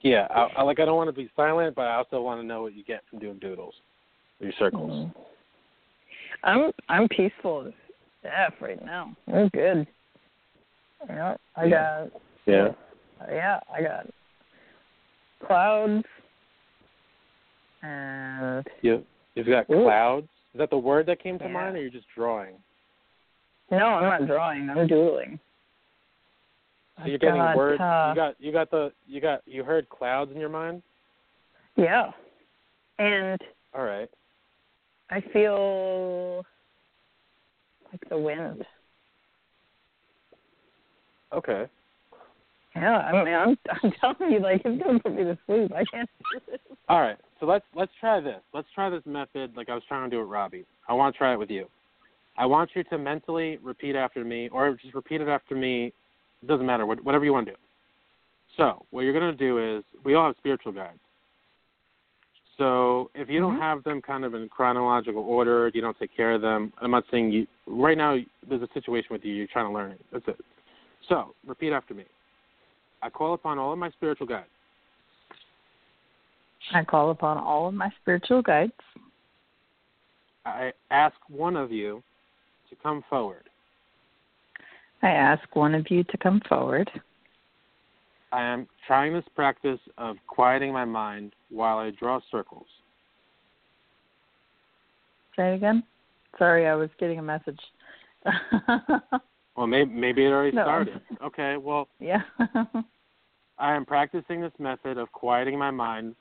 [0.00, 0.80] Yeah, I, I like.
[0.80, 3.02] I don't want to be silent, but I also want to know what you get
[3.10, 3.74] from doing doodles,
[4.40, 4.90] your circles.
[4.90, 5.14] Mm.
[6.44, 7.72] I'm I'm peaceful as
[8.24, 9.14] F right now.
[9.32, 9.86] I'm good.
[11.08, 12.08] Yeah, I got
[12.46, 12.68] Yeah.
[13.28, 14.06] yeah, I got
[15.44, 16.04] clouds
[17.82, 19.04] and You
[19.34, 19.84] you've got Ooh.
[19.84, 20.28] clouds.
[20.54, 21.50] Is that the word that came to Yeah.
[21.52, 22.54] mind, or you're just drawing?
[23.70, 24.70] no, I'm not drawing.
[24.70, 25.38] I'm doodling.
[26.98, 27.80] So you're getting got, words.
[27.80, 30.82] uh, you got you got the you got you heard clouds in your mind.
[31.76, 32.10] Yeah,
[32.98, 33.40] and
[33.74, 34.08] All right.
[35.10, 36.44] I feel
[37.92, 38.64] like the wind.
[41.32, 41.66] Okay.
[42.74, 45.72] Yeah, I mean, I'm I'm telling you, like it's gonna put me to sleep.
[45.74, 46.08] I can't.
[46.88, 47.18] All right.
[47.38, 48.40] So let's let's try this.
[48.54, 50.64] Let's try this method like I was trying to do with Robbie.
[50.88, 51.66] I want to try it with you.
[52.38, 55.92] I want you to mentally repeat after me, or just repeat it after me.
[56.42, 56.84] It doesn't matter.
[56.86, 57.58] what- Whatever you want to do.
[58.56, 60.98] So what you're going to do is we all have spiritual guides.
[62.58, 63.60] So if you don't Mhm.
[63.60, 66.72] have them kind of in chronological order, you don't take care of them.
[66.78, 67.46] I'm not saying you.
[67.66, 68.18] Right now,
[68.48, 69.34] there's a situation with you.
[69.34, 70.00] You're trying to learn it.
[70.10, 70.40] That's it.
[71.06, 72.04] So repeat after me.
[73.02, 74.48] I call upon all of my spiritual guides.
[76.72, 78.72] I call upon all of my spiritual guides.
[80.44, 82.02] I ask one of you
[82.70, 83.44] to come forward.
[85.02, 86.90] I ask one of you to come forward.
[88.32, 92.66] I am trying this practice of quieting my mind while I draw circles.
[95.36, 95.84] Say it again.
[96.38, 97.60] Sorry, I was getting a message.
[99.56, 100.64] Well, maybe maybe it already No.
[100.64, 101.00] started.
[101.24, 102.22] Okay, well, yeah.
[103.58, 106.14] I am practicing this method of quieting my mind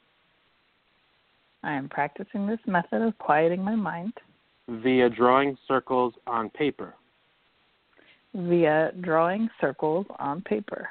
[1.66, 4.14] I am practicing this method of quieting my mind
[4.70, 6.94] via drawing circles on paper.
[8.36, 10.90] via drawing circles on paper.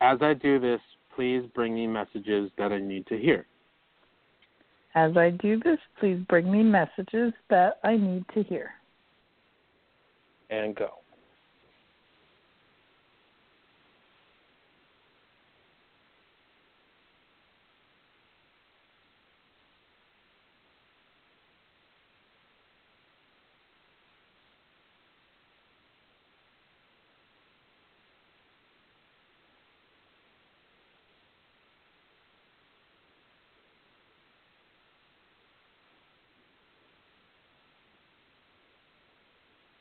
[0.00, 0.80] As I do this,
[1.14, 3.46] please bring me messages that I need to hear.
[4.94, 8.70] As I do this, please bring me messages that I need to hear.
[10.50, 10.90] And go.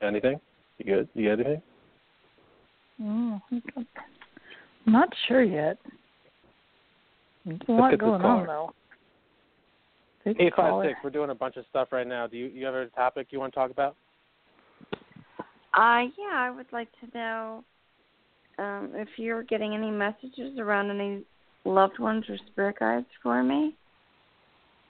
[0.10, 0.40] Anything?
[0.78, 1.10] You good?
[1.14, 1.62] You got anything?
[3.02, 5.78] Mm, I'm not sure yet.
[7.46, 8.74] There's a lot going on though.
[10.24, 10.86] Take a Eight five caller.
[10.88, 11.00] six.
[11.04, 12.28] We're doing a bunch of stuff right now.
[12.28, 13.96] Do you you have a topic you want to talk about?
[15.74, 17.64] Uh, yeah, I would like to know
[18.58, 21.24] um, if you're getting any messages around any
[21.64, 23.76] loved ones or spirit guides for me.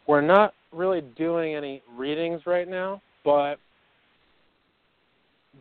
[0.07, 3.55] We're not really doing any readings right now, but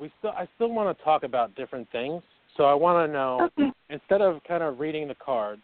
[0.00, 2.22] we still I still want to talk about different things.
[2.56, 3.72] So I want to know Okay.
[3.90, 5.62] instead of kind of reading the cards,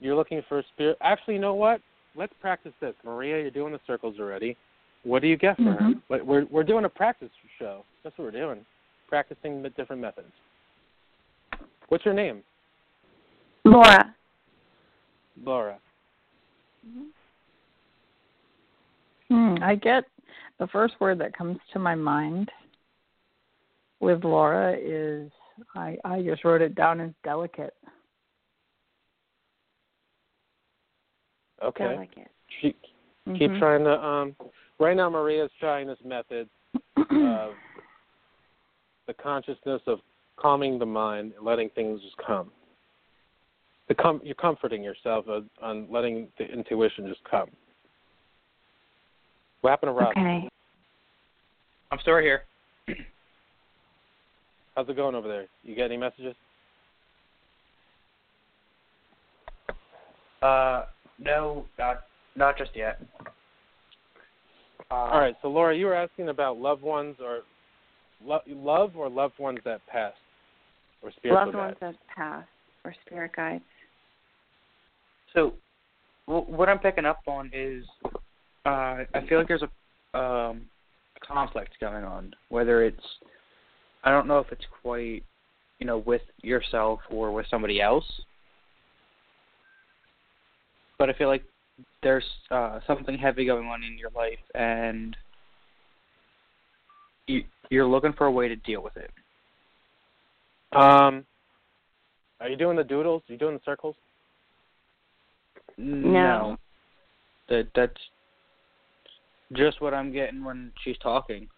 [0.00, 0.96] you're looking for spirit.
[1.00, 1.80] Actually, you know what?
[2.14, 2.94] Let's practice this.
[3.04, 4.56] Maria, you're doing the circles already.
[5.04, 5.80] What do you get for her?
[5.80, 6.02] Mhm.
[6.08, 7.84] But We're we're doing a practice show.
[8.02, 8.64] That's what we're doing.
[9.08, 10.32] Practicing the different methods.
[11.88, 12.42] What's your name?
[13.64, 14.14] Laura.
[15.44, 15.78] Laura.
[19.28, 20.04] Hmm, I get
[20.58, 22.50] the first word that comes to my mind
[24.02, 25.30] with Laura is
[25.74, 27.74] I I just wrote it down as delicate.
[31.62, 31.84] Okay.
[31.84, 32.30] Delicate.
[32.60, 32.74] She,
[33.38, 33.58] keep Mhm.
[33.58, 34.36] trying to um
[34.78, 36.50] right now maria's trying this method
[36.96, 37.54] of
[39.06, 40.00] the consciousness of
[40.36, 42.50] calming the mind and letting things just come
[43.86, 47.48] the com- you're comforting yourself on, on letting the intuition just come
[49.60, 50.48] what happened to rob Okay.
[51.92, 52.44] I'm still here.
[54.74, 56.34] How's it going over there you get any messages
[60.42, 60.86] Uh,
[61.20, 62.00] no, not
[62.34, 63.00] not just yet.
[64.90, 67.40] Uh, all right so laura you were asking about loved ones or
[68.24, 70.16] lo- love or loved ones that passed
[71.02, 72.48] or spiritual Loved ones that passed
[72.84, 73.64] or spirit guides.
[75.34, 75.54] So,
[76.26, 77.84] w- what I'm picking up on is,
[78.66, 78.68] uh,
[79.14, 80.62] I feel like there's a um,
[81.26, 82.34] conflict going on.
[82.48, 83.02] Whether it's,
[84.04, 85.22] I don't know if it's quite,
[85.78, 88.04] you know, with yourself or with somebody else.
[90.98, 91.44] But I feel like
[92.02, 95.16] there's uh, something heavy going on in your life, and
[97.26, 99.10] you, you're looking for a way to deal with it.
[100.72, 101.24] um
[102.40, 103.94] are you doing the doodles Are you doing the circles
[105.76, 106.56] No.
[107.48, 108.00] That that's
[109.52, 111.48] just what I'm getting when she's talking.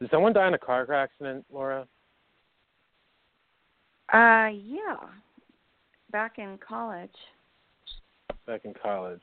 [0.00, 1.86] Did someone die in a car accident, Laura?
[4.12, 4.96] Uh, yeah.
[6.12, 7.10] Back in college.
[8.46, 9.22] Back in college.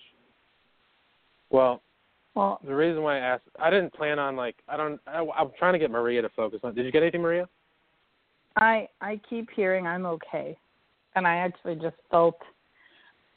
[1.49, 1.81] Well,
[2.35, 5.52] Well, the reason why I asked, I didn't plan on like, I don't, I, I'm
[5.57, 6.76] trying to get Maria to focus on.
[6.76, 7.47] Did you get anything, Maria?
[8.57, 10.57] I I keep hearing I'm okay,
[11.15, 12.38] and I actually just felt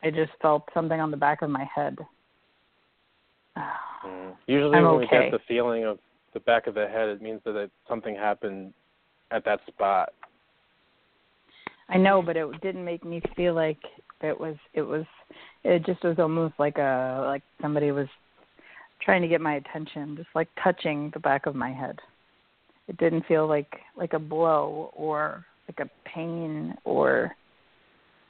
[0.02, 1.98] I just felt something on the back of my head.
[3.56, 4.35] Mm.
[4.47, 5.98] Usually I'm when we get the feeling of
[6.39, 8.73] the back of the head, it means that it, something happened
[9.31, 10.10] at that spot.
[11.89, 13.78] I know, but it didn't make me feel like
[14.20, 14.56] it was.
[14.74, 15.05] It was.
[15.65, 18.09] It just was almost like a like somebody was
[19.02, 21.98] trying to get my attention, just like touching the back of my head.
[22.89, 27.35] It didn't feel like like a blow or like a pain or.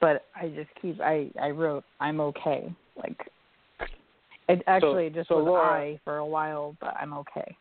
[0.00, 1.00] But I just keep.
[1.00, 2.72] I I wrote I'm okay.
[2.96, 3.18] Like
[4.48, 7.56] it actually just so was Laura- I for a while, but I'm okay.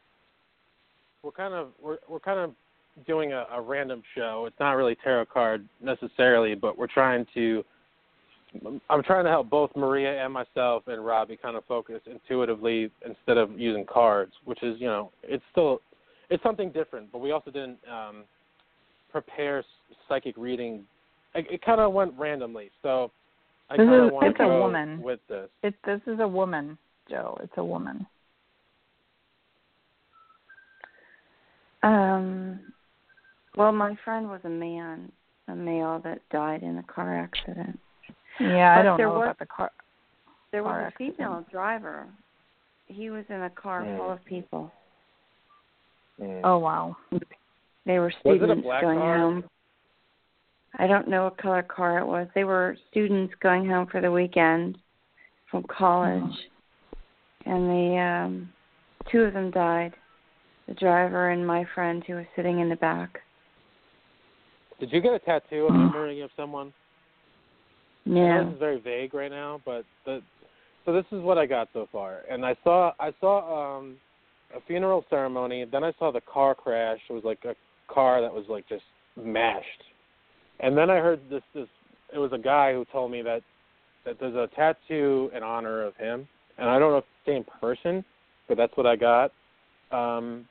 [1.24, 2.54] We're kind of, we're, we're kind of
[3.06, 4.46] doing a, a random show.
[4.48, 7.64] It's not really tarot card necessarily, but we're trying to.
[8.90, 13.38] I'm trying to help both Maria and myself and Robbie kind of focus intuitively instead
[13.38, 15.82] of using cards, which is you know it's still
[16.30, 18.24] it's something different, but we also didn't um,
[19.12, 19.64] prepare
[20.08, 20.86] psychic reading.
[21.36, 23.12] It, it kind of went randomly, so
[23.70, 25.02] I kind of want to a go woman.
[25.02, 25.50] with this.
[25.62, 26.78] It this is a woman,
[27.10, 27.38] Joe.
[27.44, 28.08] It's a woman.
[31.88, 32.60] Um,
[33.56, 35.12] well, my friend was a man,
[35.48, 37.80] a male that died in a car accident.
[38.40, 39.72] Yeah, I don't there know was- about the car.
[40.52, 41.18] There was a accident.
[41.18, 42.08] female driver.
[42.88, 43.98] He was in a car Mm.
[43.98, 44.72] full of people.
[46.20, 46.42] Mm.
[46.44, 46.96] Oh wow.
[47.86, 49.18] They were Was it a students black going car?
[49.18, 49.44] home.
[50.80, 52.28] I don't know what color car it was.
[52.36, 54.78] They were students going home for the weekend
[55.50, 56.50] from college,
[57.46, 58.54] and the um
[59.12, 59.94] two of them died.
[60.68, 63.20] The driver and my friend who was sitting in the back.
[64.80, 66.74] Did you get a tattoo of memory of someone?
[68.06, 68.44] Yeah.
[68.44, 70.22] This is very vague right now, but the
[70.86, 72.22] so this is what I got so far.
[72.30, 73.98] And I saw I saw um
[74.56, 77.00] a funeral ceremony, then I saw the car crash.
[77.10, 77.56] It was like a
[77.94, 78.84] car that was like just
[79.22, 79.84] mashed.
[80.62, 81.68] And then I heard this this
[82.14, 83.42] it was a guy who told me that
[84.06, 86.28] that there's a tattoo in honor of him.
[86.58, 88.06] And I don't know if it's the same person,
[88.48, 89.32] but that's what I got.
[89.92, 90.48] Um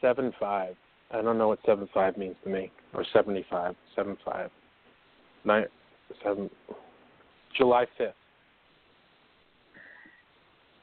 [0.00, 0.74] seven five.
[1.12, 2.70] I don't know what seven five means to me.
[2.94, 3.74] Or seventy five.
[3.96, 4.50] Seven five.
[5.44, 5.64] Nine
[6.22, 6.50] seven
[7.56, 8.14] July fifth.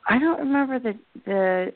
[0.10, 0.94] I don't remember the
[1.26, 1.73] the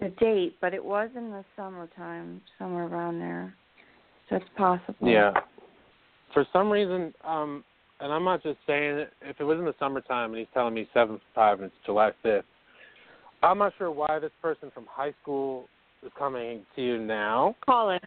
[0.00, 3.54] the date, but it was in the summertime, somewhere around there.
[4.28, 5.08] So it's possible.
[5.08, 5.32] Yeah.
[6.32, 7.64] For some reason, um,
[8.00, 10.74] and I'm not just saying it, if it was in the summertime and he's telling
[10.74, 12.44] me seven five and it's July fifth,
[13.42, 15.68] I'm not sure why this person from high school
[16.04, 17.56] is coming to you now.
[17.64, 18.02] College.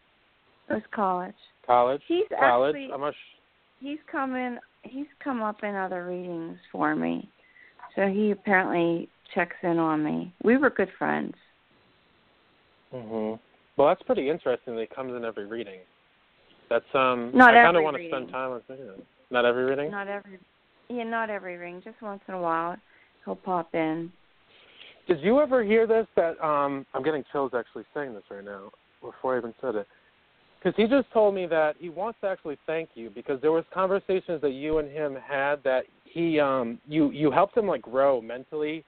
[0.70, 1.34] It was college.
[1.66, 2.02] College.
[2.08, 2.76] He's college.
[2.76, 3.14] actually I'm not.
[3.14, 3.38] Sh-
[3.80, 7.30] he's come in he's come up in other readings for me.
[7.96, 10.34] So he apparently checks in on me.
[10.44, 11.34] We were good friends.
[12.94, 13.40] mhm.
[13.78, 14.76] Well, that's pretty interesting.
[14.76, 15.80] That he comes in every reading.
[16.70, 17.32] That's um.
[17.34, 19.02] Not I kind of want to spend time with him.
[19.30, 19.92] Not every reading.
[19.92, 20.40] Not every
[20.90, 21.82] yeah, not every ring.
[21.84, 22.76] Just once in a while
[23.26, 24.12] he'll pop in.
[25.08, 26.08] Did you ever hear this?
[26.16, 28.72] That um, I'm getting chills actually saying this right now
[29.02, 29.88] before I even said it.
[30.62, 33.64] Because he just told me that he wants to actually thank you because there was
[33.74, 38.22] conversations that you and him had that he um you you helped him like grow
[38.22, 38.84] mentally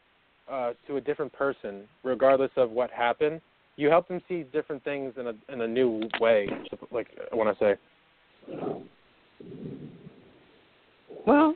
[0.51, 3.41] uh to a different person regardless of what happened.
[3.75, 6.47] You helped him see different things in a in a new way.
[6.91, 7.75] Like I want to say.
[11.25, 11.55] Well,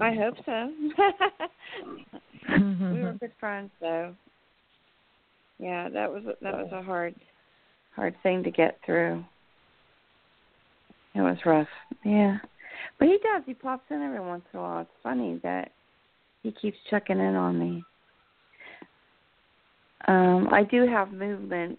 [0.00, 0.70] I hope so.
[2.50, 3.04] we Mm-hmm.
[3.04, 4.14] were good friends though.
[5.58, 7.14] Yeah, that was that was a hard
[7.94, 9.24] hard thing to get through.
[11.14, 11.68] It was rough.
[12.04, 12.38] Yeah.
[12.98, 14.80] But he does, he pops in every once in a while.
[14.82, 15.72] It's funny that
[16.42, 17.84] he keeps checking in on me.
[20.08, 21.78] Um, I do have movement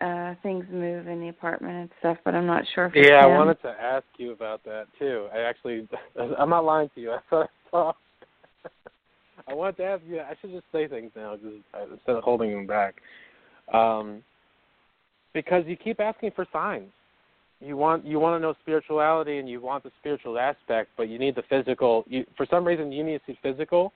[0.00, 3.26] uh things move in the apartment and stuff, but I'm not sure if Yeah, I
[3.26, 5.28] wanted to ask you about that too.
[5.34, 5.88] I actually,
[6.38, 7.12] I'm not lying to you.
[7.12, 7.92] I thought I saw.
[9.48, 10.20] I wanted to ask you.
[10.20, 11.56] I should just say things now, just
[11.92, 12.96] instead of holding them back.
[13.72, 14.22] Um,
[15.32, 16.90] because you keep asking for signs.
[17.60, 21.18] You want you want to know spirituality and you want the spiritual aspect, but you
[21.18, 22.04] need the physical.
[22.06, 23.92] You for some reason you need to see physical,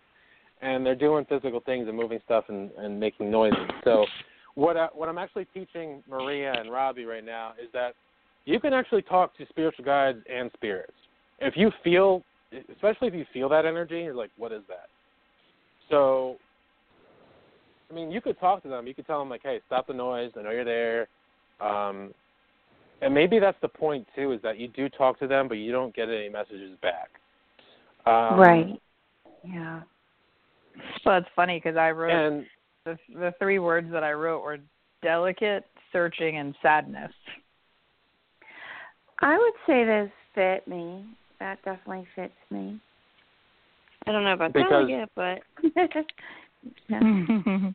[0.62, 3.68] and they're doing physical things and moving stuff and and making noises.
[3.84, 4.06] So
[4.54, 7.94] what I, what I'm actually teaching Maria and Robbie right now is that
[8.44, 10.92] you can actually talk to spiritual guides and spirits.
[11.40, 12.24] If you feel,
[12.74, 14.88] especially if you feel that energy, you're like, what is that?
[15.90, 16.36] So,
[17.90, 18.86] I mean, you could talk to them.
[18.86, 20.30] You could tell them like, hey, stop the noise.
[20.38, 21.08] I know you're there.
[21.60, 22.12] Um,
[23.00, 25.72] and maybe that's the point too, is that you do talk to them, but you
[25.72, 27.10] don't get any messages back.
[28.06, 28.80] Um, right.
[29.44, 29.80] Yeah.
[31.04, 32.46] Well, it's funny because I wrote And
[32.84, 34.58] the the three words that I wrote were
[35.02, 37.10] delicate, searching, and sadness.
[39.20, 41.04] I would say those fit me.
[41.40, 42.80] That definitely fits me.
[44.06, 45.40] I don't know about Because- yet, but
[46.88, 47.00] yeah.
[47.00, 47.74] you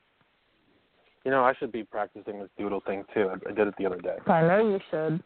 [1.32, 3.30] know, I should be practicing this doodle thing too.
[3.30, 4.18] I, I did it the other day.
[4.28, 5.24] I know you should.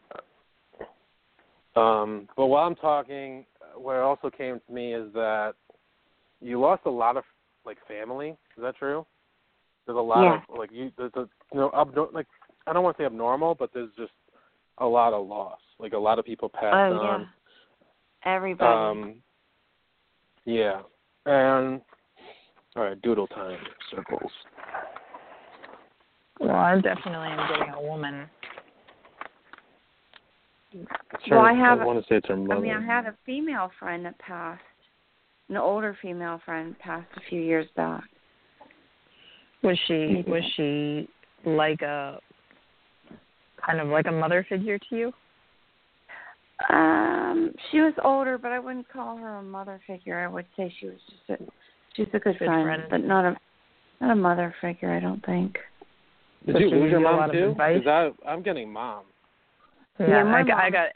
[1.80, 5.52] Um, but while I'm talking, uh, what also came to me is that
[6.40, 7.24] you lost a lot of
[7.64, 8.30] like family.
[8.56, 9.06] Is that true?
[9.86, 10.40] There's a lot Yeah.
[10.48, 10.90] of like you.
[10.98, 12.26] There's a you know abnor- like
[12.66, 14.12] I don't want to say abnormal, but there's just
[14.78, 15.60] a lot of loss.
[15.78, 17.20] Like a lot of people passed oh on.
[17.20, 17.26] yeah.
[18.34, 19.00] Everybody.
[19.02, 19.14] Um,
[20.48, 20.80] yeah,
[21.26, 21.82] and
[22.74, 23.58] all right, doodle time
[23.94, 24.32] circles.
[26.40, 28.30] Well, I definitely am getting a woman.
[31.30, 33.70] Well, I have- I want to say it's her I mean, I had a female
[33.78, 34.62] friend that passed.
[35.50, 38.04] An older female friend passed a few years back.
[39.62, 40.30] Was she mm-hmm.
[40.30, 41.08] was she
[41.44, 42.20] like a
[43.56, 45.12] kind of like a mother figure to you?
[46.70, 50.18] Um, she was older, but I wouldn't call her a mother figure.
[50.18, 51.44] I would say she was just a
[51.94, 52.82] she's a good, Good friend, friend.
[52.90, 53.36] but not a
[54.00, 54.92] not a mother figure.
[54.92, 55.56] I don't think.
[56.46, 57.54] Did Does you lose your mom, too?
[57.56, 59.04] Because I I'm getting mom.
[60.00, 60.86] Yeah, my I, got- I mom- got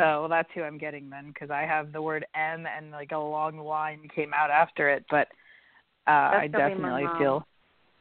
[0.00, 3.12] Oh, well, that's who I'm getting then, because I have the word M and like
[3.12, 5.04] a long line came out after it.
[5.10, 5.28] But
[6.06, 7.46] uh I gotta be my definitely feel,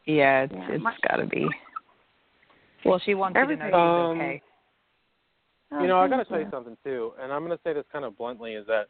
[0.06, 1.48] yeah, it's Yeah, it's my- got to be.
[2.85, 4.41] Well, she wants you to know Everything- she's Um, okay.
[5.74, 7.74] Oh, you know, I got to tell you something too, and I'm going to say
[7.74, 8.88] this kind of bluntly is that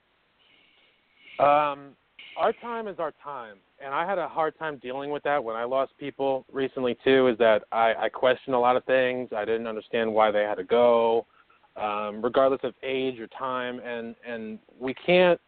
[1.43, 1.95] um
[2.37, 5.55] our time is our time, and I had a hard time dealing with that when
[5.55, 7.27] I lost people recently too.
[7.27, 9.29] Is that I, I questioned a lot of things.
[9.35, 11.27] I didn't understand why they had to go,
[11.75, 15.39] um, regardless of age or time, and and we can't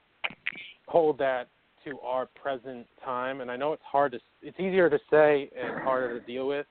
[0.88, 1.48] hold that
[1.86, 3.42] to our present time.
[3.42, 6.66] And I know it's hard to, it's easier to say and harder to deal with.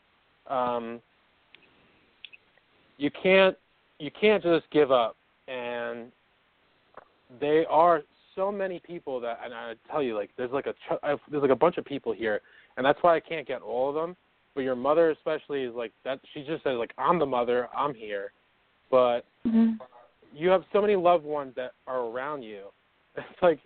[0.49, 1.01] Um,
[2.99, 3.57] you can't
[3.99, 5.17] you can't just give up.
[5.49, 6.11] And
[7.41, 8.03] they are
[8.35, 11.51] so many people that and I tell you like there's like a I've, there's like
[11.51, 12.41] a bunch of people here
[12.77, 14.17] and that's why I can't get all of them.
[14.55, 17.95] But your mother especially is like that she just says like I'm the mother I'm
[17.95, 18.33] here.
[18.91, 19.79] But Mhm.
[20.33, 22.65] you have so many loved ones that are around you.
[23.17, 23.61] It's like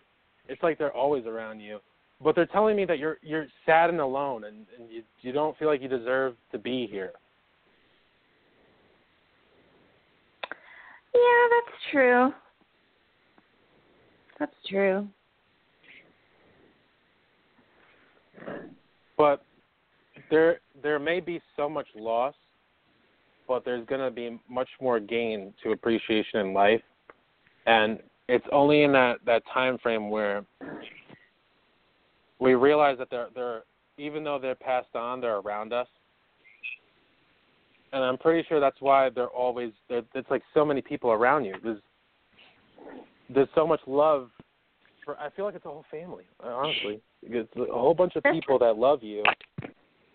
[0.48, 1.80] it's like they're always around you.
[2.22, 5.56] But they're telling me that you're you're sad and alone and, and you you don't
[5.58, 7.12] feel like you deserve to be here
[11.14, 12.32] Yeah, that's true.
[14.38, 15.08] That's true.
[19.18, 19.42] but
[20.30, 22.34] there there may be so much loss,
[23.46, 26.80] but there's going to be much more gain to appreciation in life,
[27.66, 27.98] and
[28.28, 30.46] it's only in that that time frame where
[32.38, 33.62] we realize that they're they're
[33.98, 35.88] even though they're passed on, they're around us,
[37.92, 40.02] and I'm pretty sure that's why they're always there.
[40.14, 41.54] It's like so many people around you.
[41.62, 41.80] There's
[43.32, 44.30] there's so much love.
[45.04, 46.24] For I feel like it's a whole family.
[46.42, 49.22] Honestly, it's a whole bunch of people that love you,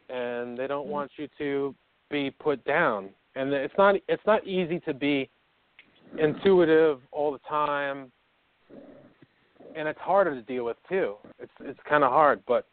[0.10, 1.76] and they don't want you to
[2.10, 3.10] be put down.
[3.36, 5.30] And it's not it's not easy to be
[6.20, 8.12] intuitive all the time,
[9.76, 11.16] and it's harder to deal with too.
[11.40, 12.68] It's it's kind of hard, but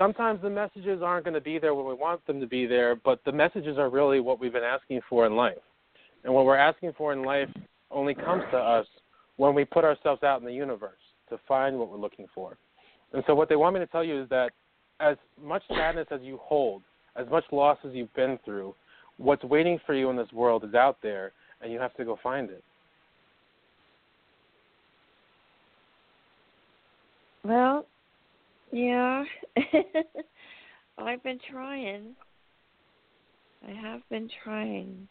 [0.00, 2.96] sometimes the messages aren't going to be there when we want them to be there,
[2.96, 5.58] but the messages are really what we've been asking for in life.
[6.24, 7.50] And what we're asking for in life
[7.90, 8.86] only comes to us
[9.36, 10.98] when we put ourselves out in the universe
[11.28, 12.56] to find what we're looking for.
[13.12, 14.52] And so, what they want me to tell you is that
[15.00, 16.82] as much sadness as you hold,
[17.16, 18.74] as much loss as you've been through,
[19.18, 22.18] what's waiting for you in this world is out there, and you have to go
[22.22, 22.62] find it.
[27.42, 27.86] Well,
[28.72, 29.24] yeah.
[30.98, 32.14] I've been trying.
[33.66, 35.08] I have been trying.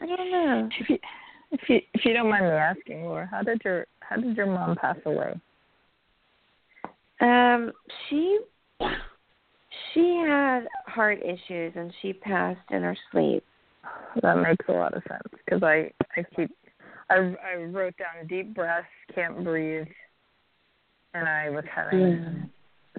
[0.00, 0.68] I don't know.
[0.80, 0.98] If you
[1.52, 4.46] if you if you don't mind me asking, Laura, how did your how did your
[4.46, 5.34] mom pass away?
[7.20, 7.72] Um,
[8.08, 8.38] she
[9.92, 13.44] she had heart issues and she passed in her sleep.
[14.22, 16.50] That makes a lot of sense because I I keep
[17.10, 19.86] I I wrote down deep breaths, can't breathe,
[21.14, 22.50] and I was having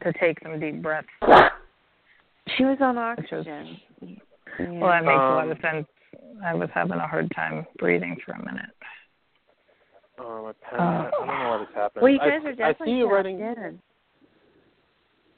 [0.04, 1.08] to take some deep breaths.
[2.58, 3.80] She was on Which was- oxygen.
[4.60, 5.88] Well, that makes a lot Um, of sense.
[6.44, 8.70] I was having a hard time breathing for a minute.
[10.20, 10.80] Oh, my pen.
[10.80, 12.04] Uh, I don't know why this happened.
[12.04, 13.40] well, you I, guys are I definitely see you tapped writing.
[13.40, 13.82] in.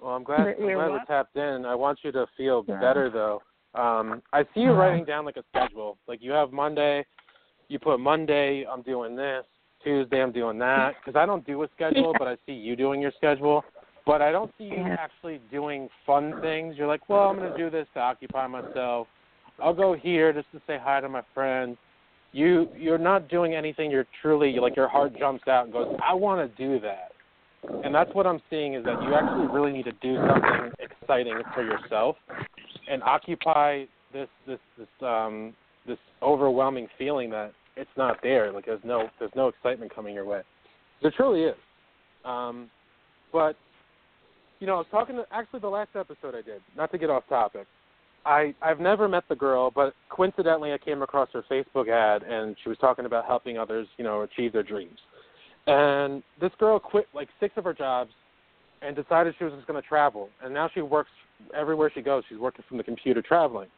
[0.02, 1.66] Well, I'm glad, I'm glad we're tapped in.
[1.66, 2.80] I want you to feel Yeah.
[2.82, 3.42] better though.
[3.74, 4.82] Um, I see you Uh-huh.
[4.82, 5.98] writing down like a schedule.
[6.08, 7.06] Like you have Monday,
[7.70, 9.46] you put Monday, I'm doing this.
[9.86, 10.96] Tuesday, I'm doing that.
[11.00, 12.18] Because I don't do a schedule, Yeah.
[12.20, 13.64] but I see you doing your schedule.
[14.06, 14.98] But I don't see you Yeah.
[15.00, 16.76] actually doing fun things.
[16.78, 19.08] You're like, well, I'm going to do this to occupy myself.
[19.64, 21.78] I'll go here just to say hi to my friends.
[22.34, 23.90] You you're not doing anything.
[23.90, 27.14] You're truly like your heart jumps out and goes, I want to do that.
[27.86, 31.42] And that's what I'm seeing is that you actually really need to do something exciting
[31.54, 32.18] for yourself
[32.90, 35.54] and occupy this this this um
[35.88, 38.52] this overwhelming feeling that it's not there.
[38.52, 40.42] Like there's no there's no excitement coming your way.
[41.02, 41.56] There truly is.
[42.24, 42.70] Um
[43.32, 43.56] but
[44.60, 47.10] you know, I was talking to actually the last episode I did, not to get
[47.10, 47.68] off topic.
[48.26, 52.56] I I've never met the girl, but coincidentally I came across her Facebook ad and
[52.64, 54.98] she was talking about helping others, you know, achieve their dreams.
[55.68, 58.12] And this girl quit like six of her jobs
[58.82, 60.30] and decided she was just going to travel.
[60.44, 61.10] And now she works
[61.56, 62.24] everywhere she goes.
[62.30, 63.70] She's working from the computer traveling.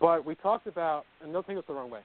[0.00, 2.00] But we talked about, and don't take this the wrong way.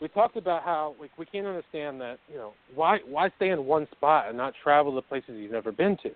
[0.00, 3.64] We talked about how like we can't understand that you know why why stay in
[3.64, 6.10] one spot and not travel to places you've never been to.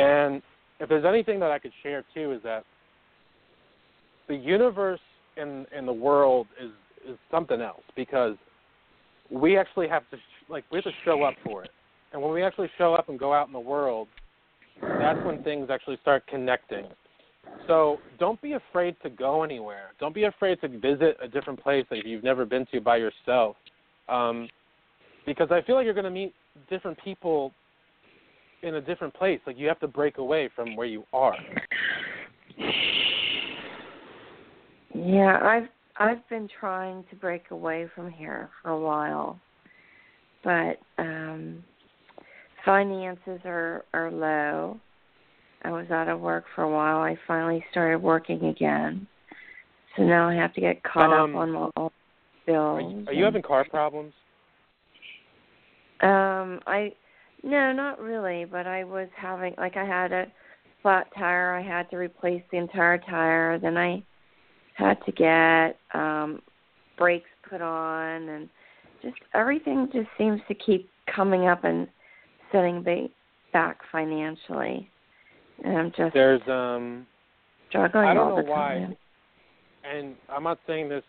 [0.00, 0.42] And
[0.80, 2.64] if there's anything that I could share too is that
[4.28, 5.00] the universe
[5.36, 6.70] and and the world is
[7.08, 8.36] is something else because
[9.30, 10.18] we actually have to
[10.48, 11.70] like we have to show up for it.
[12.12, 14.08] And when we actually show up and go out in the world,
[14.80, 16.86] that's when things actually start connecting.
[17.66, 19.92] So don't be afraid to go anywhere.
[20.00, 23.56] Don't be afraid to visit a different place that you've never been to by yourself,
[24.08, 24.48] um,
[25.26, 26.34] because I feel like you're going to meet
[26.68, 27.52] different people
[28.62, 29.40] in a different place.
[29.46, 31.36] Like you have to break away from where you are.
[34.94, 39.38] Yeah, I've I've been trying to break away from here for a while,
[40.42, 41.62] but um
[42.64, 44.80] finances are are low.
[45.62, 46.98] I was out of work for a while.
[46.98, 49.06] I finally started working again,
[49.96, 51.92] so now I have to get caught Um, up on all all
[52.46, 52.92] Are bills.
[52.94, 54.14] you, are you having car problems?
[56.00, 56.92] Um, I
[57.42, 60.26] no, not really, but I was having like I had a
[60.82, 61.54] flat tire.
[61.54, 63.58] I had to replace the entire tire.
[63.58, 64.02] Then I
[64.74, 66.40] had to get um
[66.96, 68.48] brakes put on and
[69.02, 71.88] just everything just seems to keep coming up and
[72.52, 73.10] setting me
[73.52, 74.88] back financially.
[75.64, 77.06] And I'm just There's um
[77.68, 78.78] struggling I don't all know the why.
[78.80, 78.96] time.
[79.84, 81.04] and I'm not saying this.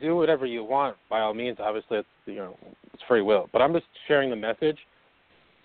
[0.00, 1.58] Do whatever you want by all means.
[1.60, 2.56] Obviously, it's you know
[2.92, 3.48] it's free will.
[3.52, 4.78] But I'm just sharing the message.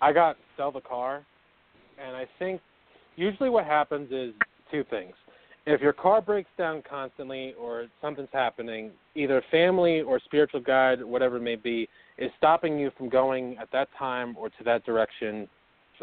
[0.00, 1.24] I got sell the car,
[2.04, 2.60] and I think
[3.16, 4.34] usually what happens is
[4.70, 5.14] two things.
[5.64, 11.36] If your car breaks down constantly or something's happening, either family or spiritual guide, whatever
[11.36, 11.88] it may be,
[12.18, 15.48] is stopping you from going at that time or to that direction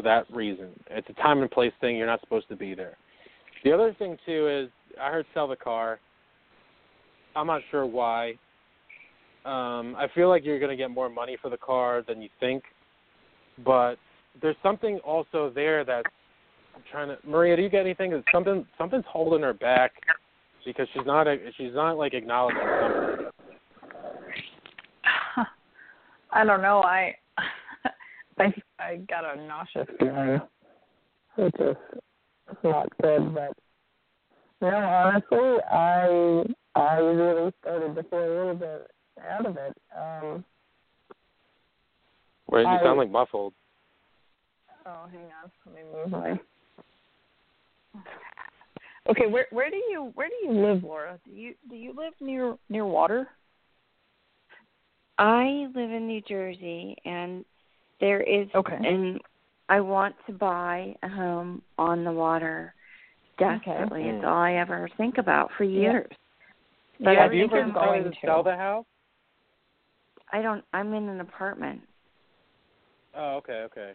[0.00, 0.68] for that reason.
[0.90, 1.96] It's a time and place thing.
[1.96, 2.96] You're not supposed to be there.
[3.64, 4.70] The other thing too is
[5.00, 6.00] I heard sell the car.
[7.36, 8.30] I'm not sure why.
[9.44, 12.28] Um, I feel like you're going to get more money for the car than you
[12.40, 12.62] think,
[13.64, 13.96] but
[14.42, 16.06] there's something also there that's
[16.74, 17.18] I'm trying to.
[17.26, 18.12] Maria, do you get anything?
[18.12, 19.92] Is something something's holding her back
[20.64, 23.26] because she's not a, she's not like acknowledging something.
[26.32, 26.82] I don't know.
[26.82, 27.16] I
[28.40, 30.40] I I got a nauseous feeling,
[31.36, 31.76] which is
[32.64, 33.34] not good.
[33.34, 33.52] But
[34.60, 36.44] no, honestly, I
[36.74, 38.90] I really started to feel a little bit
[39.30, 39.76] out of it.
[39.96, 40.44] Um,
[42.46, 43.52] Where you I- sound like muffled.
[44.86, 46.40] oh, hang on, let me move my.
[49.08, 51.18] Okay, where where do you where do you live, Laura?
[51.24, 53.28] Do you do you live near near water?
[55.18, 57.44] I live in New Jersey, and
[58.00, 58.78] there is, Okay.
[58.80, 59.20] and
[59.68, 62.74] I want to buy a home on the water
[63.38, 64.02] desperately.
[64.02, 64.10] Okay.
[64.10, 65.80] It's all I ever think about for Yeah.
[65.92, 66.10] years.
[66.98, 68.16] But Yeah, I Have you think ever I'm going to to.
[68.24, 68.86] sell the house?
[70.32, 70.64] I don't.
[70.72, 71.80] I'm in an apartment.
[73.14, 73.92] Oh, okay, okay.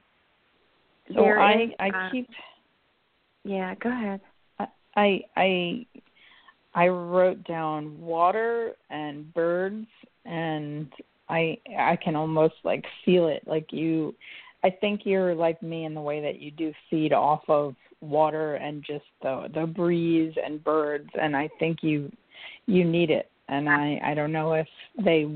[1.14, 2.28] So There I is, I uh, keep
[3.44, 4.22] Yeah, go ahead.
[4.96, 5.86] I I
[6.74, 9.88] I wrote down water and birds
[10.26, 10.92] and
[11.30, 14.14] I I can almost like feel it like you
[14.64, 18.56] I think you're like me in the way that you do feed off of water
[18.56, 22.12] and just the the breeze and birds and I think you
[22.68, 24.68] you need it and I I don't know if
[25.04, 25.28] they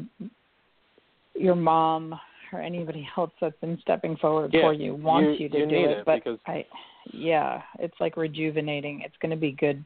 [1.36, 2.20] your mom
[2.52, 5.66] or anybody else that's been stepping forward Yeah, for you wants you- you, to you
[5.68, 6.66] do it, it but because- I
[7.12, 9.02] yeah, it's like rejuvenating.
[9.02, 9.84] It's going to be good,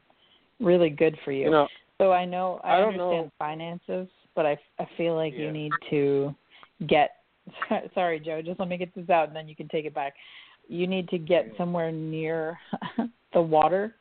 [0.60, 1.44] really good for you.
[1.44, 5.14] You know, so I know I, I don't understand know- finances, but I I feel
[5.14, 5.46] like Yeah.
[5.46, 6.34] you need to
[6.86, 7.16] get.
[7.94, 8.42] Sorry, Joe.
[8.42, 10.14] Just let me get this out, and then you can take it back.
[10.68, 12.58] You need to get somewhere near
[13.32, 13.94] the water,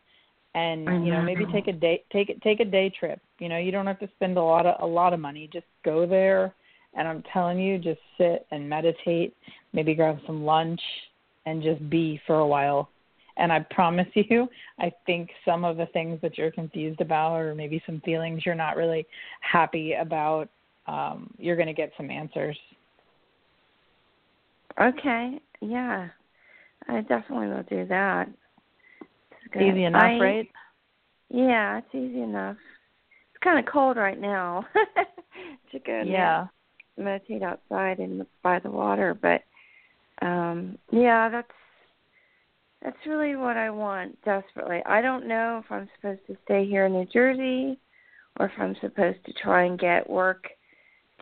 [0.55, 3.19] and you know maybe take a day take it take a day trip.
[3.39, 5.49] You know you don't have to spend a lot of a lot of money.
[5.51, 6.53] Just go there,
[6.93, 9.35] and I'm telling you, just sit and meditate.
[9.73, 10.81] Maybe grab some lunch,
[11.45, 12.89] and just be for a while
[13.37, 14.47] and I promise you,
[14.79, 18.55] I think some of the things that you're confused about, or maybe some feelings you're
[18.55, 19.05] not really
[19.41, 20.49] happy about,
[20.87, 22.57] um, you're going to get some answers.
[24.81, 25.39] Okay.
[25.61, 26.09] Yeah,
[26.87, 28.27] I definitely will do that.
[29.45, 29.55] It's.
[29.55, 30.49] Easy enough, I- right?
[31.29, 32.57] Yeah, it's easy enough.
[33.33, 34.65] It's kind of cold right now
[35.71, 36.47] to go and Yeah.
[36.97, 39.41] meditate outside and by the water, but
[40.21, 41.47] um yeah, that's
[42.83, 44.81] that's really what I want desperately.
[44.85, 47.79] I don't know if I'm supposed to stay here in New Jersey
[48.39, 50.45] or if I'm supposed to try and get work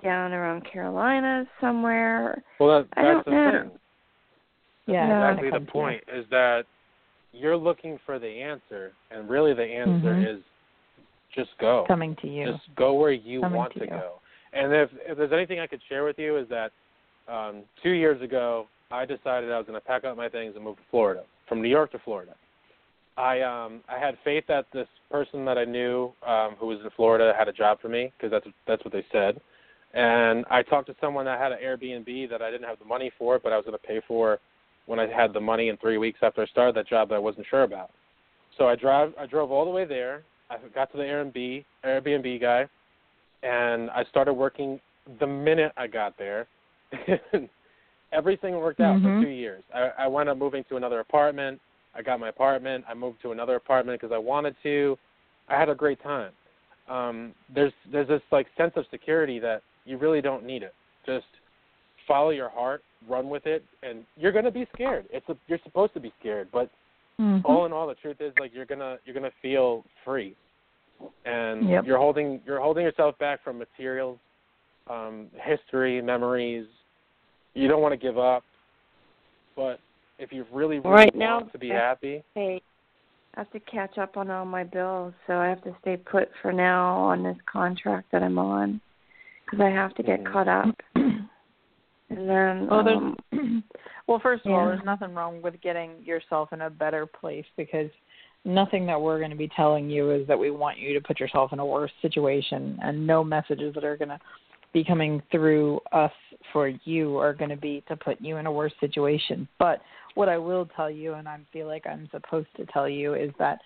[0.03, 2.41] down around Carolina somewhere.
[2.59, 3.61] well, that, I that's don't the know.
[3.61, 3.71] thing.
[4.87, 5.15] Yeah, No.
[5.29, 5.71] exactly the come to you.
[5.71, 6.63] point is that
[7.33, 10.35] you're looking for the answer, and really the answer Mhm.
[10.37, 10.43] is
[11.31, 11.85] just go.
[11.87, 12.45] coming to you.
[12.45, 13.91] Just go where you Coming want to to you.
[13.91, 14.19] go.
[14.53, 16.71] And if if there's anything I could share with you is that
[17.27, 20.63] um, two years ago I decided I was going to pack up my things and
[20.65, 22.33] move to Florida, from New York to Florida.
[23.17, 26.89] I um I had faith that this person that I knew um, who was in
[26.95, 29.41] Florida had a job for me because that's that's what they said.
[29.93, 33.11] And I talked to someone that had an Airbnb that I didn't have the money
[33.19, 34.39] for, but I was going to pay for
[34.85, 37.19] when I had the money in three weeks after I started that job that I
[37.19, 37.91] wasn't sure about.
[38.57, 40.23] So I drive I drove all the way there.
[40.49, 42.65] I got to the Airbnb Airbnb guy,
[43.43, 44.79] and I started working
[45.19, 46.47] the minute I got there.
[48.11, 49.19] Everything worked out Mhm.
[49.19, 49.63] for two years.
[49.73, 51.61] I, I wound up moving to another apartment.
[51.95, 52.85] I got my apartment.
[52.87, 54.97] I moved to another apartment because I wanted to.
[55.47, 56.31] I had a great time.
[56.87, 60.73] Um, there's there's this like sense of security that you really don't need it.
[61.05, 61.25] Just
[62.07, 65.05] follow your heart, run with it, and you're gonna be scared.
[65.09, 66.69] It's a, you're supposed to be scared, but
[67.19, 67.41] Mhm.
[67.45, 70.35] all in all, the truth is like you're gonna you're gonna feel free,
[71.25, 71.85] and Yep.
[71.85, 74.19] you're holding you're holding yourself back from materials,
[74.87, 76.67] um, history, memories.
[77.53, 78.43] You don't want to give up,
[79.55, 79.79] but
[80.19, 82.61] if you really, really Right want now, to be I- happy, Hey,
[83.35, 86.29] I have to catch up on all my bills, so I have to stay put
[86.41, 88.79] for now on this contract that I'm on
[89.45, 90.31] because I have to get Mhm.
[90.31, 90.75] caught up.
[92.09, 93.63] And then, Well, there's um,
[94.07, 97.89] well, first of all, there's nothing wrong with getting yourself in a better place because
[98.43, 101.21] nothing that we're going to be telling you is that we want you to put
[101.21, 104.19] yourself in a worse situation, and no messages that are going to
[104.73, 106.11] be coming through us
[106.53, 109.47] for you are going to be to put you in a worse situation.
[109.59, 109.81] But
[110.15, 113.31] what I will tell you, and I feel like I'm supposed to tell you, is
[113.39, 113.59] that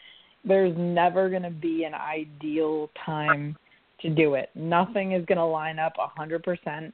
[0.43, 3.55] there's never going to be an ideal time
[4.01, 4.49] to do it.
[4.55, 6.93] Nothing is going to line up a 100%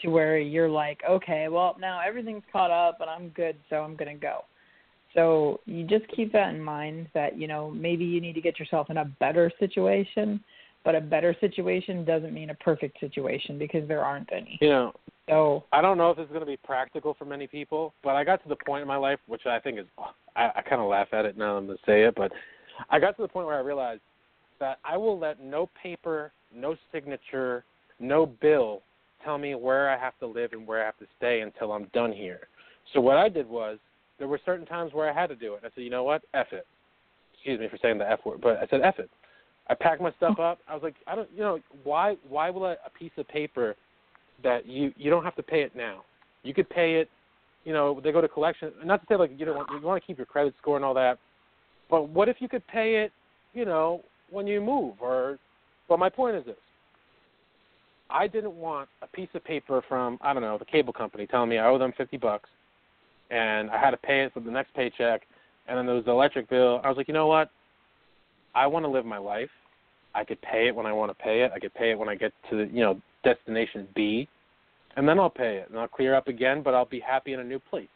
[0.00, 3.94] to where you're like, okay, well, now everything's caught up and I'm good, so I'm
[3.96, 4.44] going to go.
[5.14, 8.58] So you just keep that in mind that, you know, maybe you need to get
[8.58, 10.42] yourself in a better situation,
[10.84, 14.58] but a better situation doesn't mean a perfect situation because there aren't any.
[14.60, 14.92] you know,
[15.28, 18.24] So, I don't know if it's going to be practical for many people, but I
[18.24, 19.86] got to the point in my life, which I think is,
[20.36, 22.30] I, I kind of laugh at it now I'm going to say it, but
[22.90, 24.02] I got to the point where I realized
[24.60, 27.64] that I will let no paper, no signature,
[27.98, 28.82] no bill
[29.24, 31.86] tell me where I have to live and where I have to stay until I'm
[31.94, 32.48] done here.
[32.92, 33.78] So what I did was,
[34.18, 35.60] there were certain times where I had to do it.
[35.64, 36.66] I said, you know what, F it.
[37.32, 39.10] Excuse me for saying the F word, but I said F it.
[39.68, 40.58] I packed my stuff up.
[40.68, 43.76] I was like, I don't, you know, why, why will a, a piece of paper
[44.42, 46.04] that you you don't have to pay it now.
[46.42, 47.08] You could pay it,
[47.64, 48.72] you know, they go to collection.
[48.84, 50.84] Not to say like you don't want, you want to keep your credit score and
[50.84, 51.18] all that,
[51.90, 53.12] but what if you could pay it,
[53.52, 55.38] you know, when you move or
[55.88, 56.56] well my point is this.
[58.10, 61.48] I didn't want a piece of paper from I don't know, the cable company telling
[61.48, 62.50] me I owe them 50 bucks
[63.30, 65.22] and I had to pay it for the next paycheck
[65.66, 66.80] and then there was the electric bill.
[66.84, 67.50] I was like, "You know what?
[68.54, 69.50] I want to live my life.
[70.14, 71.50] I could pay it when I want to pay it.
[71.54, 74.28] I could pay it when I get to the, you know, destination B,
[74.96, 77.40] and then I'll pay it and I'll clear up again, but I'll be happy in
[77.40, 77.88] a new place.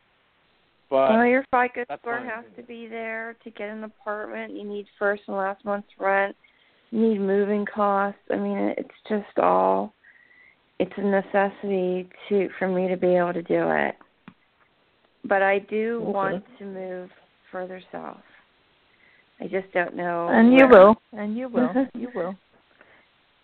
[0.90, 4.55] But well, your FICO score has to be there to get an apartment.
[4.55, 6.35] You need first and last month's rent.
[6.90, 8.20] You need moving costs.
[8.30, 9.93] I mean, it's just all.
[10.80, 13.97] It's a necessity to for me to be able to do it.
[15.24, 16.12] But I do Okay.
[16.12, 17.10] want to move
[17.52, 18.22] further south.
[19.40, 20.28] I just don't know.
[20.31, 22.36] and you will, and you will, you will.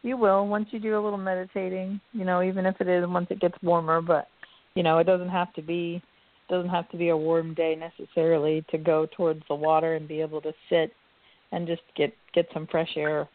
[0.02, 3.28] You will once you do a little meditating, you know, even if it is once
[3.30, 4.28] it gets warmer, but
[4.74, 6.02] you know, it doesn't have to be
[6.50, 10.20] doesn't have to be a warm day necessarily to go towards the water and be
[10.20, 10.92] able to sit
[11.52, 13.28] and just get get some fresh air.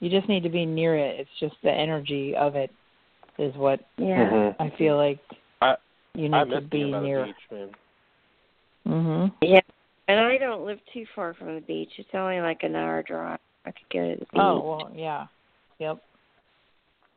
[0.00, 1.18] You just need to be near it.
[1.20, 2.70] It's just the energy of it
[3.38, 4.28] is what Yeah.
[4.28, 4.56] Mhm.
[4.58, 5.18] I feel like
[5.62, 5.76] I-
[6.14, 7.20] you I need to be near.
[7.20, 7.74] the beach, man.
[8.86, 9.32] Mhm.
[9.40, 9.60] Yeah.
[10.08, 11.90] And I don't live too far from the beach.
[11.96, 13.38] It's only like an hour drive.
[13.64, 14.28] I could go to the beach.
[14.34, 15.26] Oh, well, yeah.
[15.78, 16.02] Yep.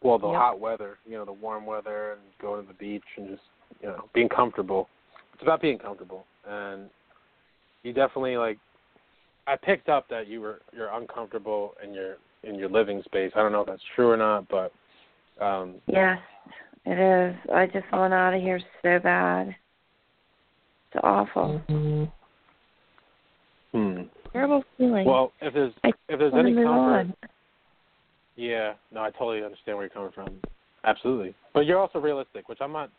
[0.01, 0.37] Well, the Yep.
[0.37, 3.41] hot weather, you know, the warm weather, and going to the beach and just,
[3.81, 4.87] you know, being comfortable.
[5.33, 6.89] It's about being comfortable, and
[7.83, 8.57] you definitely like.
[9.45, 13.31] I picked up that you were you're uncomfortable in your in your living space.
[13.35, 14.71] I don't know if that's true or not, but
[15.39, 16.19] um Yes,
[16.85, 17.35] it is.
[17.53, 19.55] I just want out of here so bad.
[20.91, 21.61] It's awful.
[23.77, 24.01] Hmm.
[24.31, 25.05] Terrible feeling.
[25.05, 27.07] Well, if there's I if there's want any comfort,
[28.35, 30.39] yeah, no, I totally understand where you're coming from.
[30.83, 32.91] Absolutely, but you're also realistic, which I'm not.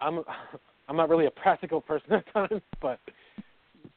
[0.00, 0.22] I'm
[0.88, 2.98] I'm not really a practical person at times, but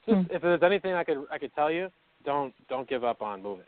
[0.05, 0.35] just Hmm.
[0.35, 1.89] if there's anything I could I could tell you,
[2.25, 3.65] don't don't give up on moving.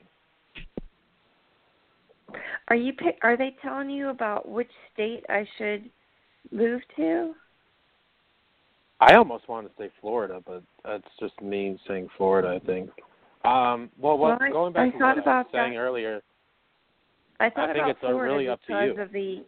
[2.69, 5.89] Are you pick, are they telling you about which state I should
[6.51, 7.35] move to?
[9.07, 12.59] I almost wanted to say Florida, but that's just me saying Florida.
[12.61, 12.89] I think.
[13.43, 15.79] Um, well, what, Well, I- going back I to thought what I was saying that.
[15.79, 16.23] earlier,
[17.39, 19.01] I thought I think about it's, Florida really up to because you.
[19.01, 19.43] of the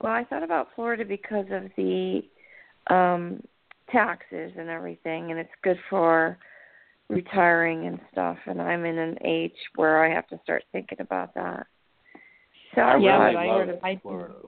[0.00, 2.22] well, I thought about Florida because of the
[2.88, 3.40] um
[3.92, 6.38] taxes and everything and it's good for
[7.08, 11.34] retiring and stuff and I'm in an age where I have to start thinking about
[11.34, 11.66] that.
[12.74, 13.38] So I I Yeah, really but
[13.84, 14.38] I- Florida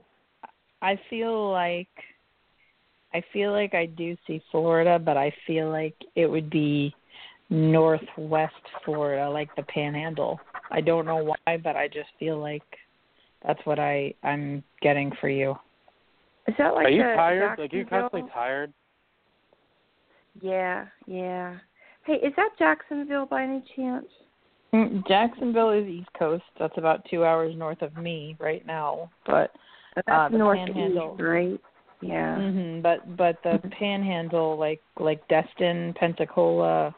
[0.83, 1.89] I- I feel like
[3.15, 6.95] I feel like I do see Florida, but I feel like it would be
[7.49, 8.55] northwest
[8.85, 10.41] Florida, like the Panhandle.
[10.71, 12.63] I don't know why, but I just feel like
[13.47, 15.55] that's what I I'm getting for you.
[16.49, 17.59] Is that like Are you the tired?
[17.59, 18.73] Like, are you constantly tired?
[20.43, 21.57] Yeah, yeah.
[22.05, 24.07] Hey, is that Jacksonville by any chance?
[24.75, 26.43] Mm, Jacksonville is East Coast.
[26.59, 29.11] That's about two hours north of me right now.
[29.25, 29.53] But
[29.95, 31.17] That's Uh, the northeast, Panhandle.
[31.21, 31.61] right?
[32.01, 32.37] Yeah.
[32.37, 36.95] hmm but but the Panhandle, like like Destin, Pensacola,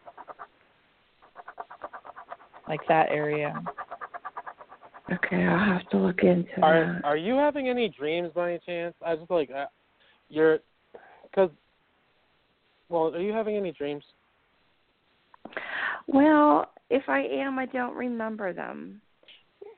[2.69, 3.63] like that area.
[5.13, 7.05] Okay, I'll have to look into Are that.
[7.05, 8.95] Are you having any dreams by any chance?
[9.05, 9.67] I just like uh,
[10.29, 10.59] you're,
[11.23, 11.51] because.
[12.89, 14.05] Well, are you having any dreams?
[16.09, 19.01] Well, if I am, I don't remember them.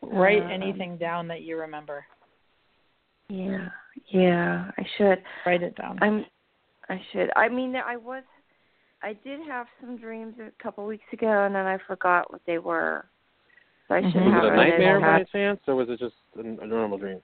[0.03, 2.05] Write Um, anything down that you remember.
[3.29, 3.69] Yeah,
[4.11, 5.23] yeah, I should.
[5.47, 5.99] Write it down.
[6.03, 6.25] I'm.
[6.89, 7.31] I should.
[7.37, 8.23] I mean, I was.
[9.03, 12.59] I did have some dreams a couple weeks ago, and then I forgot what they
[12.59, 13.07] were.
[13.87, 14.33] So I should Mhm.
[14.33, 15.27] have Was it a nightmare by down.
[15.27, 17.21] chance, or was it just a, a normal dream?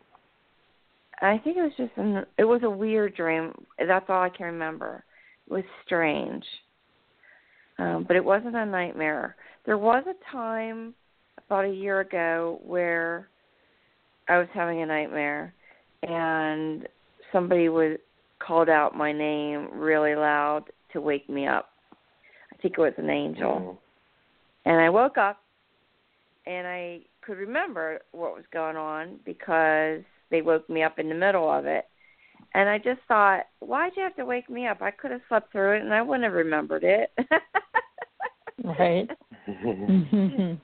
[1.21, 2.25] I think it was just an.
[2.39, 3.55] It was a weird dream.
[3.79, 5.05] That's all I can remember.
[5.47, 6.45] It was strange,
[7.79, 9.37] um, but it wasn't a nightmare.
[9.65, 10.95] There was a time
[11.47, 13.29] about a year ago where
[14.29, 15.55] I was having a nightmare,
[16.09, 16.89] and
[17.33, 17.99] somebody was
[18.39, 21.71] called out my name really loud to wake me up.
[22.53, 23.81] I think it was an angel.
[24.65, 25.39] And I woke up
[26.47, 31.15] and I could remember what was going on because they woke me up in the
[31.15, 31.87] middle of it.
[32.55, 34.81] And I just thought, why'd you have to wake me up?
[34.81, 37.11] I could have slept through it and I wouldn't have remembered it.
[38.63, 39.09] Right.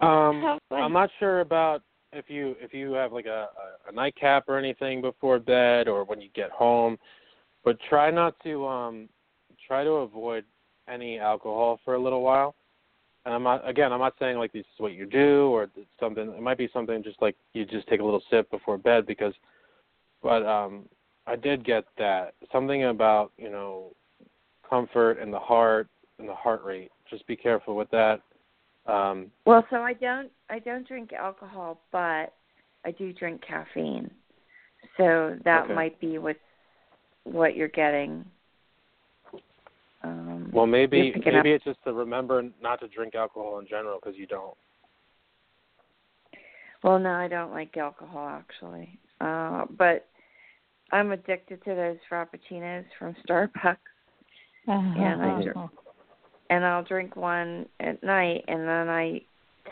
[0.00, 1.82] um, I'm not sure about
[2.12, 3.48] if you if you have like a,
[3.88, 6.98] a, a nightcap or anything before bed or when you get home,
[7.64, 9.08] but try not to um
[9.66, 10.44] try to avoid
[10.88, 12.54] any alcohol for a little while.
[13.24, 15.68] And I'm not again I'm not saying like this is what you do or
[15.98, 19.06] something it might be something just like you just take a little sip before bed
[19.06, 19.34] because
[20.22, 20.84] but um
[21.24, 22.34] I did get that.
[22.50, 23.94] Something about you know
[24.68, 26.90] comfort and the heart and the heart rate.
[27.08, 28.20] Just be careful with that
[28.86, 32.34] um well, so I don't I don't drink alcohol, but
[32.84, 34.10] I do drink caffeine.
[34.96, 35.74] So that Okay.
[35.74, 36.36] might be what
[37.24, 38.24] what you're getting.
[40.02, 44.00] Um, Well, maybe maybe up- it's just to remember not to drink alcohol in general
[44.02, 44.56] because you don't.
[46.82, 48.98] Well, no, I don't like alcohol actually.
[49.20, 50.08] Uh, but
[50.90, 53.76] I'm addicted to those frappuccinos from Starbucks,
[54.66, 55.70] And I dr-
[56.52, 59.22] and I'll drink one at night, and then I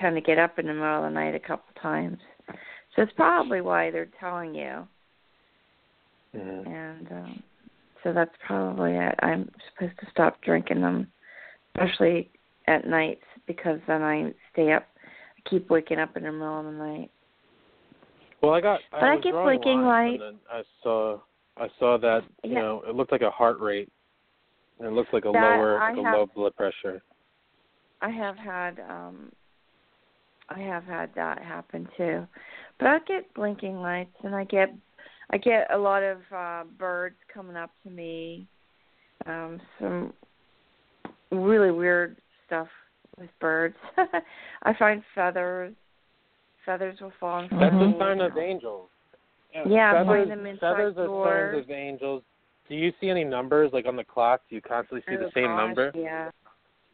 [0.01, 2.16] tend to get up in the middle of the night a couple times.
[2.97, 4.89] So it's probably why they're telling you,
[6.32, 7.43] and um,
[8.02, 9.15] so that's probably it.
[9.20, 11.07] I'm supposed to stop drinking them,
[11.74, 12.31] especially
[12.66, 14.86] at nights, because then I stay up.
[15.36, 17.11] I keep waking up in the middle of the night.
[18.43, 18.81] Well, I got.
[18.90, 20.12] But I was get drawing blinking light.
[20.15, 21.19] And then I saw
[21.59, 22.61] I saw that you Yeah.
[22.61, 23.93] know it looked like a heart rate,
[24.81, 27.01] and it looks like a lower I like a have- low blood pressure.
[28.02, 29.31] I have had um
[30.48, 32.27] I have had that happen too.
[32.78, 34.74] But I get blinking lights and I get
[35.31, 38.47] I get a lot of uh birds coming up to me.
[39.27, 40.12] Um some
[41.31, 42.16] really weird
[42.47, 42.69] stuff
[43.19, 43.77] with birds.
[44.62, 45.74] I find feathers.
[46.66, 47.97] Feathers will fall and That's Mhm.
[47.97, 48.89] a sign of angels.
[49.52, 51.55] Yeah, I'm feathers, putting them inside feathers are doors.
[51.55, 52.23] signs of angels.
[52.71, 54.43] Do you see any numbers like on the clock?
[54.49, 55.93] Do you constantly see oh, the same gosh, number?
[55.95, 56.31] Yeah.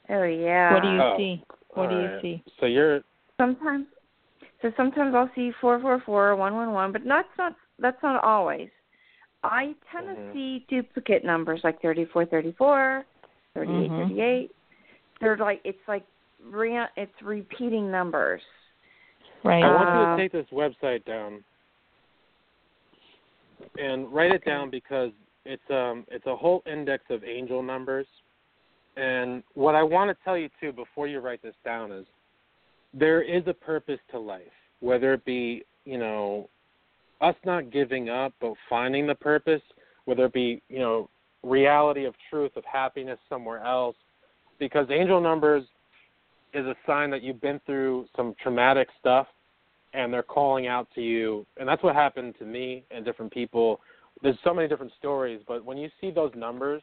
[0.08, 0.72] Oh yeah.
[0.72, 1.14] what do you Oh.
[1.18, 1.44] see?
[1.74, 2.22] What do you Alright.
[2.22, 2.42] see?
[2.58, 3.02] So you're
[3.38, 3.86] Sometimes,
[4.62, 8.02] so sometimes I'll see four four four or one one one, but that's not that's
[8.02, 8.70] not always.
[9.44, 10.14] I tend Mhm.
[10.14, 13.04] to see duplicate numbers like thirty four thirty four,
[13.52, 14.08] thirty eight Mhm.
[14.08, 14.50] thirty eight.
[15.20, 16.04] They're like it's like
[16.42, 18.40] re- it's repeating numbers.
[19.44, 19.62] Right.
[19.62, 21.44] I want you to take this website down
[23.78, 25.12] and write it down because
[25.46, 28.06] it's um it's a whole index of angel numbers.
[28.96, 32.06] And what I want to tell you too before you write this down is
[32.94, 34.42] there is a purpose to life,
[34.80, 36.48] whether it be, you know,
[37.20, 39.62] us not giving up but finding the purpose,
[40.06, 41.08] whether it be, you know,
[41.42, 43.96] reality of truth of happiness somewhere else
[44.58, 45.64] because angel numbers
[46.54, 49.26] is a sign that you've been through some traumatic stuff
[49.94, 53.80] and they're calling out to you and that's what happened to me and different people
[54.22, 56.82] there's so many different stories but when you see those numbers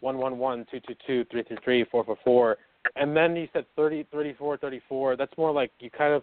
[0.00, 2.56] one one one two two two three three three four four four
[2.96, 6.22] and then you said thirty thirty four thirty four that's more like you kind of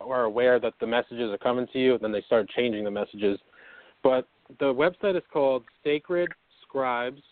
[0.00, 2.90] are aware that the messages are coming to you and then they start changing the
[2.90, 3.38] messages
[4.02, 4.26] but
[4.58, 6.28] the website is called sacred
[6.62, 7.22] scribes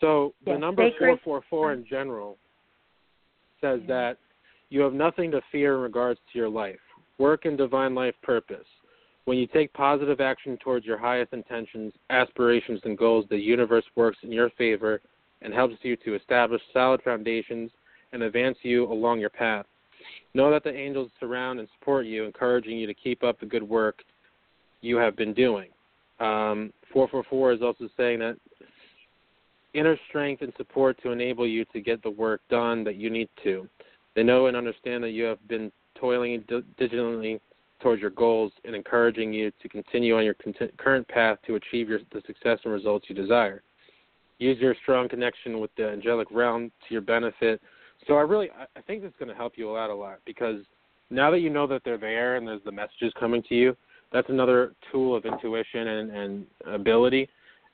[0.00, 2.38] So the Yes, number four four four in general
[3.60, 4.16] says that
[4.70, 6.78] you have nothing to fear in regards to your life,
[7.18, 8.66] work, and divine life purpose.
[9.26, 14.18] When you take positive action towards your highest intentions, aspirations, and goals, the universe works
[14.22, 15.00] in your favor
[15.42, 17.70] and helps you to establish solid foundations
[18.12, 19.66] and advance you along your path.
[20.34, 23.62] Know that the angels surround and support you, encouraging you to keep up the good
[23.62, 24.02] work
[24.80, 25.68] you have been doing.
[26.20, 28.36] Um, 444 is also saying that
[29.74, 33.28] inner strength and support to enable you to get the work done that you need
[33.44, 33.68] to.
[34.14, 36.44] They know and understand that you have been toiling
[36.78, 37.40] diligently
[37.80, 41.88] towards your goals and encouraging you to continue on your cont- current path to achieve
[41.88, 43.62] your, the success and results you desire.
[44.38, 47.60] Use your strong connection with the angelic realm to your benefit.
[48.06, 50.62] So I really, I- think this is going to help you out a lot because
[51.10, 53.76] now that you know that they're there and there's the messages coming to you,
[54.12, 57.28] that's another tool of intuition and, and ability.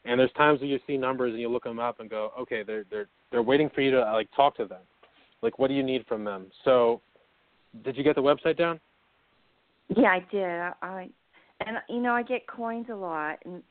[0.04, 2.62] And there's times when you see numbers and you look them up and go, okay,
[2.62, 4.82] they're they're they're waiting for you to like talk to them.
[5.42, 6.46] Like, what do you need from them?
[6.64, 7.00] So,
[7.84, 8.78] did you get the website down?
[9.88, 10.60] Yeah, I did.
[10.82, 11.08] I
[11.66, 13.62] and you know I get coins a lot, and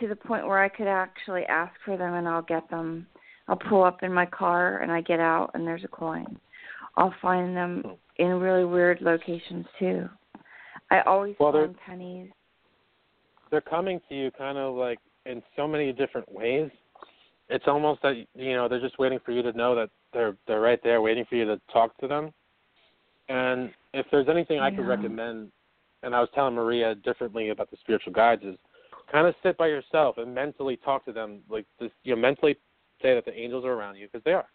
[0.00, 3.06] to the point where I could actually ask for them and I'll get them.
[3.48, 6.38] I'll pull up in my car and I get out and there's a coin.
[6.96, 8.22] I'll find them hmm.
[8.22, 10.08] in really weird locations too.
[10.90, 12.30] I always Well, they're- find pennies.
[13.50, 16.70] They're coming to you kind of like in so many different ways.
[17.48, 20.60] It's almost that you know they're just waiting for you to know that they're they're
[20.60, 22.34] right there, waiting for you to talk to them.
[23.28, 25.52] And if there's anything I could recommend,
[26.02, 28.56] and I was telling Maria differently about the spiritual guides, is
[29.12, 32.56] kind of sit by yourself and mentally talk to them, like just you know mentally
[33.02, 34.46] say that the angels are around you because they are,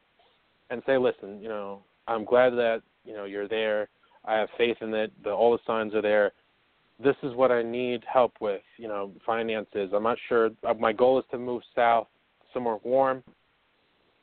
[0.70, 3.90] and say, listen, you know, I'm glad that you know you're there.
[4.26, 5.12] I have faith in it.
[5.24, 6.32] The, all the signs are there.
[7.04, 8.62] This is what I need help with.
[8.78, 9.92] You know, finances.
[9.96, 10.52] I'm not sure.
[10.68, 12.08] Uh, My goal is to move south,
[12.54, 13.24] somewhere warm,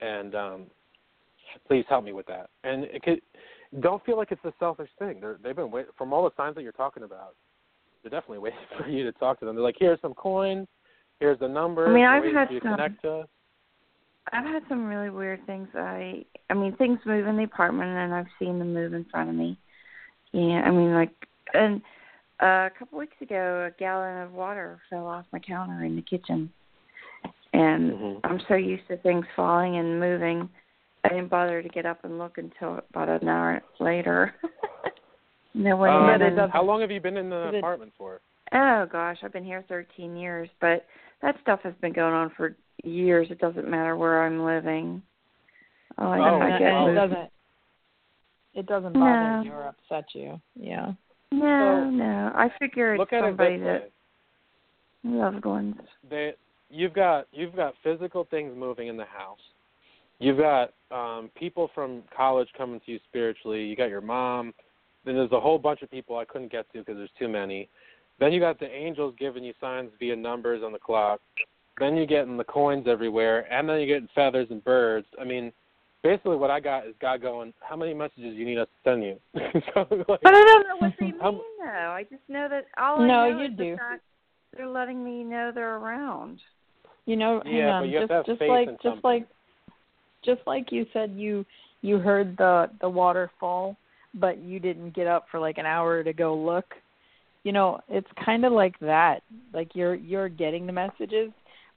[0.01, 0.63] and um,
[1.67, 2.51] please help me with that.
[2.65, 3.21] And it could,
[3.81, 5.19] don't feel like it's a selfish thing.
[5.21, 7.35] They're, they've been wait, from all the signs that you're talking about.
[8.03, 9.57] They're definitely waiting for you to talk to them.
[9.57, 10.69] They're like, here's some coins.
[11.21, 11.89] Here's the number.
[11.89, 13.29] I mean, I've had for you to some- connect to us.
[14.33, 15.69] I've had some really weird things.
[15.75, 19.31] I I mean things move in the apartment and I've seen them move in front
[19.31, 19.59] of me.
[20.33, 21.11] Yeah, I mean like
[21.55, 21.81] and
[22.43, 26.03] uh, a couple weeks ago a gallon of water fell off my counter in the
[26.03, 26.53] kitchen.
[27.53, 28.21] And Mhm.
[28.25, 30.49] I'm so used to things falling and moving.
[31.05, 34.35] I didn't bother to get up and look until about an hour later.
[35.55, 35.91] no way.
[35.91, 38.21] Um, But how long have you been in the apartment for?
[38.53, 40.87] Oh gosh, I've been here 13 years, but
[41.23, 43.29] that stuff has been going on for years.
[43.31, 45.03] It doesn't matter where I'm living.
[45.99, 47.31] Oh, I, Oh, I get it doesn't
[48.55, 49.01] it doesn't No.
[49.01, 50.41] bother you or upset you.
[50.59, 50.93] Yeah.
[51.31, 52.33] No, So, no.
[52.35, 53.65] I figure it's Look at somebody way.
[53.65, 53.91] that
[55.05, 55.77] loved ones.
[56.09, 56.35] they
[56.71, 59.39] you've got you've got physical things moving in the house.
[60.19, 63.63] You've got um people from college coming to you spiritually.
[63.65, 64.55] You got your mom.
[65.05, 67.69] Then there's a whole bunch of people I couldn't get to because there's too many.
[68.19, 71.21] Then you got the angels giving you signs via numbers on the clock.
[71.81, 75.07] Then you're getting the coins everywhere, and then you're getting feathers and birds.
[75.21, 75.53] I mean,
[76.03, 79.05] basically what I got is God going, how many messages you need us to send
[79.05, 79.17] you?
[79.75, 81.91] so, like, But I don't know what they mean How- though.
[81.91, 83.77] I just know that all I No, know you is the do.
[83.77, 84.03] fact
[84.57, 86.41] they're letting me know they're around.
[87.07, 87.83] You know, hang Yeah, on.
[87.83, 89.01] but you have just to have just faith like in just something.
[89.05, 89.27] like
[90.25, 91.45] just like you said you
[91.83, 93.77] you heard the the waterfall
[94.15, 96.65] but you didn't get up for like an hour to go look.
[97.45, 99.23] You know, it's kind of like that.
[99.53, 101.31] Like you're you're getting the messages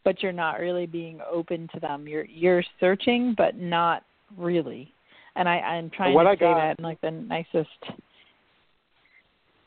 [0.04, 2.08] but you're not really being open to them.
[2.08, 4.04] You're you're searching but not
[4.38, 4.92] really.
[5.36, 7.70] And I I'm trying what to I say got- that in like the nicest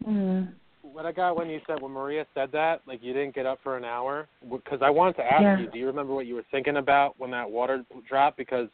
[0.06, 0.52] Mm.
[0.82, 3.58] what I got when you said when Maria said that, like you didn't get up
[3.62, 5.58] for an hour, because I wanted to ask Yeah.
[5.58, 8.36] you, do you remember what you were thinking about when that water dropped?
[8.36, 8.68] Because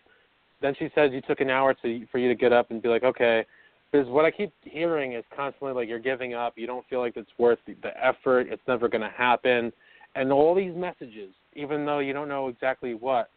[0.60, 2.88] then she said you took an hour to for you to get up and be
[2.88, 3.44] like, okay.
[3.92, 7.16] Because what I keep hearing is constantly like you're giving up, you don't feel like
[7.16, 9.72] it's worth the, the effort, it's never going to happen,
[10.16, 13.30] and all these messages, even though you don't know exactly what,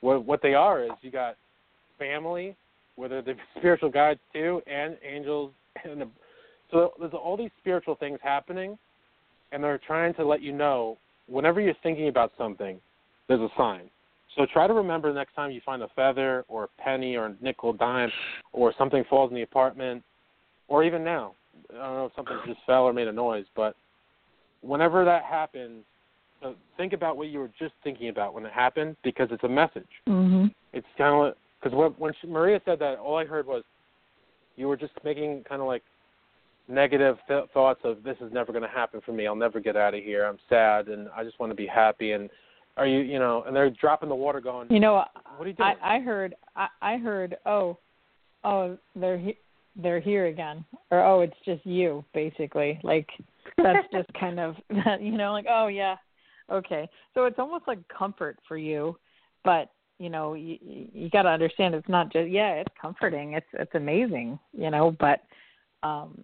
[0.00, 1.36] what what they are is you got
[1.98, 2.56] family,
[2.96, 5.52] whether they're spiritual guides too, and angels,
[5.84, 6.04] and
[6.70, 8.78] so there's all these spiritual things happening,
[9.52, 10.96] and they're trying to let you know
[11.28, 12.80] whenever you're thinking about something,
[13.28, 13.82] there's a sign.
[14.36, 17.36] So try to remember next time you find a feather or a penny or a
[17.40, 18.10] nickel dime
[18.52, 20.02] or something falls in the apartment,
[20.68, 21.34] or even now.
[21.70, 23.74] I don't know if something just fell or made a noise, but
[24.62, 25.84] whenever that happens,
[26.42, 29.48] uh, think about what you were just thinking about when it happened because it's a
[29.48, 29.88] message.
[30.08, 30.54] Mhm.
[30.72, 33.62] It's kind of because when, when she, Maria said that, all I heard was
[34.56, 35.82] you were just making kind of like
[36.68, 39.26] negative th- thoughts of this is never going to happen for me.
[39.26, 40.24] I'll never get out of here.
[40.24, 42.12] I'm sad and I just want to be happy.
[42.12, 42.30] And
[42.76, 45.04] are you, you know, and they're dropping the water, going, You know,
[45.36, 45.74] what are you doing?
[45.82, 47.76] I I heard I I heard oh
[48.44, 49.38] oh they're he-
[49.76, 53.08] they're here again or oh it's just you basically like
[53.56, 54.56] that's just kind of
[55.00, 55.96] you know like oh yeah
[56.50, 58.96] okay so it's almost like comfort for you
[59.44, 63.46] but you know you you got to understand it's not just yeah it's comforting it's
[63.54, 65.20] it's amazing you know but
[65.82, 66.22] um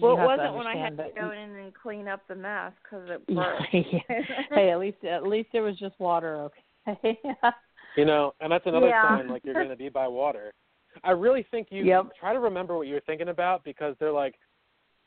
[0.00, 2.72] Well, it wasn't when I had understand to go in and clean up the mess
[2.82, 3.64] because it Yeah, burst.
[3.72, 4.22] yeah.
[4.50, 6.50] hey at least at least it was just water
[6.86, 7.18] okay
[7.96, 9.02] You know, and that's another Yeah.
[9.02, 10.52] sign like you're going to be by water.
[11.02, 12.12] I really think you Yep.
[12.18, 14.36] try to remember what you were thinking about because they're like,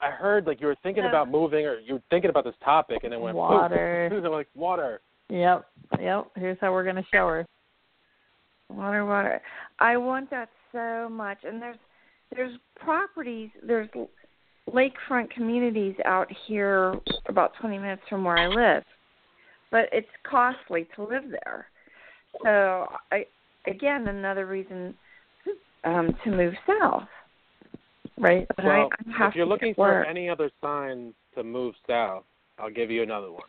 [0.02, 1.10] I heard like you were thinking Yeah.
[1.10, 4.10] about moving or you were thinking about this topic and then went Water.
[4.22, 5.02] They're like water.
[5.30, 5.68] yep
[5.99, 7.45] yep here's how we're gonna show her
[8.69, 9.41] Water, water.
[9.80, 11.40] I want that so much.
[11.44, 11.78] And there's
[12.34, 13.90] there's properties, there's
[14.69, 16.95] lakefront communities out here
[17.28, 18.84] about 20 minutes from where I live,
[19.72, 21.68] but it's costly to live there.
[22.44, 23.26] So I
[23.68, 24.94] again another reason
[25.84, 27.10] um to move south.
[28.17, 30.07] Right But Well, I, I have if you're looking for work.
[30.09, 32.23] any other signs to move south,
[32.59, 33.43] I'll give you another one.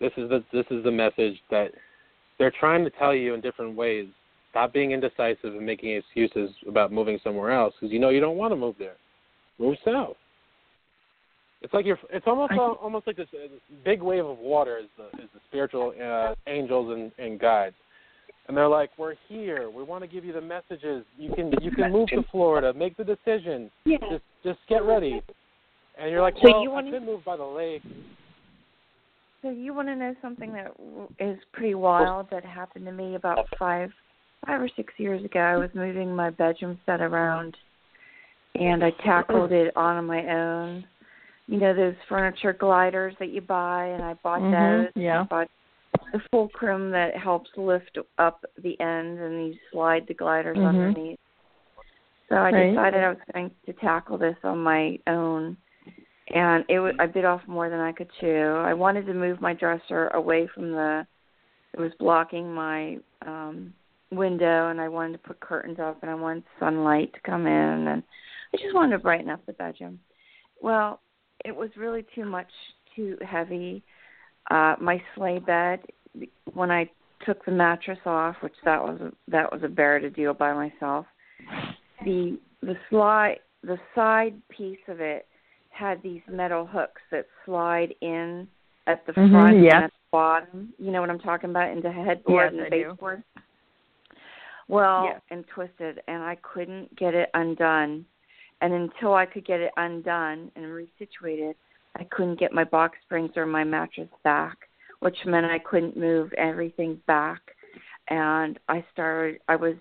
[0.00, 1.72] This is the this is the message that
[2.38, 4.06] they're trying to tell you in different ways.
[4.50, 8.36] Stop being indecisive and making excuses about moving somewhere else because you know you don't
[8.36, 8.96] want to move there.
[9.58, 10.16] Move south.
[11.62, 11.98] It's like you're.
[12.10, 15.04] It's almost I- al- almost like this, uh, this big wave of water is the
[15.22, 17.76] is the spiritual uh, angels and, and guides,
[18.50, 19.70] and they're like, "We're here.
[19.70, 21.04] We want to give you the messages.
[21.16, 22.72] You can you can move to Florida.
[22.74, 23.70] Make the decision.
[23.84, 23.98] Yeah.
[24.10, 25.22] Just just get ready."
[25.96, 27.82] And you're like, So you I wanna- could move by the lake."
[29.42, 30.72] So you want to know something that
[31.20, 33.92] is pretty wild that happened to me about five,
[34.44, 35.38] five or six years ago.
[35.38, 37.56] I was moving my bedroom set around,
[38.56, 40.84] and I tackled it on my own.
[41.46, 44.92] You know those furniture gliders that you buy, and I bought Mhm, those.
[44.96, 45.20] yeah.
[45.20, 45.48] I bought
[46.12, 50.66] the fulcrum that helps lift up the ends, and you slide the gliders Mhm.
[50.66, 51.18] underneath.
[52.28, 52.70] So I Right.
[52.70, 55.56] decided I was going to tackle this on my own
[56.32, 58.54] and it was I bit off more than I could chew.
[58.64, 61.06] I wanted to move my dresser away from the
[61.74, 63.72] it was blocking my um
[64.12, 67.88] window and I wanted to put curtains up and I wanted sunlight to come in
[67.88, 68.02] and
[68.52, 70.00] I just wanted to brighten up the bedroom.
[70.60, 71.00] Well,
[71.44, 72.50] it was really too much
[72.94, 73.82] too heavy.
[74.50, 75.80] Uh my sleigh bed
[76.54, 76.90] when I
[77.24, 80.52] took the mattress off, which that was a, that was a bear to deal by
[80.52, 81.06] myself.
[82.04, 85.26] The the slide the side piece of it
[85.70, 88.48] had these metal hooks that slide in
[88.86, 89.74] at the Mhm, front yes.
[89.74, 90.74] and at the bottom.
[90.78, 92.88] You know what I'm talking about into the headboard Yes, and I do.
[92.90, 93.22] baseboard.
[94.68, 95.20] Well, Yes.
[95.30, 98.06] and twisted, and I couldn't get it undone.
[98.60, 101.54] And until I could get it undone and resituated,
[101.96, 104.68] I couldn't get my box springs or my mattress back,
[105.00, 107.40] which meant I couldn't move everything back.
[108.08, 109.40] And I started.
[109.48, 109.74] I was.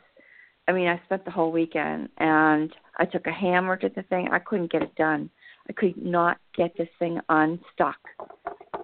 [0.68, 4.30] I mean, I spent the whole weekend, and I took a hammer to the thing.
[4.32, 5.30] I couldn't get it done.
[5.68, 7.98] I could not get this thing unstuck.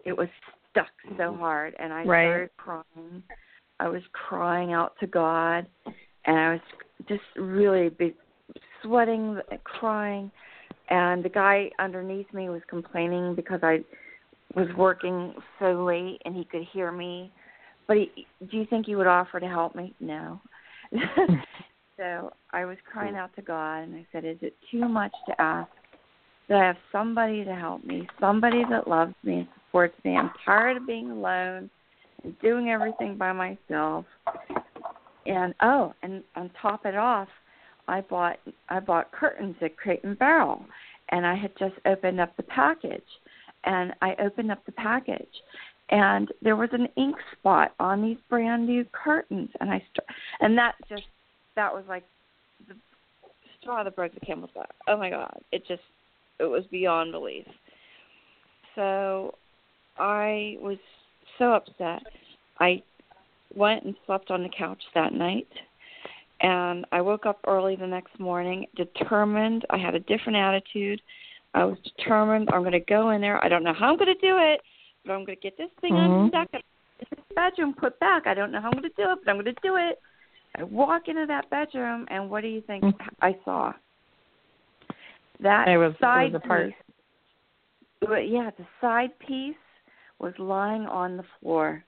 [0.03, 0.27] It was
[0.71, 1.39] stuck so mm-hmm.
[1.39, 2.25] hard, and I Right.
[2.25, 3.23] started crying.
[3.79, 5.67] I was crying out to God,
[6.25, 6.61] and I was
[7.07, 8.15] just really be
[8.81, 10.31] sweating, crying,
[10.89, 13.83] and the guy underneath me was complaining because I
[14.55, 17.31] was working so late and he could hear me.
[17.87, 19.93] But he, do you think he would offer to help me?
[19.99, 20.39] No.
[21.97, 25.39] so I was crying out to God, and I said, "Is it too much to
[25.39, 25.69] ask
[26.47, 30.15] that I have somebody to help me, somebody that loves me and supports me?
[30.15, 31.69] I'm tired of being alone
[32.23, 34.05] and doing everything by myself."
[35.25, 37.27] And oh, and on top of it off,
[37.87, 38.37] I bought
[38.69, 40.65] I bought curtains at Crate and Barrel,
[41.09, 43.03] and I had just opened up the package,
[43.65, 45.27] and I opened up the package,
[45.89, 50.07] and there was an ink spot on these brand new curtains, and I st-
[50.41, 51.03] and that just
[51.55, 52.03] that was like
[52.67, 52.75] the
[53.61, 54.71] straw that broke the camel's back.
[54.87, 55.83] Oh my god, it just
[56.39, 57.45] it was beyond belief.
[58.75, 59.35] So
[59.97, 60.77] I was
[61.37, 62.03] so upset.
[62.59, 62.81] I
[63.55, 65.47] went and slept on the couch that night
[66.41, 69.65] and I woke up early the next morning determined.
[69.69, 71.01] I had a different attitude.
[71.55, 73.43] I was determined I'm going to go in there.
[73.43, 74.61] I don't know how I'm going to do it,
[75.05, 76.25] but I'm going to get this thing Mhm.
[76.25, 76.63] unstuck and
[76.99, 78.27] this bedroom put back.
[78.27, 79.99] I don't know how I'm going to do it, but I'm going to do it.
[80.57, 83.09] I walk into that bedroom, and what do you think Mhm.
[83.21, 83.73] I saw?
[85.39, 86.67] That It was- it was side a part.
[86.67, 86.75] piece.
[88.01, 89.55] Well, Yeah, the side piece
[90.19, 91.83] was lying on the floor.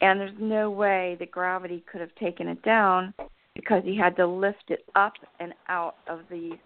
[0.00, 3.14] And there's no way that gravity could have taken it down
[3.54, 6.58] because he had to lift it up and out of the,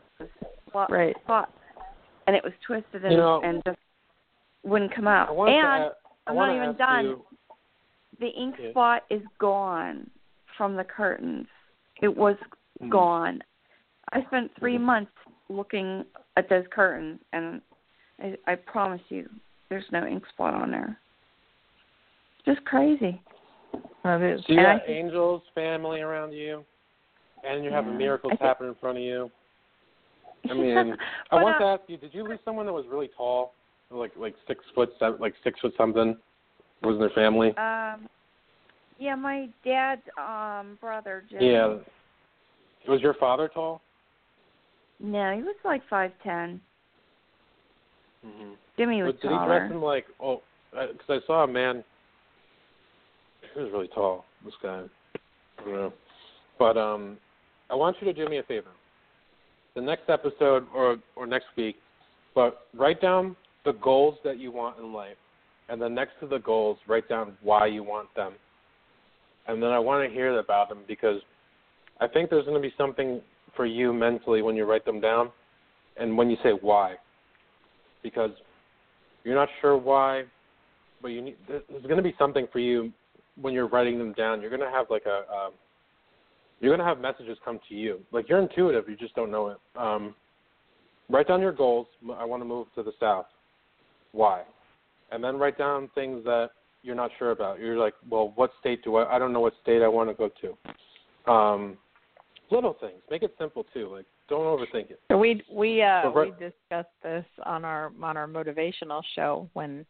[0.67, 1.17] the spot, Right.
[1.23, 1.51] spot.
[2.27, 3.79] And it was twisted and, You know, and just
[4.65, 5.29] wouldn't come out.
[5.29, 7.05] I wanted to and a- I I'm wanna not even done.
[7.07, 7.27] you-
[8.19, 8.71] The ink Yeah.
[8.71, 10.11] spot is gone
[10.57, 11.47] from the curtains.
[12.01, 12.37] It was
[12.81, 12.89] Mhm.
[12.89, 13.43] gone.
[14.13, 14.83] I spent 3 Mhm.
[14.83, 15.13] months
[15.49, 16.05] looking
[16.37, 17.61] at those curtains, and
[18.21, 19.29] I, I promise you,
[19.69, 20.99] there's no ink spot on there.
[22.45, 23.21] Just crazy.
[24.03, 24.45] That is.
[24.47, 26.65] So you And I got think- angels, family around you,
[27.45, 27.99] and you're having Yeah.
[27.99, 29.31] miracles I think- happen in front of you.
[30.51, 30.95] I mean,
[31.31, 33.55] I want to uh, ask you: Did you lose someone that was really tall,
[33.91, 36.17] like like six foot, seven, like six foot something?
[36.83, 37.49] Was in their family?
[37.57, 38.09] Um,
[38.99, 41.43] yeah, my dad's um brother Jim.
[41.43, 41.77] Yeah.
[42.89, 43.81] Was your father tall?
[45.01, 46.61] No, he was like five ten.
[48.25, 48.53] Mm-hmm.
[48.79, 49.67] Jimmy was But did he dress taller.
[49.67, 50.05] him like?
[50.21, 51.83] Oh, because I saw a man.
[53.55, 54.25] He was really tall.
[54.45, 54.83] This guy.
[55.59, 55.93] I don't know.
[56.59, 57.19] But um,
[57.71, 58.71] I want you to do me a favor.
[59.77, 61.77] The next episode or or next week,
[62.35, 63.37] but write down
[63.67, 65.19] the goals that you want in life,
[65.69, 68.33] and then next to the goals, write down why you want them.
[69.47, 71.21] And then I want to hear about them because
[72.01, 73.21] I think there's going to be something
[73.55, 75.31] for you mentally when you write them down,
[75.99, 76.95] and when you say why,
[78.03, 78.31] because
[79.25, 80.25] you're not sure why,
[81.03, 81.37] but you need.
[81.47, 82.93] There's going to be something for you
[83.39, 84.41] when you're writing them down.
[84.41, 85.31] You're going to have like a.
[85.31, 85.53] Um,
[86.61, 88.01] you're going to have messages come to you.
[88.13, 89.59] Like you're intuitive, you just don't know it.
[89.77, 90.15] Um,
[91.09, 91.87] write down your goals.
[92.17, 93.27] I want to move to the south.
[94.13, 94.43] Why?
[95.13, 96.51] And then write down things that
[96.83, 97.61] you're not sure about.
[97.61, 99.17] You're like, well, what state do I?
[99.17, 101.33] I don't know what state I want to go to.
[101.33, 101.77] Um,
[102.51, 103.01] little things.
[103.11, 103.91] Make it simple too.
[103.93, 105.01] Like don't overthink it.
[105.11, 109.85] So we we uh So we discussed this on our on our motivational show when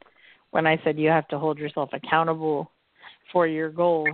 [0.51, 2.71] when I said you have to hold yourself accountable
[3.33, 4.09] for your goals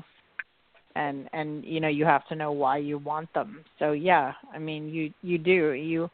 [0.97, 3.65] and and you know you have to know why you want them.
[3.79, 5.73] So yeah, I mean you you do.
[5.73, 6.11] You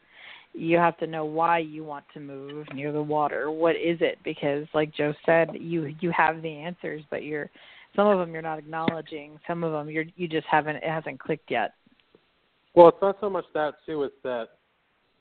[0.53, 3.51] you have to know why you want to move near the water.
[3.51, 4.17] What is it?
[4.23, 7.49] Because like Joe said, you you have the answers, but you're
[7.95, 9.39] some of them you're not acknowledging.
[9.47, 11.73] Some of them you're you just haven't it hasn't clicked yet.
[12.75, 14.03] Well, it's not so much that too.
[14.03, 14.49] It's that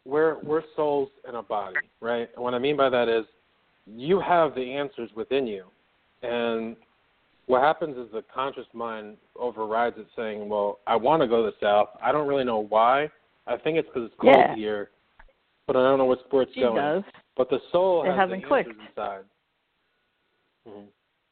[0.05, 2.29] we're we're souls in a body, right?
[2.35, 3.25] And what I mean by that is
[3.87, 5.65] you have the answers within you,
[6.23, 6.77] and
[7.49, 11.51] what happens is the conscious mind overrides it, saying, "Well, I want to go to
[11.51, 11.89] the south.
[12.01, 13.11] I don't really know why.
[13.47, 14.55] I think it's because it's cold Yeah.
[14.55, 14.91] here,
[15.67, 17.05] but I don't know what's where it's She going." does.
[17.37, 18.69] But the soul It has hasn't the clicked.
[18.69, 19.25] answers inside.
[20.67, 20.85] hmm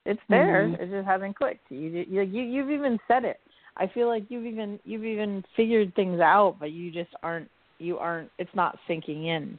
[0.07, 0.69] It's there.
[0.69, 0.81] Mhm.
[0.81, 1.71] It just hasn't clicked.
[1.71, 1.79] You
[2.09, 3.41] you you you've even said it.
[3.77, 7.99] I feel like you've even you've even figured things out, but you just aren't you
[7.99, 8.31] aren't.
[8.39, 9.59] It's not sinking in.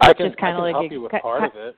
[0.00, 1.76] I It's can, just kinda like help a- you with part ki- of it.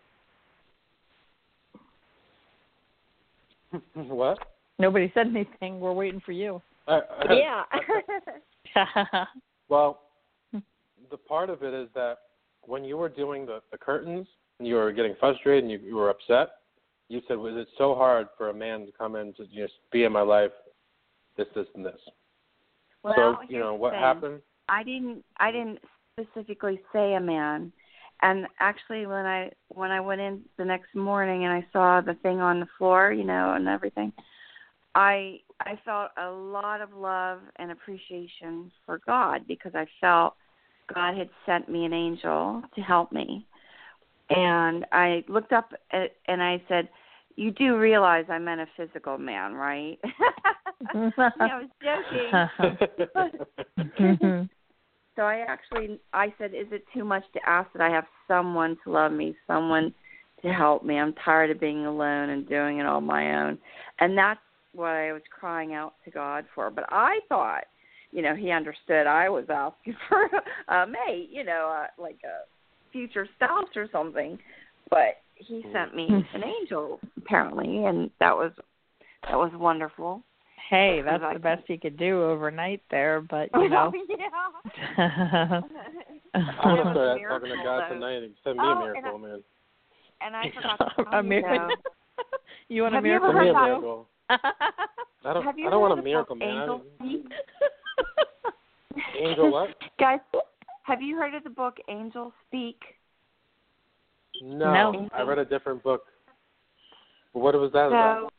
[3.94, 4.38] what?
[4.78, 5.80] Nobody said anything.
[5.80, 6.60] We're waiting for you.
[6.86, 7.64] I, I, Yeah.
[9.70, 10.00] Well,
[10.52, 10.58] hmm.
[11.10, 12.18] the part of it is that
[12.62, 14.26] when you were doing the, the curtains
[14.58, 16.48] and you were getting frustrated and you, you were upset,
[17.08, 20.04] you said, "Was it so hard for a man to come in to just be
[20.04, 20.50] in my life,
[21.36, 21.98] this, this, and this?"
[23.02, 24.00] well, so you here's know what thing.
[24.00, 24.40] happened.
[24.68, 25.78] I didn't I didn't
[26.12, 27.72] specifically say a man.
[28.22, 32.14] And actually when I when I went in the next morning and I saw the
[32.22, 34.12] thing on the floor, you know, and everything,
[34.94, 40.34] I I felt a lot of love and appreciation for God because I felt
[40.92, 43.46] God had sent me an angel to help me.
[44.30, 46.88] And I looked up at, and I said,
[47.36, 49.98] "You do realize I meant a physical man, right?"
[50.94, 53.40] I was joking.
[53.98, 54.44] Mm-hmm.
[55.16, 58.76] So I actually I said, "Is it too much to ask that I have someone
[58.84, 59.94] to love me, someone
[60.42, 60.98] to help me?
[60.98, 63.58] I'm tired of being alone and doing it on my own."
[64.00, 64.40] And that's
[64.72, 66.70] what I was crying out to God for.
[66.70, 67.64] But I thought,
[68.10, 70.28] you know, He understood I was asking for
[70.68, 72.44] a mate, you know, uh, like a
[72.92, 74.38] future spouse or something.
[74.90, 78.52] But He sent me an angel apparently, and that was
[79.22, 80.22] that was wonderful.
[80.70, 83.92] Hey, that's the best he could do overnight there, but you know.
[83.94, 85.60] Oh, yeah.
[86.34, 87.94] I'm gonna It was start talking to God though.
[87.94, 89.42] tonight and send me Oh, a and miracle, man.
[90.20, 91.76] And I forgot to tell a you, miracle.
[92.68, 93.44] you want Have a you ever miracle?
[93.44, 93.66] Send a heard Joe?
[93.66, 94.08] miracle.
[95.26, 95.44] I don't.
[95.44, 96.48] Have you I don't want a miracle, man.
[96.50, 97.26] Angel Speak?
[99.20, 99.70] angel what?
[99.98, 100.20] Guys,
[100.84, 102.80] have you heard of the book Angel Speak?
[104.42, 105.08] No, No.
[105.12, 106.02] I read a different book.
[107.32, 108.32] What was that about?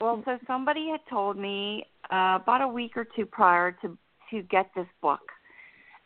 [0.00, 3.96] Well, so somebody had told me uh, about a week or two prior to
[4.30, 5.20] to get this book.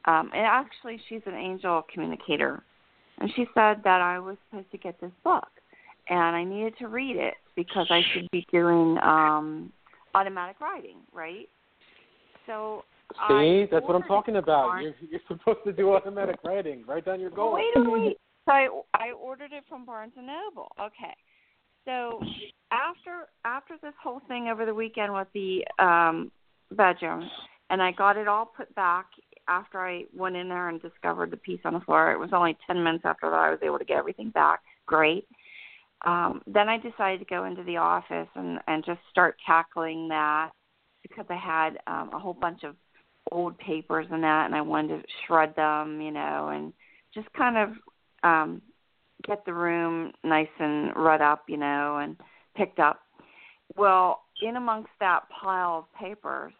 [0.04, 2.62] Um, and actually, she's an angel communicator,
[3.18, 5.48] and she said that I was supposed to get this book.
[6.08, 9.72] and I needed to read it because I should be doing um
[10.14, 11.48] automatic writing, right?
[12.46, 14.82] So See, I that's what I'm talking about.
[14.82, 16.84] You're, you're supposed to do automatic writing.
[16.86, 17.54] Write down your goals.
[17.54, 18.16] Wait a wait.
[18.46, 20.70] So I I ordered it from Barnes and Noble.
[20.80, 21.14] Okay.
[21.88, 22.20] So
[22.70, 26.30] after after this whole thing over the weekend with the um
[26.72, 27.28] bedroom
[27.70, 29.06] and I got it all put back
[29.48, 32.12] after I went in there and discovered the piece on the floor.
[32.12, 34.60] It was only ten minutes after that I was able to get everything back.
[34.84, 35.26] Great.
[36.04, 40.50] Um, then I decided to go into the office and, and just start tackling that
[41.02, 42.76] because I had um, a whole bunch of
[43.32, 46.72] old papers and that, and I wanted to shred them, you know, and
[47.14, 47.70] just kind of
[48.22, 48.62] um,
[49.26, 52.16] get the room nice and rud up, you know, and
[52.56, 53.00] picked up.
[53.76, 56.52] Well, in amongst that pile of papers,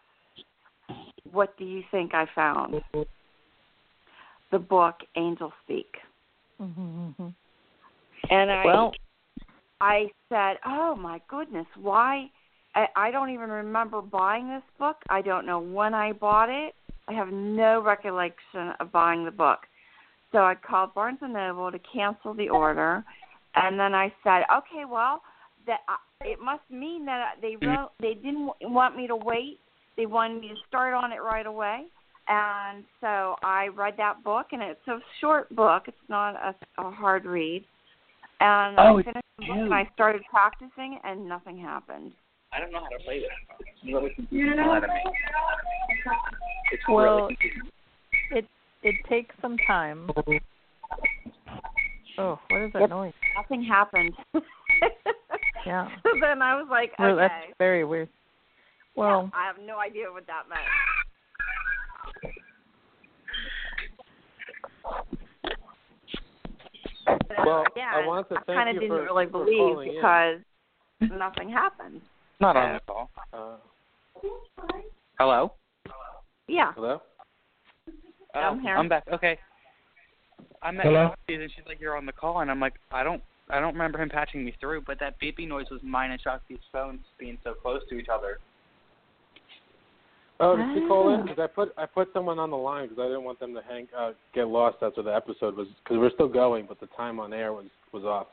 [1.31, 2.81] what do you think I found?
[4.51, 5.95] The book Angel Speak.
[6.61, 7.27] Mm-hmm.
[8.29, 8.91] And I Well,
[9.79, 12.29] I said, "Oh my goodness, why
[12.75, 14.97] I, I don't even remember buying this book.
[15.09, 16.75] I don't know when I bought it.
[17.07, 19.59] I have no recollection of buying the book."
[20.31, 23.03] So I called Barnes and Noble to cancel the order,
[23.55, 25.21] and then I said, "Okay, well,
[25.65, 27.67] that I it must mean that uh, they mm-hmm.
[27.67, 29.59] wrote, they didn't w- want me to wait.
[29.95, 31.85] They wanted me to start on it right away."
[32.27, 35.83] And so I read that book, and it's a short book.
[35.87, 37.65] It's not a, a hard read.
[38.39, 42.11] And Oh, I finished the book, and I started practicing, and nothing happened.
[42.53, 43.29] I don't know how to play this.
[43.59, 44.89] It's really confusing the hell out of.
[46.71, 47.71] It's Well, really confusing.
[48.83, 50.09] It it takes some time.
[52.17, 52.89] Oh, what is that Yep.
[52.89, 53.13] noise?
[53.35, 54.13] Nothing happened.
[55.65, 55.89] Yeah.
[56.03, 57.03] So then I was like, okay.
[57.03, 58.07] Oh, that's very weird.
[58.95, 60.61] Well, I have no idea what that meant.
[67.45, 69.57] Well, Again, I want to thank I thank kind of didn't for- really for believe
[69.57, 69.95] calling in.
[69.95, 72.01] because nothing happened.
[72.39, 73.09] Not on the call.
[73.33, 73.57] Uh,
[75.17, 75.53] Hello?
[76.47, 76.73] Yeah.
[76.73, 77.01] hello.
[78.35, 78.75] Oh, I'm here.
[78.75, 79.05] I'm back.
[79.11, 79.37] Okay.
[80.61, 81.09] I met Hello?
[81.09, 83.73] Shakti and she's like, "You're on the call," and I'm like, "I don't, I don't
[83.73, 87.37] remember him patching me through, but that beeping noise was mine and Shakti's phones being
[87.43, 88.39] so close to each other."
[90.41, 91.19] Oh, did she call in?
[91.19, 91.23] Ah.
[91.23, 93.61] Because I put I put someone on the line because I didn't want them to
[93.67, 97.19] hang uh, get lost after the episode was because we're still going, but the time
[97.19, 98.27] on air was was off,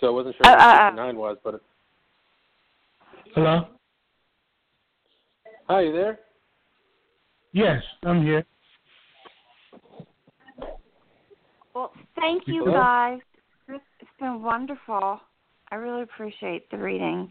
[0.00, 0.90] so I wasn't sure Uh, what uh, uh.
[0.90, 1.36] 59 was.
[1.44, 1.60] But it,
[3.34, 3.68] Hello?
[5.68, 6.18] hi, you there?
[7.52, 8.44] Yes, I'm here.
[11.74, 12.78] Well, thank you Hello?
[12.78, 13.20] guys.
[13.68, 15.20] It's it's been wonderful.
[15.70, 17.30] I really appreciate the reading.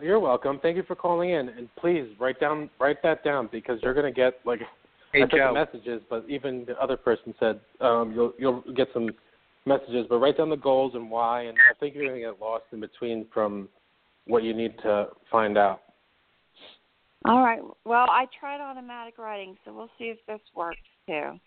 [0.00, 0.58] You're welcome.
[0.62, 4.12] Thank you for calling in, and please write down write that down because you're gonna
[4.12, 4.60] get like
[5.12, 8.88] Hey I took the messages, but even the other person said um, you'll you'll get
[8.94, 9.10] some
[9.66, 11.42] messages, but write down the goals and why.
[11.42, 13.68] And I think you're gonna get lost in between from
[14.26, 15.82] what you need to find out.
[17.24, 17.60] All right.
[17.84, 21.38] Well, I tried automatic writing, so we'll see if this works too.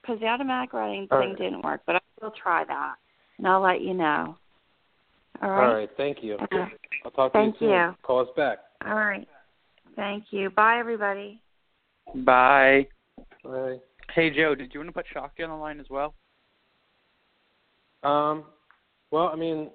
[0.00, 1.38] Because the automatic writing All thing right.
[1.38, 2.94] didn't work, but I will try that,
[3.36, 4.36] and I'll let you know.
[5.42, 5.74] All All right.
[5.74, 5.90] right.
[5.96, 6.34] Thank you.
[6.34, 6.64] Okay.
[7.04, 7.78] I'll talk Thank to you soon.
[7.78, 7.94] you.
[8.02, 8.58] Call us back.
[8.86, 9.28] All right.
[9.96, 10.50] Thank you.
[10.50, 11.40] Bye, everybody.
[12.14, 12.86] Bye.
[13.44, 13.78] Bye.
[14.14, 16.14] Hey Joe, did you want to put Shakti on the line as well?
[18.02, 18.44] Um.
[19.10, 19.70] Well, I mean,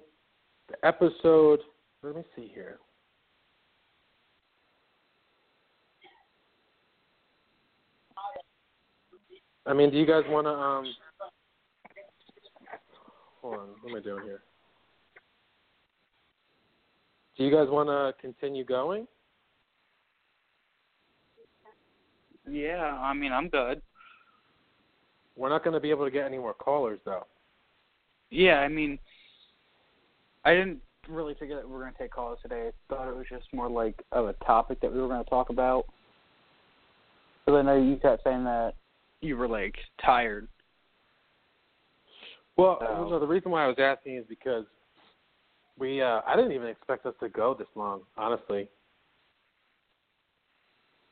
[0.68, 1.60] the episode.
[2.02, 2.78] Let me see here.
[9.66, 10.94] I mean, do you guys want to um?
[13.42, 13.68] Hold on.
[13.82, 14.42] What am I doing here?
[17.36, 19.06] Do you guys want to continue going?
[22.48, 23.80] Yeah, I mean I'm good.
[25.36, 27.26] We're not going to be able to get any more callers, though.
[28.30, 28.98] Yeah, I mean,
[30.44, 32.68] I didn't really figure that we were going to take calls today.
[32.68, 35.30] I thought it was just more like of a topic that we were going to
[35.30, 35.86] talk about.
[37.44, 38.74] Because I know you kept saying that
[39.24, 39.74] you were like
[40.04, 40.48] tired.
[42.56, 43.08] Well, Oh.
[43.08, 44.64] no, the reason why I was asking is because
[45.78, 48.68] we uh I didn't even expect us to go this long, honestly.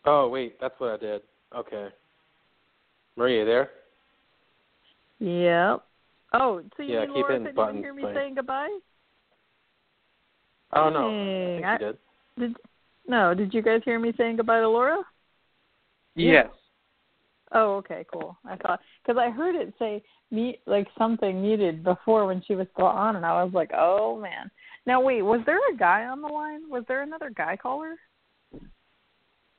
[0.05, 1.23] Oh, wait, that's what I did.
[1.57, 1.89] Okay.
[3.17, 3.71] Maria, there?
[5.21, 5.85] Yep.
[6.35, 8.15] Oh, so you Yeah, mean keep Laura hitting didn't buttons, even hear me please.
[8.15, 8.79] saying goodbye?
[10.75, 11.99] Oh no, I think I- you did.
[12.39, 12.57] Did
[13.07, 13.35] no?
[13.35, 15.03] Did you guys hear me saying goodbye to Laura?
[16.15, 16.49] Yes.
[17.55, 18.37] Oh, okay, cool.
[18.47, 22.67] I thought because I heard it say meet like something muted before when she was
[22.73, 24.51] still on, and I was like, oh man.
[24.87, 26.69] Now wait, was there a guy on the line?
[26.69, 27.95] Was there another guy caller?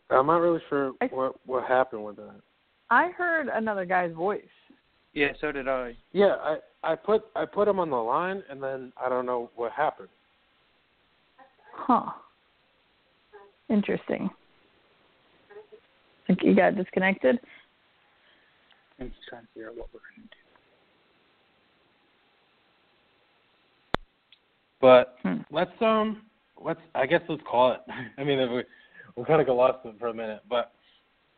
[0.10, 2.42] I'm not really sure I- what what happened with that.
[2.90, 4.44] I heard another guy's voice.
[5.14, 5.96] Yeah, so did I.
[6.12, 9.50] Yeah, I I put I put him on the line, and then I don't know
[9.56, 10.10] what happened.
[11.76, 12.12] Huh.
[13.70, 14.30] Interesting.
[16.30, 17.40] Like you got disconnected?
[19.04, 20.38] I'm just trying to figure out what we're gonna do.
[24.80, 25.42] But Hmm.
[25.56, 26.24] let's um
[26.64, 27.82] let's I guess let's call it.
[28.18, 28.64] I mean we
[29.16, 30.74] we kind of got lost for a minute, but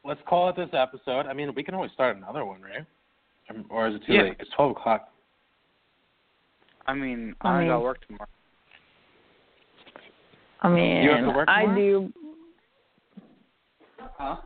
[0.03, 1.25] let's call it this episode.
[1.27, 2.85] I mean we can always start another one, right?
[3.49, 4.23] Um, Or is it too Yeah.
[4.23, 4.37] late?
[4.39, 5.09] It's twelve o'clock.
[6.87, 8.29] I mean, I I, mean- got work tomorrow.
[10.61, 12.13] I mean, You have to work I do.
[13.99, 14.37] Huh?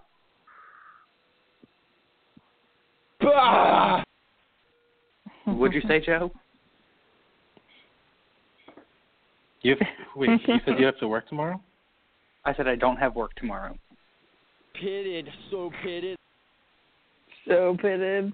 [3.21, 4.03] Ah!
[5.45, 6.31] What'd you say, Joe?
[9.61, 11.59] You have, wait, you said you have to work tomorrow?
[12.45, 13.75] I said I don't have work tomorrow.
[14.73, 16.17] Pitted, so pitted.
[17.45, 18.31] So pitted.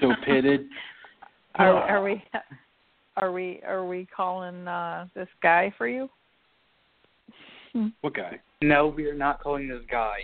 [0.00, 0.66] So pitted.
[1.56, 2.22] Are, are we?
[3.16, 3.62] Are we?
[3.66, 6.08] Are we calling uh this guy for you?
[8.02, 8.38] What guy?
[8.62, 10.18] No, we are not calling this guy.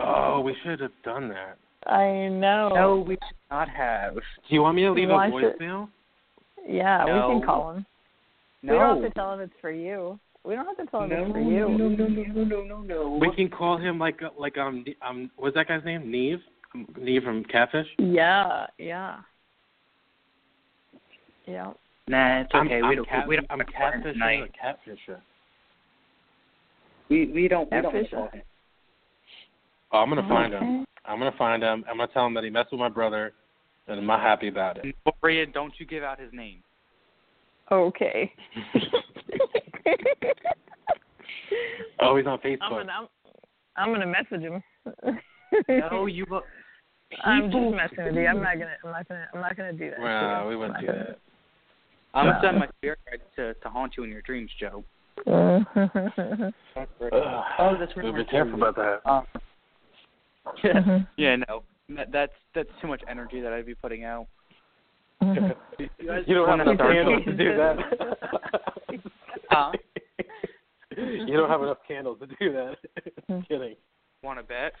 [0.00, 1.58] Oh, we should have done that.
[1.86, 2.70] I know.
[2.74, 4.14] No, we should not have.
[4.14, 5.88] Do you want me to leave a Why should- voicemail?
[6.68, 7.86] Yeah, we can call him.
[8.62, 8.72] No.
[8.74, 10.20] We don't have to tell him it's for you.
[10.44, 11.68] We don't have to tell him no, it's for you.
[11.68, 13.18] no, no, no, no, no, no, no.
[13.18, 16.10] We can call him like like um um what's that guy's name?
[16.10, 16.40] Nev?
[16.74, 17.86] Um, Nev from Catfish?
[17.98, 19.16] Yeah, yeah.
[21.46, 21.72] Yeah.
[22.08, 22.74] Nah, it's okay.
[22.76, 23.08] I'm, we I'm don't.
[23.08, 23.46] cat, we don't.
[23.50, 25.20] I'm have to call him catfishing a catfisher.
[27.08, 27.70] We we don't.
[27.72, 28.42] We don't call him.
[29.92, 30.84] Oh, I'm gonna find him.
[31.04, 31.84] I'm gonna find him.
[31.88, 33.32] I'm gonna tell him that he messed with my brother,
[33.88, 34.94] and I'm not happy about it.
[35.22, 36.62] Maria, don't you give out his name.
[37.70, 38.32] Okay.
[42.02, 42.58] Oh, he's on Facebook.
[42.62, 43.08] I'm gonna I'm,
[43.76, 44.62] I'm gonna message him.
[45.68, 46.24] No, you.
[46.30, 46.44] look-
[47.24, 48.26] I'm just messing with you.
[48.26, 49.96] I'm not gonna I'm not gonna I'm not gonna do that.
[49.96, 50.48] to Well, you.
[50.48, 51.18] we wouldn't I'm do that.
[52.14, 54.84] I'm gonna send my spirit guide to to haunt you in your dreams, Joe.
[55.26, 56.54] gonna-
[57.58, 58.12] Oh, that's really.
[58.12, 59.00] Be careful about that.
[59.04, 59.22] Uh,
[60.46, 61.06] Mhm.
[61.16, 64.26] yeah, no, that, that's that's too much energy that I'd be putting out.
[65.22, 65.54] Mhm.
[65.78, 67.76] You don't have enough candles to do that.
[69.50, 69.72] Huh?
[70.96, 72.76] You don't have enough candles to do that.
[73.28, 73.46] Mm.
[73.48, 73.76] Kidding.
[74.22, 74.72] Want to bet?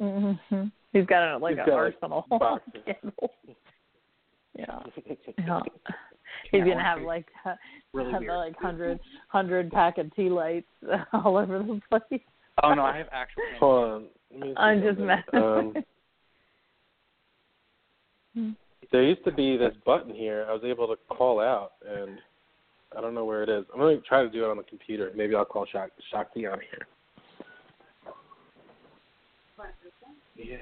[0.00, 0.64] Mm-hmm.
[0.92, 2.26] He's got a, like He's an arsenal.
[2.30, 3.30] of candles.
[4.58, 4.80] yeah.
[5.38, 5.60] Yeah.
[6.50, 7.54] He's gonna have like uh,
[7.92, 8.36] Really have weird.
[8.36, 8.98] like hundred
[9.28, 10.66] hundred pack of tea lights
[11.12, 12.20] all over the place.
[12.62, 13.42] Oh no, I have actual.
[13.52, 13.60] candles.
[13.60, 14.04] Hold on.
[14.32, 15.06] Let me see I'm just something.
[15.06, 15.84] messing.
[18.34, 18.56] Um,
[18.92, 22.18] there used to be this button here I was able to call out, and
[22.96, 23.64] I don't know where it is.
[23.72, 25.10] I'm going to try to do it on the computer.
[25.14, 26.86] Maybe I'll call Shock, Shakti on here.
[30.36, 30.56] Yeah.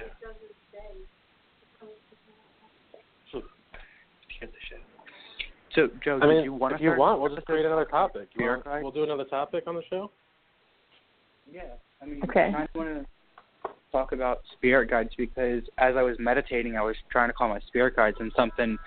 [5.75, 8.29] So Joe, I mean, you want if you want, we'll just create another topic.
[8.37, 10.11] You want, we'll do another topic on the show?
[11.51, 11.63] Yeah,
[12.03, 12.49] I mean, Okay.
[12.49, 13.07] I kind of want to
[13.93, 17.61] talk about spirit guides because as I was meditating, I was trying to call my
[17.61, 18.79] spirit guides, and something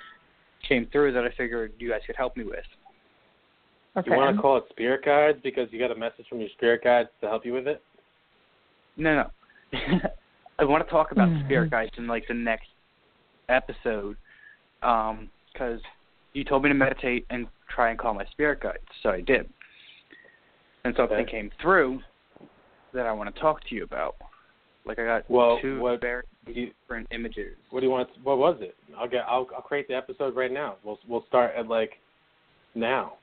[0.67, 2.59] came through that I figured you guys could help me with.
[3.97, 4.09] Okay.
[4.09, 6.83] You want to call it spirit guides because you got a message from your spirit
[6.83, 7.81] guides to help you with it?
[8.97, 9.29] No,
[9.73, 9.79] no.
[10.59, 11.45] I want to talk about Mhm.
[11.45, 12.69] spirit guides in like the next
[13.49, 14.17] episode,
[14.81, 15.81] um, because
[16.33, 19.51] you told me to meditate and try and call my spirit guides, so I did.
[20.85, 21.31] And something Okay.
[21.31, 22.01] came through
[22.93, 24.15] that I want to talk to you about.
[24.85, 27.55] Like I got Well, two what- very You, different images.
[27.69, 28.09] what do you want?
[28.23, 28.75] What was it?
[28.97, 29.23] I'll get.
[29.27, 30.75] I'll, I'll create the episode right now.
[30.83, 31.91] We'll we'll start at like
[32.75, 33.13] now.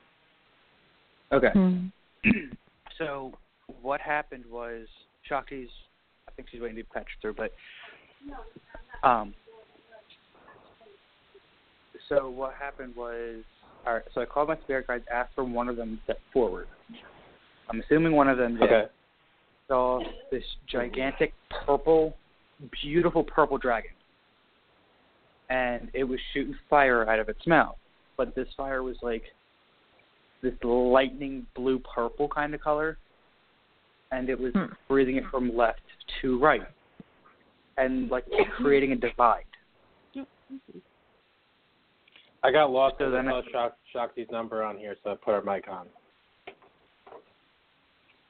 [1.33, 1.51] Okay.
[1.55, 1.91] Mhm.
[2.99, 3.33] so
[3.83, 4.87] what happened was
[5.31, 5.71] Shakti's
[6.29, 7.53] I think she's waiting to be patched through, but
[9.03, 9.35] um
[12.09, 13.43] so what happened was
[13.87, 16.21] all right, so I called my spirit guides, asked for one of them to step
[16.33, 16.67] forward.
[17.71, 18.65] I'm assuming one of them did.
[18.65, 18.85] Okay.
[19.71, 20.01] Saw
[20.33, 21.33] this gigantic
[21.65, 22.17] purple
[22.83, 23.93] beautiful purple dragon.
[25.49, 27.77] And it was shooting fire out of its mouth.
[28.17, 29.23] But this fire was like
[30.43, 32.99] this lightning blue purple kind of color
[34.11, 34.73] and it was Hmm.
[34.89, 35.83] breathing it from left
[36.21, 36.67] to right
[37.77, 38.25] and like
[38.57, 39.45] creating a divide
[42.43, 45.11] I got lost So so then I I- saw Shak, Shakti's number on here, so
[45.13, 45.89] I put her mic on.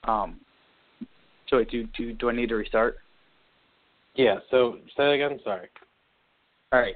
[0.04, 0.40] um
[1.50, 2.98] so wait, do do do I need to restart
[4.14, 4.36] Yeah.
[4.50, 5.38] So say that again.
[5.44, 5.68] Sorry.
[6.72, 6.94] all right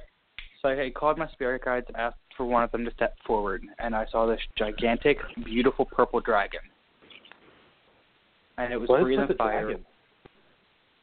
[0.61, 3.63] so I called my spirit guides and asked for one of them to step forward
[3.77, 6.61] and I saw this gigantic beautiful purple dragon
[8.57, 9.85] and it was What breathing fire dragon?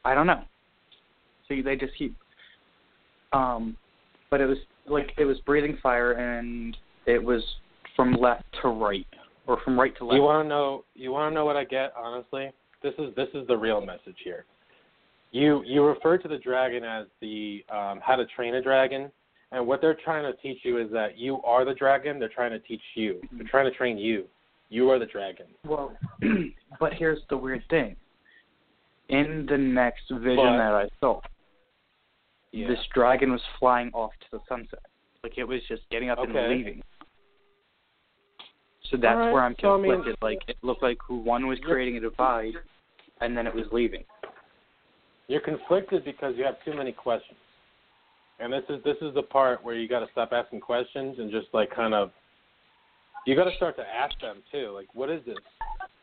[0.05, 0.41] I don't know.
[1.47, 2.15] See, they just keep.
[3.31, 3.77] Um,
[4.29, 4.57] but it was
[4.87, 6.75] like it was breathing fire, and
[7.05, 7.43] it was
[7.95, 9.07] from left to right,
[9.47, 10.15] or from right to left.
[10.15, 10.83] You want to know?
[10.95, 11.93] You want to know what I get?
[11.97, 12.51] Honestly,
[12.83, 14.45] this is this is the real message here.
[15.31, 19.11] You you refer to the dragon as the um, how to train a dragon,
[19.51, 22.19] and what they're trying to teach you is that you are the dragon.
[22.19, 23.21] They're trying to teach you.
[23.31, 24.25] They're trying to train you.
[24.69, 25.45] You are the dragon.
[25.65, 25.95] Well,
[26.79, 27.95] but here's the weird thing.
[29.09, 31.21] In the next vision But- that I saw,
[32.51, 32.67] Yeah.
[32.67, 34.79] this dragon was flying off to the sunset.
[35.23, 36.31] Like it was just getting up Okay.
[36.37, 36.81] and leaving.
[38.89, 40.17] So that's Alright, where I'm so I mean- conflicted.
[40.21, 42.53] like it looked like who one was creating a divide,
[43.23, 44.03] and then it was leaving.
[45.27, 47.37] You're conflicted because you have too many questions.
[48.39, 51.31] And this is this is the part where you got to stop asking questions and
[51.31, 52.11] just like kind of
[53.25, 54.71] you got to start to ask them too.
[54.73, 55.37] Like, what is this?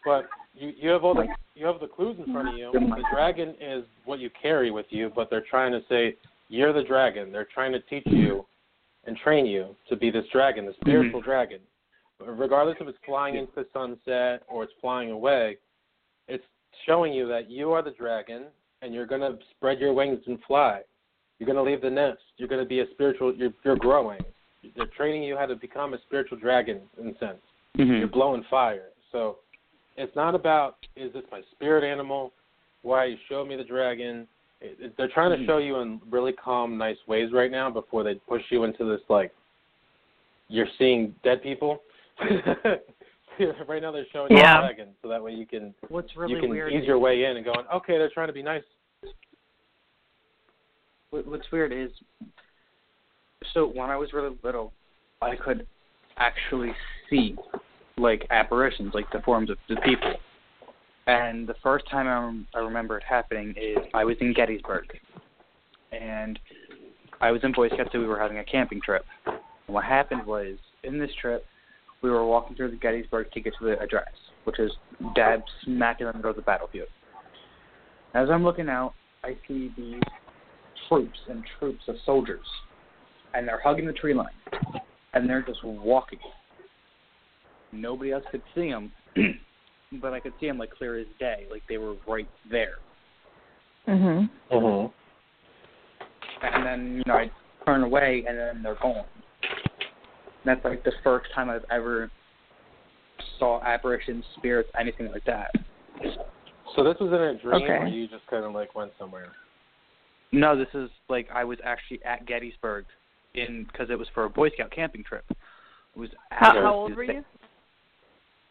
[0.05, 2.70] But you you have all the you have the clues in front of you.
[2.72, 6.16] The dragon is what you carry with you, but they're trying to say
[6.48, 7.30] you're the dragon.
[7.30, 8.47] They're trying to teach you
[9.05, 10.80] and train you to be this dragon, the mm-hmm.
[10.82, 11.60] spiritual dragon.
[12.26, 15.56] Regardless if it's flying into the sunset or it's flying away,
[16.28, 16.44] it's
[16.86, 18.44] showing you that you are the dragon
[18.82, 20.80] and you're going to spread your wings and fly.
[21.38, 22.20] You're going to leave the nest.
[22.36, 23.34] You're going to be a spiritual.
[23.34, 24.20] You're, you're growing.
[24.76, 27.38] They're training you how to become a spiritual dragon in a sense.
[27.78, 27.92] Mm-hmm.
[27.92, 28.88] You're blowing fire.
[29.12, 29.38] So
[29.97, 32.32] it's not about is this my spirit animal?
[32.82, 34.26] Why you show me the dragon?
[34.60, 35.47] It, it, they're trying to mm-hmm.
[35.47, 39.01] show you in really calm, nice ways right now before they push you into this
[39.09, 39.32] like
[40.48, 41.80] you're seeing dead people.
[43.68, 44.60] right now they're showing you Yeah.
[44.60, 46.98] the dragon, so that way you can What's really you can weird ease is- your
[46.98, 48.62] way in and going, okay, they're trying to be nice.
[51.10, 51.90] What- What's weird is,
[53.52, 54.72] so when I was really little,
[55.22, 55.66] I could
[56.16, 56.72] actually
[57.08, 57.36] see
[57.96, 60.14] like apparitions, like the forms of the people.
[61.06, 64.84] And the first time I, rem- I remember it happening is I was in Gettysburg,
[65.92, 66.38] and
[67.20, 69.04] I was in Boy Scouts, so we were having a camping trip.
[69.26, 69.38] And
[69.74, 71.44] what happened was, in this trip,
[72.02, 74.12] we were walking through the Gettysburg to get to the address,
[74.44, 74.70] which is
[75.14, 76.89] dab smack in the middle of the battlefield.
[78.14, 80.01] As I'm looking out, I see these
[80.89, 82.44] troops and troops of soldiers,
[83.35, 84.28] and they're hugging the tree line,
[85.14, 86.18] and they're just walking.
[87.72, 88.90] Nobody else could see them,
[90.01, 92.78] but I could see them like clear as day, like they were right there.
[93.86, 94.28] Mhm.
[94.51, 94.93] Mm-hmm.
[96.43, 97.31] And then you know I
[97.64, 99.05] turn away, and then they're gone.
[100.44, 102.10] That's like the first time I've ever
[103.38, 105.50] saw apparitions, spirits, anything like that.
[106.76, 109.32] So this was in a dream, or you just kind of like went somewhere?
[110.32, 112.84] No, this is like I was actually at Gettysburg
[113.34, 115.24] in because it was for a Boy Scout camping trip.
[115.30, 117.24] It was How, how old were you?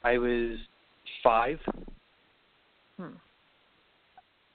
[0.03, 0.57] I was
[1.23, 1.59] five.
[2.97, 3.15] Hmm.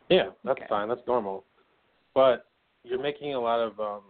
[0.09, 0.89] Yeah, that's fine.
[0.89, 1.45] That's normal.
[2.15, 2.47] But
[2.85, 4.03] you're making a lot of um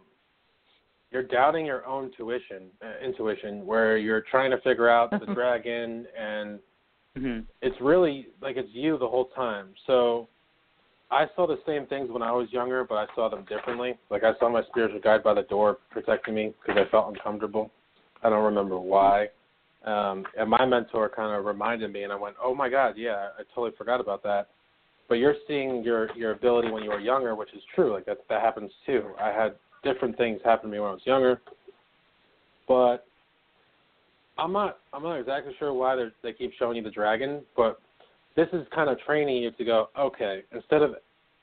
[1.15, 6.07] you're doubting your own tuition, uh, intuition, where you're trying to figure out the dragon,
[6.19, 6.59] and
[7.16, 7.41] Mm-hmm.
[7.62, 9.69] it's really like it's you the whole time.
[9.86, 10.28] So
[11.11, 13.95] I saw the same things when I was younger, but I saw them differently.
[14.11, 17.70] Like I saw my spiritual guide by the door protecting me because I felt uncomfortable.
[18.23, 19.28] I don't remember why.
[19.85, 23.28] Um, and my mentor kind of reminded me, and I went, "Oh my God, yeah,
[23.39, 24.49] I totally forgot about that."
[25.09, 27.93] But you're seeing your your ability when you were younger, which is true.
[27.93, 29.12] Like that that happens too.
[29.20, 29.55] I had
[29.85, 31.40] different things happen to me when I was younger,
[32.66, 33.06] but
[34.39, 37.81] I'm not I'm not exactly sure why they they keep showing you the dragon, but
[38.36, 40.97] this is kind of training you to go, okay, instead of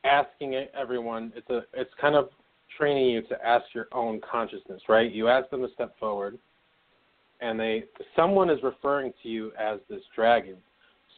[0.04, 2.30] asking everyone, it's a it's kind of
[2.78, 5.12] training you to ask your own consciousness, right?
[5.12, 6.38] You ask them to step forward,
[7.40, 7.86] and they
[8.16, 10.58] someone is referring to you as this dragon.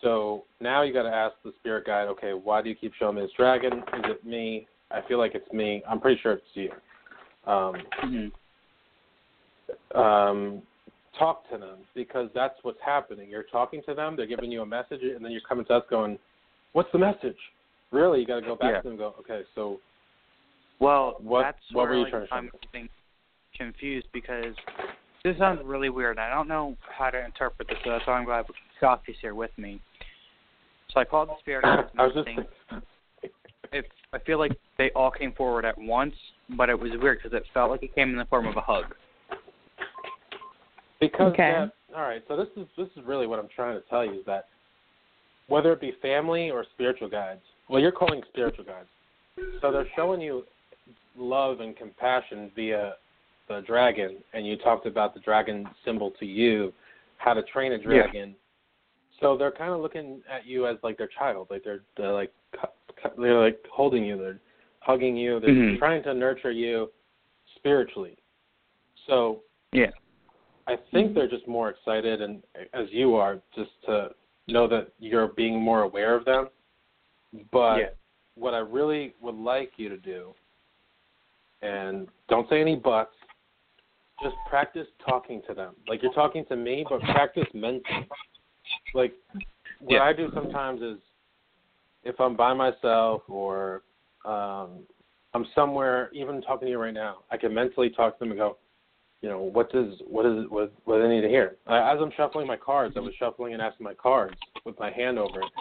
[0.02, 3.16] So now you got to ask the spirit guide, okay, why do you keep showing
[3.16, 3.74] me this dragon?
[3.94, 4.68] Is it me?
[4.92, 5.82] I feel like it's me.
[5.90, 6.70] I'm pretty sure it's you.
[7.46, 10.00] Um, Mm-hmm.
[10.00, 10.62] um,
[11.18, 13.30] talk to them because that's what's happening.
[13.30, 15.84] You're talking to them, they're giving you a message, and then you're coming to us
[15.90, 16.18] going,
[16.74, 17.38] "What's the message?"
[17.92, 18.78] Really, you got to go back Yeah.
[18.78, 19.80] to them and go, "Okay, so
[20.80, 22.90] Well, What- that's what were you like, trying to I'm getting
[23.56, 24.56] confused because
[25.24, 26.18] this sounds really weird.
[26.18, 28.46] I don't know how to interpret this, so that's why I'm glad
[28.78, 29.80] Scotty's here with me.
[30.90, 31.64] So I called the spirit
[31.98, 32.28] I was just.
[33.74, 36.14] It, I feel like they all came forward at once,
[36.58, 38.62] but it was weird because it felt like it came in the form of a
[38.62, 38.86] hug.
[41.00, 41.52] because Okay.
[41.52, 42.24] that, all right.
[42.28, 44.46] So this is this is really what I'm trying to tell you is that
[45.48, 48.88] whether it be family or spiritual guides, well, you're calling spiritual guides,
[49.62, 50.44] so they're showing you
[51.18, 52.94] love and compassion via
[53.50, 56.72] the dragon, and you talked about the dragon symbol to you,
[57.18, 58.30] how to train a dragon.
[58.30, 59.20] Yeah.
[59.20, 62.32] So they're kind of looking at you as like their child, like they're they're like
[62.54, 62.83] cu- cu-
[63.18, 64.40] they're like holding you, they're
[64.80, 65.78] hugging you, they're Mhm.
[65.78, 66.92] trying to nurture you
[67.56, 68.18] spiritually.
[69.08, 69.92] So Yeah.
[70.68, 72.44] I think they're just more excited, and
[72.74, 74.16] as you are, just to
[74.48, 76.50] know that you're being more aware of them.
[77.52, 77.90] But Yeah.
[78.36, 80.36] what I really would like you to do,
[81.62, 83.16] and don't say any buts,
[84.22, 85.76] just practice talking to them.
[85.88, 88.08] Like you're talking to me, but practice mentally.
[88.94, 89.14] Like
[89.80, 90.04] what Yeah.
[90.04, 91.00] I do sometimes is
[92.04, 93.84] if I'm by myself or
[94.26, 94.80] um
[95.36, 98.40] I'm somewhere, even talking to you right now, I can mentally talk to them and
[98.40, 98.58] go,
[99.22, 101.58] you know, what does what is what what do they need to hear?
[101.68, 104.36] As I'm shuffling my cards, I was shuffling and asking my cards
[104.66, 105.52] with my hand over it,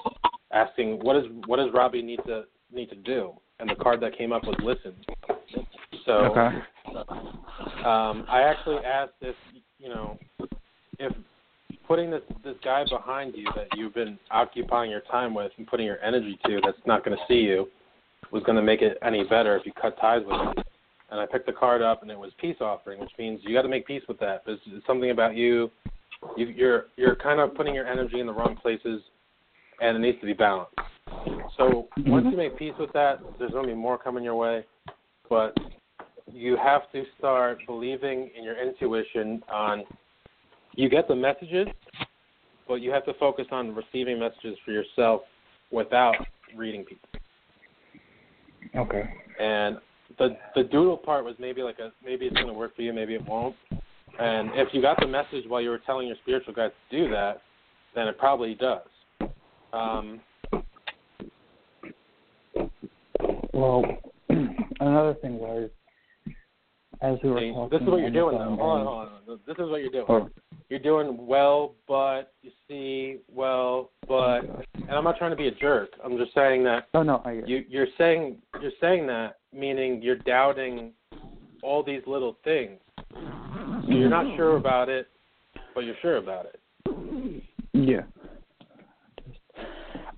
[0.52, 3.34] asking what is what does Robbie need to need to do?
[3.60, 4.94] And the card that came up was listen.
[6.04, 6.58] So Okay.
[7.84, 9.36] um, I actually asked if
[9.78, 10.18] you know
[10.98, 11.12] if
[11.86, 15.86] putting this this guy behind you that you've been occupying your time with and putting
[15.86, 17.68] your energy to that's not going to see you
[18.30, 20.64] was going to make it any better if you cut ties with him.
[21.10, 23.62] And I picked the card up and it was peace offering, which means you got
[23.62, 24.42] to make peace with that.
[24.46, 25.70] There's something about you,
[26.36, 29.02] you you're you're kind of putting your energy in the wrong places,
[29.80, 30.74] and it needs to be balanced.
[31.58, 32.10] So mm-hmm.
[32.10, 34.64] once you make peace with that, there's going to be more coming your way,
[35.28, 35.54] but
[36.32, 39.84] you have to start believing in your intuition on
[40.74, 41.68] you get the messages,
[42.68, 45.22] but you have to focus on receiving messages for yourself
[45.70, 46.14] without
[46.56, 47.08] reading people.
[48.74, 49.02] Okay.
[49.40, 49.78] And
[50.18, 53.14] the the doodle part was maybe like a maybe it's gonna work for you, maybe
[53.14, 53.56] it won't.
[54.18, 57.10] And if you got the message while you were telling your spiritual guides to do
[57.10, 57.40] that,
[57.94, 58.86] then it probably does.
[59.72, 60.20] Um,
[63.52, 63.84] Well,
[64.80, 65.70] another thing was,
[67.00, 68.56] as we were see, talking, this is what you're doing though.
[68.56, 69.40] Hold on, hold on.
[69.46, 70.06] This is what you're doing.
[70.08, 70.28] Oh.
[70.72, 74.38] You're doing well, but you see, well, but,
[74.74, 75.90] and I'm not trying to be a jerk.
[76.02, 80.16] I'm just saying that Oh no, I you you're saying you're saying that meaning you're
[80.16, 80.92] doubting
[81.62, 82.80] all these little things.
[83.12, 85.08] So you're not sure about it,
[85.74, 87.42] but you're sure about it.
[87.74, 88.04] Yeah.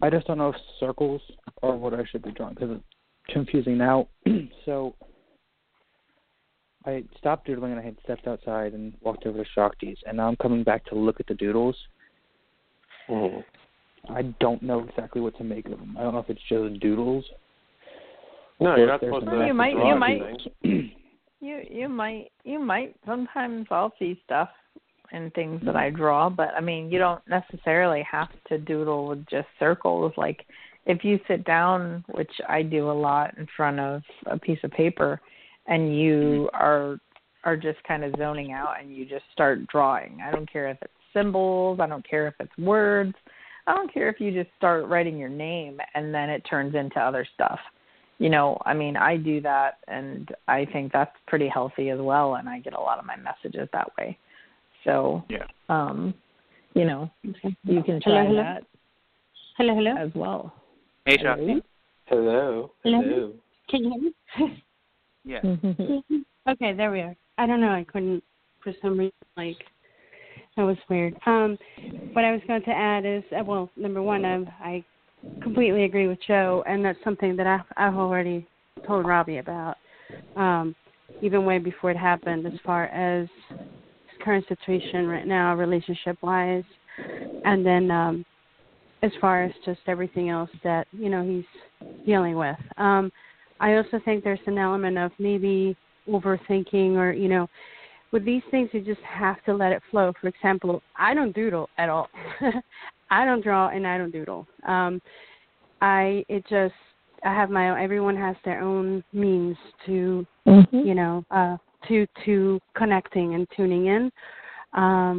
[0.02, 1.20] I just don't know if circles
[1.64, 4.06] are what I should be drawing because it's confusing now.
[4.64, 4.94] so
[6.86, 10.28] I stopped doodling and I had stepped outside and walked over to Shakti's, and now
[10.28, 11.76] I'm coming back to look at the doodles.
[13.08, 14.12] Mm-hmm.
[14.12, 15.96] I don't know exactly what to make of them.
[15.98, 17.24] I don't know if it's just doodles.
[18.60, 19.46] No, you're not there's supposed some to.
[19.46, 20.20] you might you might
[21.40, 24.48] you you might you might sometimes I'll see stuff
[25.12, 29.26] and things that I draw, but I mean you don't necessarily have to doodle with
[29.26, 30.12] just circles.
[30.16, 30.44] Like
[30.86, 34.70] if you sit down, which I do a lot in front of a piece of
[34.70, 35.20] paper,
[35.66, 36.98] and you are
[37.44, 40.18] are just kind of zoning out and you just start drawing.
[40.26, 43.14] I don't care if it's symbols, I don't care if it's words,
[43.66, 46.98] I don't care if you just start writing your name and then it turns into
[46.98, 47.60] other stuff
[48.18, 52.36] you know, I mean, I do that and I think that's pretty healthy as well
[52.36, 54.16] and I get a lot of my messages that way.
[54.84, 55.46] So, Yeah.
[55.68, 56.14] um,
[56.74, 57.56] you know, Okay.
[57.64, 58.42] you can try hello.
[58.42, 58.64] that
[59.56, 59.96] Hello, hello.
[59.96, 60.52] as well.
[61.04, 61.62] Hey, Shakti.
[62.06, 62.72] Hello.
[62.82, 63.00] Hello?
[63.02, 63.34] Hello.
[63.68, 64.62] Can you hear me?
[65.24, 65.40] Yeah.
[66.48, 67.16] okay, there we are.
[67.38, 67.72] I don't know.
[67.72, 68.22] I couldn't
[68.62, 69.12] for some reason.
[69.36, 69.56] Like
[70.56, 71.14] that was weird.
[71.26, 71.58] Um,
[72.12, 74.84] what I was going to add is, uh, well, number one, I, I
[75.42, 78.46] completely agree with Joe, and that's something that I've, I've already
[78.86, 79.76] told Robbie about,
[80.36, 80.74] um,
[81.22, 83.28] even way before it happened, as far as
[84.24, 86.64] current situation right now, relationship wise,
[87.44, 88.24] and then um,
[89.02, 91.44] as far as just everything else that you know he's
[92.06, 92.56] dealing with.
[92.78, 93.12] Um,
[93.64, 95.74] I also think there's an element of maybe
[96.06, 97.48] overthinking or you know
[98.12, 100.12] with these things you just have to let it flow.
[100.20, 102.08] For example i don't doodle at all.
[103.10, 104.46] I don't draw and i don't doodle.
[104.74, 105.00] Um
[105.80, 106.74] i it just
[107.24, 110.80] i have my own everyone has their own means to Mhm.
[110.88, 111.56] you know uh
[111.88, 114.02] to to connecting and tuning in.
[114.74, 115.16] Um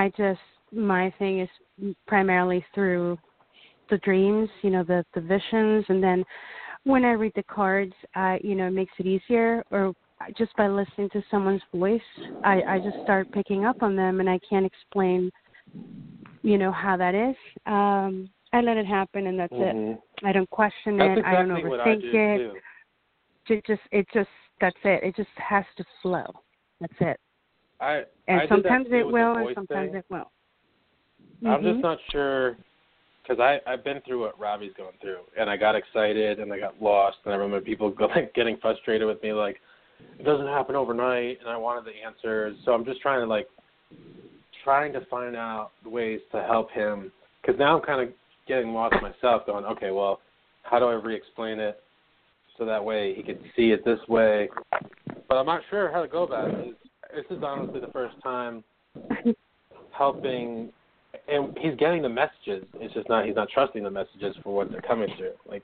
[0.00, 1.52] i just my thing is
[2.06, 3.18] primarily through
[3.90, 6.20] the dreams you know the the visions and then
[6.84, 9.92] when i read the cards i you know it makes it easier or
[10.38, 12.00] just by listening to someone's voice
[12.44, 15.30] i i just start picking up on them and i can't explain
[16.42, 19.98] you know how that is um i let it happen and that's it Mhm.
[20.24, 23.54] i don't question That's it i don't exactly I overthink do it too.
[23.54, 24.30] it just it just
[24.60, 26.26] that's it it just has to flow
[26.80, 27.18] that's it
[27.80, 29.96] I and I sometimes it will and sometimes thing.
[29.96, 30.28] it won't
[31.46, 31.72] I'm Mhm.
[31.72, 32.56] just not sure
[33.24, 36.58] because I I've been through what Robbie's going through, and I got excited and I
[36.58, 39.60] got lost, and I remember people go, like getting frustrated with me, like
[40.18, 42.56] it doesn't happen overnight, and I wanted the answers.
[42.64, 43.48] So I'm just trying to like
[44.62, 48.14] trying to find out ways to help him because now I'm kind of
[48.48, 50.20] getting lost myself, going, okay, well,
[50.62, 51.80] how do I re-explain it
[52.58, 54.48] so that way he can see it this way?
[55.28, 56.76] But I'm not sure how to go about it.
[57.14, 58.64] this is honestly the first time
[59.96, 60.70] helping,
[61.28, 62.64] and he's getting the messages.
[62.74, 65.32] It's just not he's not trusting the messages for what they're coming through.
[65.48, 65.62] Like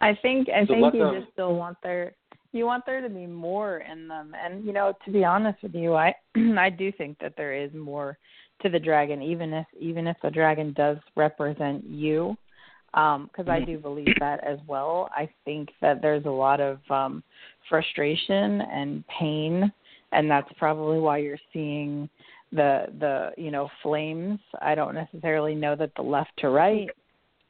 [0.00, 2.14] I think I So think you them- just still want there
[2.52, 4.32] you want there to be more in them.
[4.40, 6.14] And you know, to be honest with you, I
[6.58, 8.16] I do think that there is more
[8.62, 12.36] to the dragon even if even if the dragon does represent you.
[12.94, 15.08] Um because I do believe that as well.
[15.12, 17.22] I think that there's a lot of um
[17.68, 19.72] frustration and pain
[20.12, 22.08] and that's probably why you're seeing
[22.54, 24.38] the the you know flames.
[24.62, 26.88] I don't necessarily know that the left to right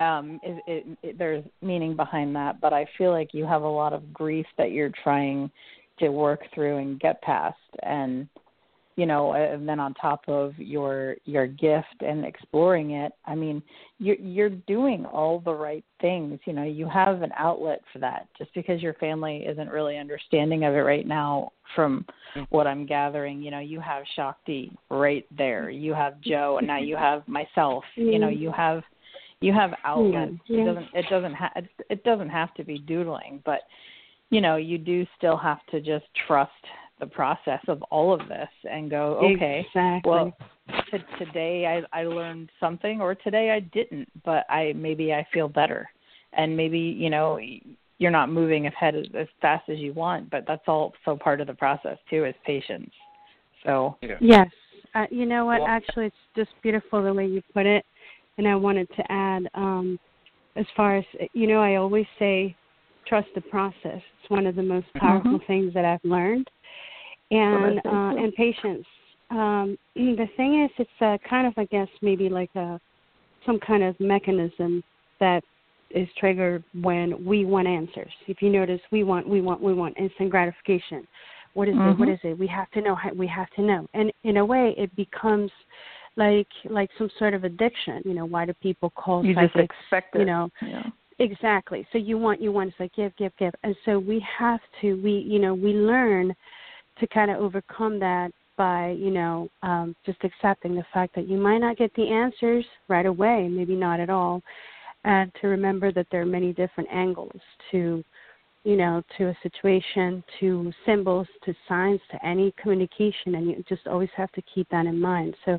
[0.00, 3.68] um is it, it there's meaning behind that but i feel like you have a
[3.68, 5.48] lot of grief that you're trying
[6.00, 8.28] to work through and get past and
[8.96, 13.62] you know and then on top of your your gift and exploring it i mean
[13.98, 16.38] you're you're doing all the right things.
[16.44, 18.26] You know you have an outlet for that.
[18.36, 22.04] Just because your family isn't really understanding of it right now from
[22.50, 25.70] what i'm gathering you know you have shakti right there.
[25.70, 27.84] You have joe and now you have myself.
[27.94, 28.82] You know you have
[29.40, 30.62] you have outlets Yeah.
[30.62, 33.60] it doesn't it doesn't ha- it, it doesn't have to be doodling but
[34.30, 36.52] you know you do still have to just trust
[37.04, 40.10] the process of all of this and go okay Exactly.
[40.10, 40.36] well
[40.90, 45.48] t- today I I learned something or today I didn't but I maybe I feel
[45.48, 45.88] better
[46.32, 47.38] and maybe you know
[47.98, 51.40] you're not moving ahead as, as fast as you want but that's all so part
[51.40, 52.90] of the process too is patience
[53.64, 54.48] so Yes.
[54.94, 55.60] Uh, you know what?
[55.60, 57.84] Well- Actually, it's just beautiful the way you put it.
[58.38, 59.98] And I wanted to add, um,
[60.56, 62.54] as far as you know, I always say,
[63.06, 64.00] trust the process.
[64.20, 66.48] It's one of the most powerful things that I've learned,
[67.30, 68.18] and uh, so.
[68.18, 68.86] and patience.
[69.30, 72.80] Um, the thing is, it's uh, kind of, I guess, maybe like a
[73.46, 74.82] some kind of mechanism
[75.20, 75.42] that
[75.90, 78.10] is triggered when we want answers.
[78.26, 81.06] If you notice, we want we want we want instant gratification.
[81.54, 81.98] What is it?
[81.98, 82.14] What Mhm.
[82.14, 82.38] is it?
[82.38, 82.98] We have to know.
[83.14, 83.86] We have to know.
[83.94, 85.52] And in a way, it becomes
[86.16, 88.02] like like some sort of addiction.
[88.04, 90.90] You know, why do people call you just expect it You know, yeah.
[91.18, 91.86] exactly.
[91.92, 94.94] So you want you want it's like give give give, and so we have to
[95.02, 96.34] we you know we learn
[97.00, 101.36] to kind of overcome that by you know um, just accepting the fact that you
[101.36, 104.42] might not get the answers right away, maybe not at all,
[105.04, 107.40] and to remember that there are many different angles
[107.70, 108.04] to
[108.62, 113.86] you know to a situation, to symbols, to signs, to any communication, and you just
[113.86, 115.34] always have to keep that in mind.
[115.44, 115.58] So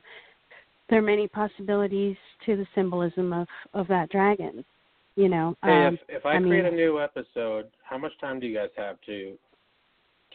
[0.89, 2.15] there are many possibilities
[2.45, 4.64] to the symbolism of of that dragon.
[5.17, 8.11] You know, Hey, um, if if I, I create mean- a new episode, how much
[8.22, 9.38] time do you guys have to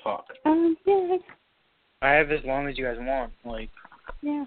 [0.02, 0.26] talk?
[0.44, 1.16] um, yeah,
[2.02, 3.32] I have as long as you guys want.
[3.44, 3.70] Like,
[4.22, 4.44] yeah.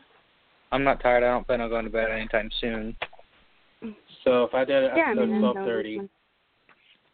[0.72, 1.24] I'm not tired.
[1.24, 2.96] I don't plan on going to bed anytime soon.
[4.24, 6.08] So if I did an Yeah, I episode mean, I twelve know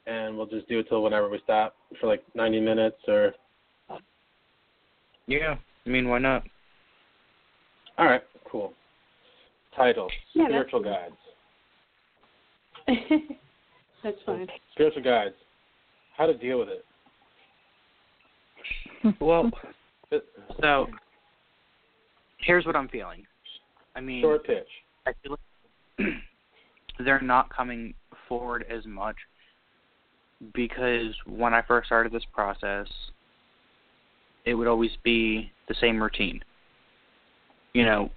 [0.07, 3.33] and we'll just do it till whenever we stop for like ninety minutes, or
[5.27, 6.43] Yeah, I mean, why not?
[7.97, 8.73] all right, cool.
[9.75, 10.93] Title: Yeah, Spiritual fine.
[12.87, 13.11] Guides.
[14.03, 14.47] That's fine.
[14.73, 15.35] Spiritual Guides.
[16.17, 16.85] How to deal with it.
[19.19, 19.49] Well,
[20.61, 20.87] so
[22.37, 23.25] here's what I'm feeling.
[23.95, 24.67] I mean, Short pitch.
[25.05, 25.37] I feel
[25.97, 26.07] like
[26.99, 27.93] they're not coming
[28.27, 29.15] forward as much
[30.53, 32.87] because when I first started this process,
[34.45, 36.41] it would always be the same routine.
[37.73, 38.09] You know,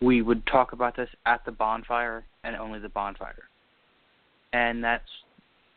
[0.00, 3.44] we would talk about this at the bonfire and only the bonfire.
[4.52, 5.04] And that's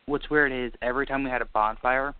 [0.06, 2.14] what's weird is every time we had a bonfire,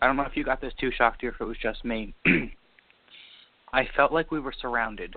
[0.00, 2.14] I don't know if you got this too, Shakti, or if it was just me.
[3.72, 5.14] I felt like we were surrounded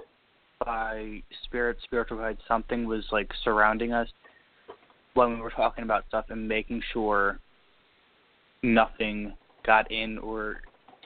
[0.66, 2.40] by spirit, spiritual guides.
[2.48, 4.08] Something was like surrounding us
[5.14, 7.40] when we were talking about stuff and making sure
[8.64, 9.33] nothing
[9.66, 10.61] got in or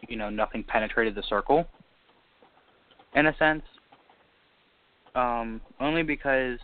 [0.08, 1.68] you know nothing penetrated the circle.
[3.16, 3.64] In a sense,
[5.16, 6.58] um, only because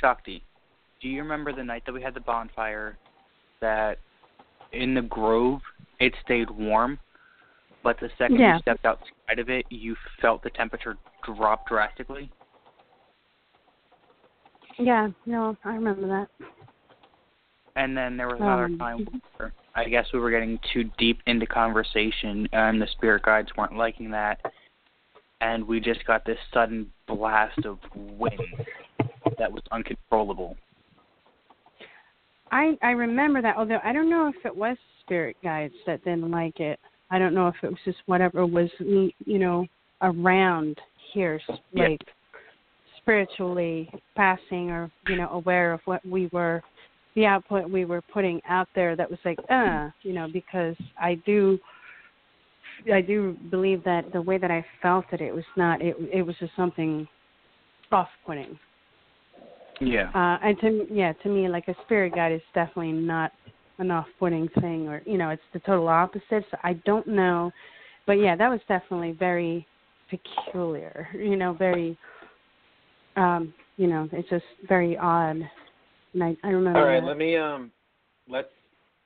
[0.00, 0.42] Shakti,
[1.00, 2.96] do you remember the night that we had the bonfire?
[3.60, 3.98] That
[4.72, 5.60] in the grove
[6.00, 6.98] it stayed warm,
[7.82, 8.54] but the second Yeah.
[8.54, 12.30] you stepped outside of it, you felt the temperature drop drastically.
[14.78, 16.28] Yeah, no, I remember that.
[17.76, 21.22] And then there was another Um, time where I guess we were getting too deep
[21.26, 24.40] into conversation, and the spirit guides weren't liking that,
[25.40, 28.66] and we just got this sudden blast of wind
[29.38, 30.56] that was uncontrollable.
[32.50, 33.56] I I remember that.
[33.56, 34.76] Although I don't know if it was
[35.10, 36.78] spirit guides that didn't like it.
[37.10, 39.66] I don't know if it was just whatever was you know
[40.02, 40.78] around
[41.12, 41.40] here,
[41.74, 42.00] like
[43.02, 46.62] spiritually passing or you know aware of what we were,
[47.16, 48.94] the output we were putting out there.
[48.94, 51.58] That was like uh you know because I do
[52.94, 55.82] I do believe that the way that I felt it, it was not.
[55.82, 57.08] It it was just something
[57.90, 58.56] off-putting.
[59.80, 60.10] Yeah.
[60.14, 63.32] Uh, and to yeah, to me, like a spirit guide is definitely not
[63.80, 66.44] an off-putting thing, or you know, it's the total opposite.
[66.50, 67.50] So I don't know,
[68.06, 69.66] but yeah, that was definitely very
[70.08, 71.08] peculiar.
[71.14, 71.98] You know, very,
[73.16, 75.36] um, you know, it's just very odd.
[76.14, 76.78] And I, I remember.
[76.78, 77.06] All right, that.
[77.06, 77.70] let me um,
[78.28, 78.48] let's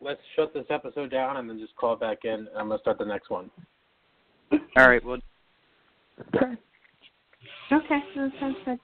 [0.01, 2.49] let's shut this episode down and then just call back in.
[2.57, 3.51] I'm gonna start the next one.
[4.77, 5.05] All right.
[5.05, 5.19] Well,
[7.73, 8.78] Okay, that sounds good.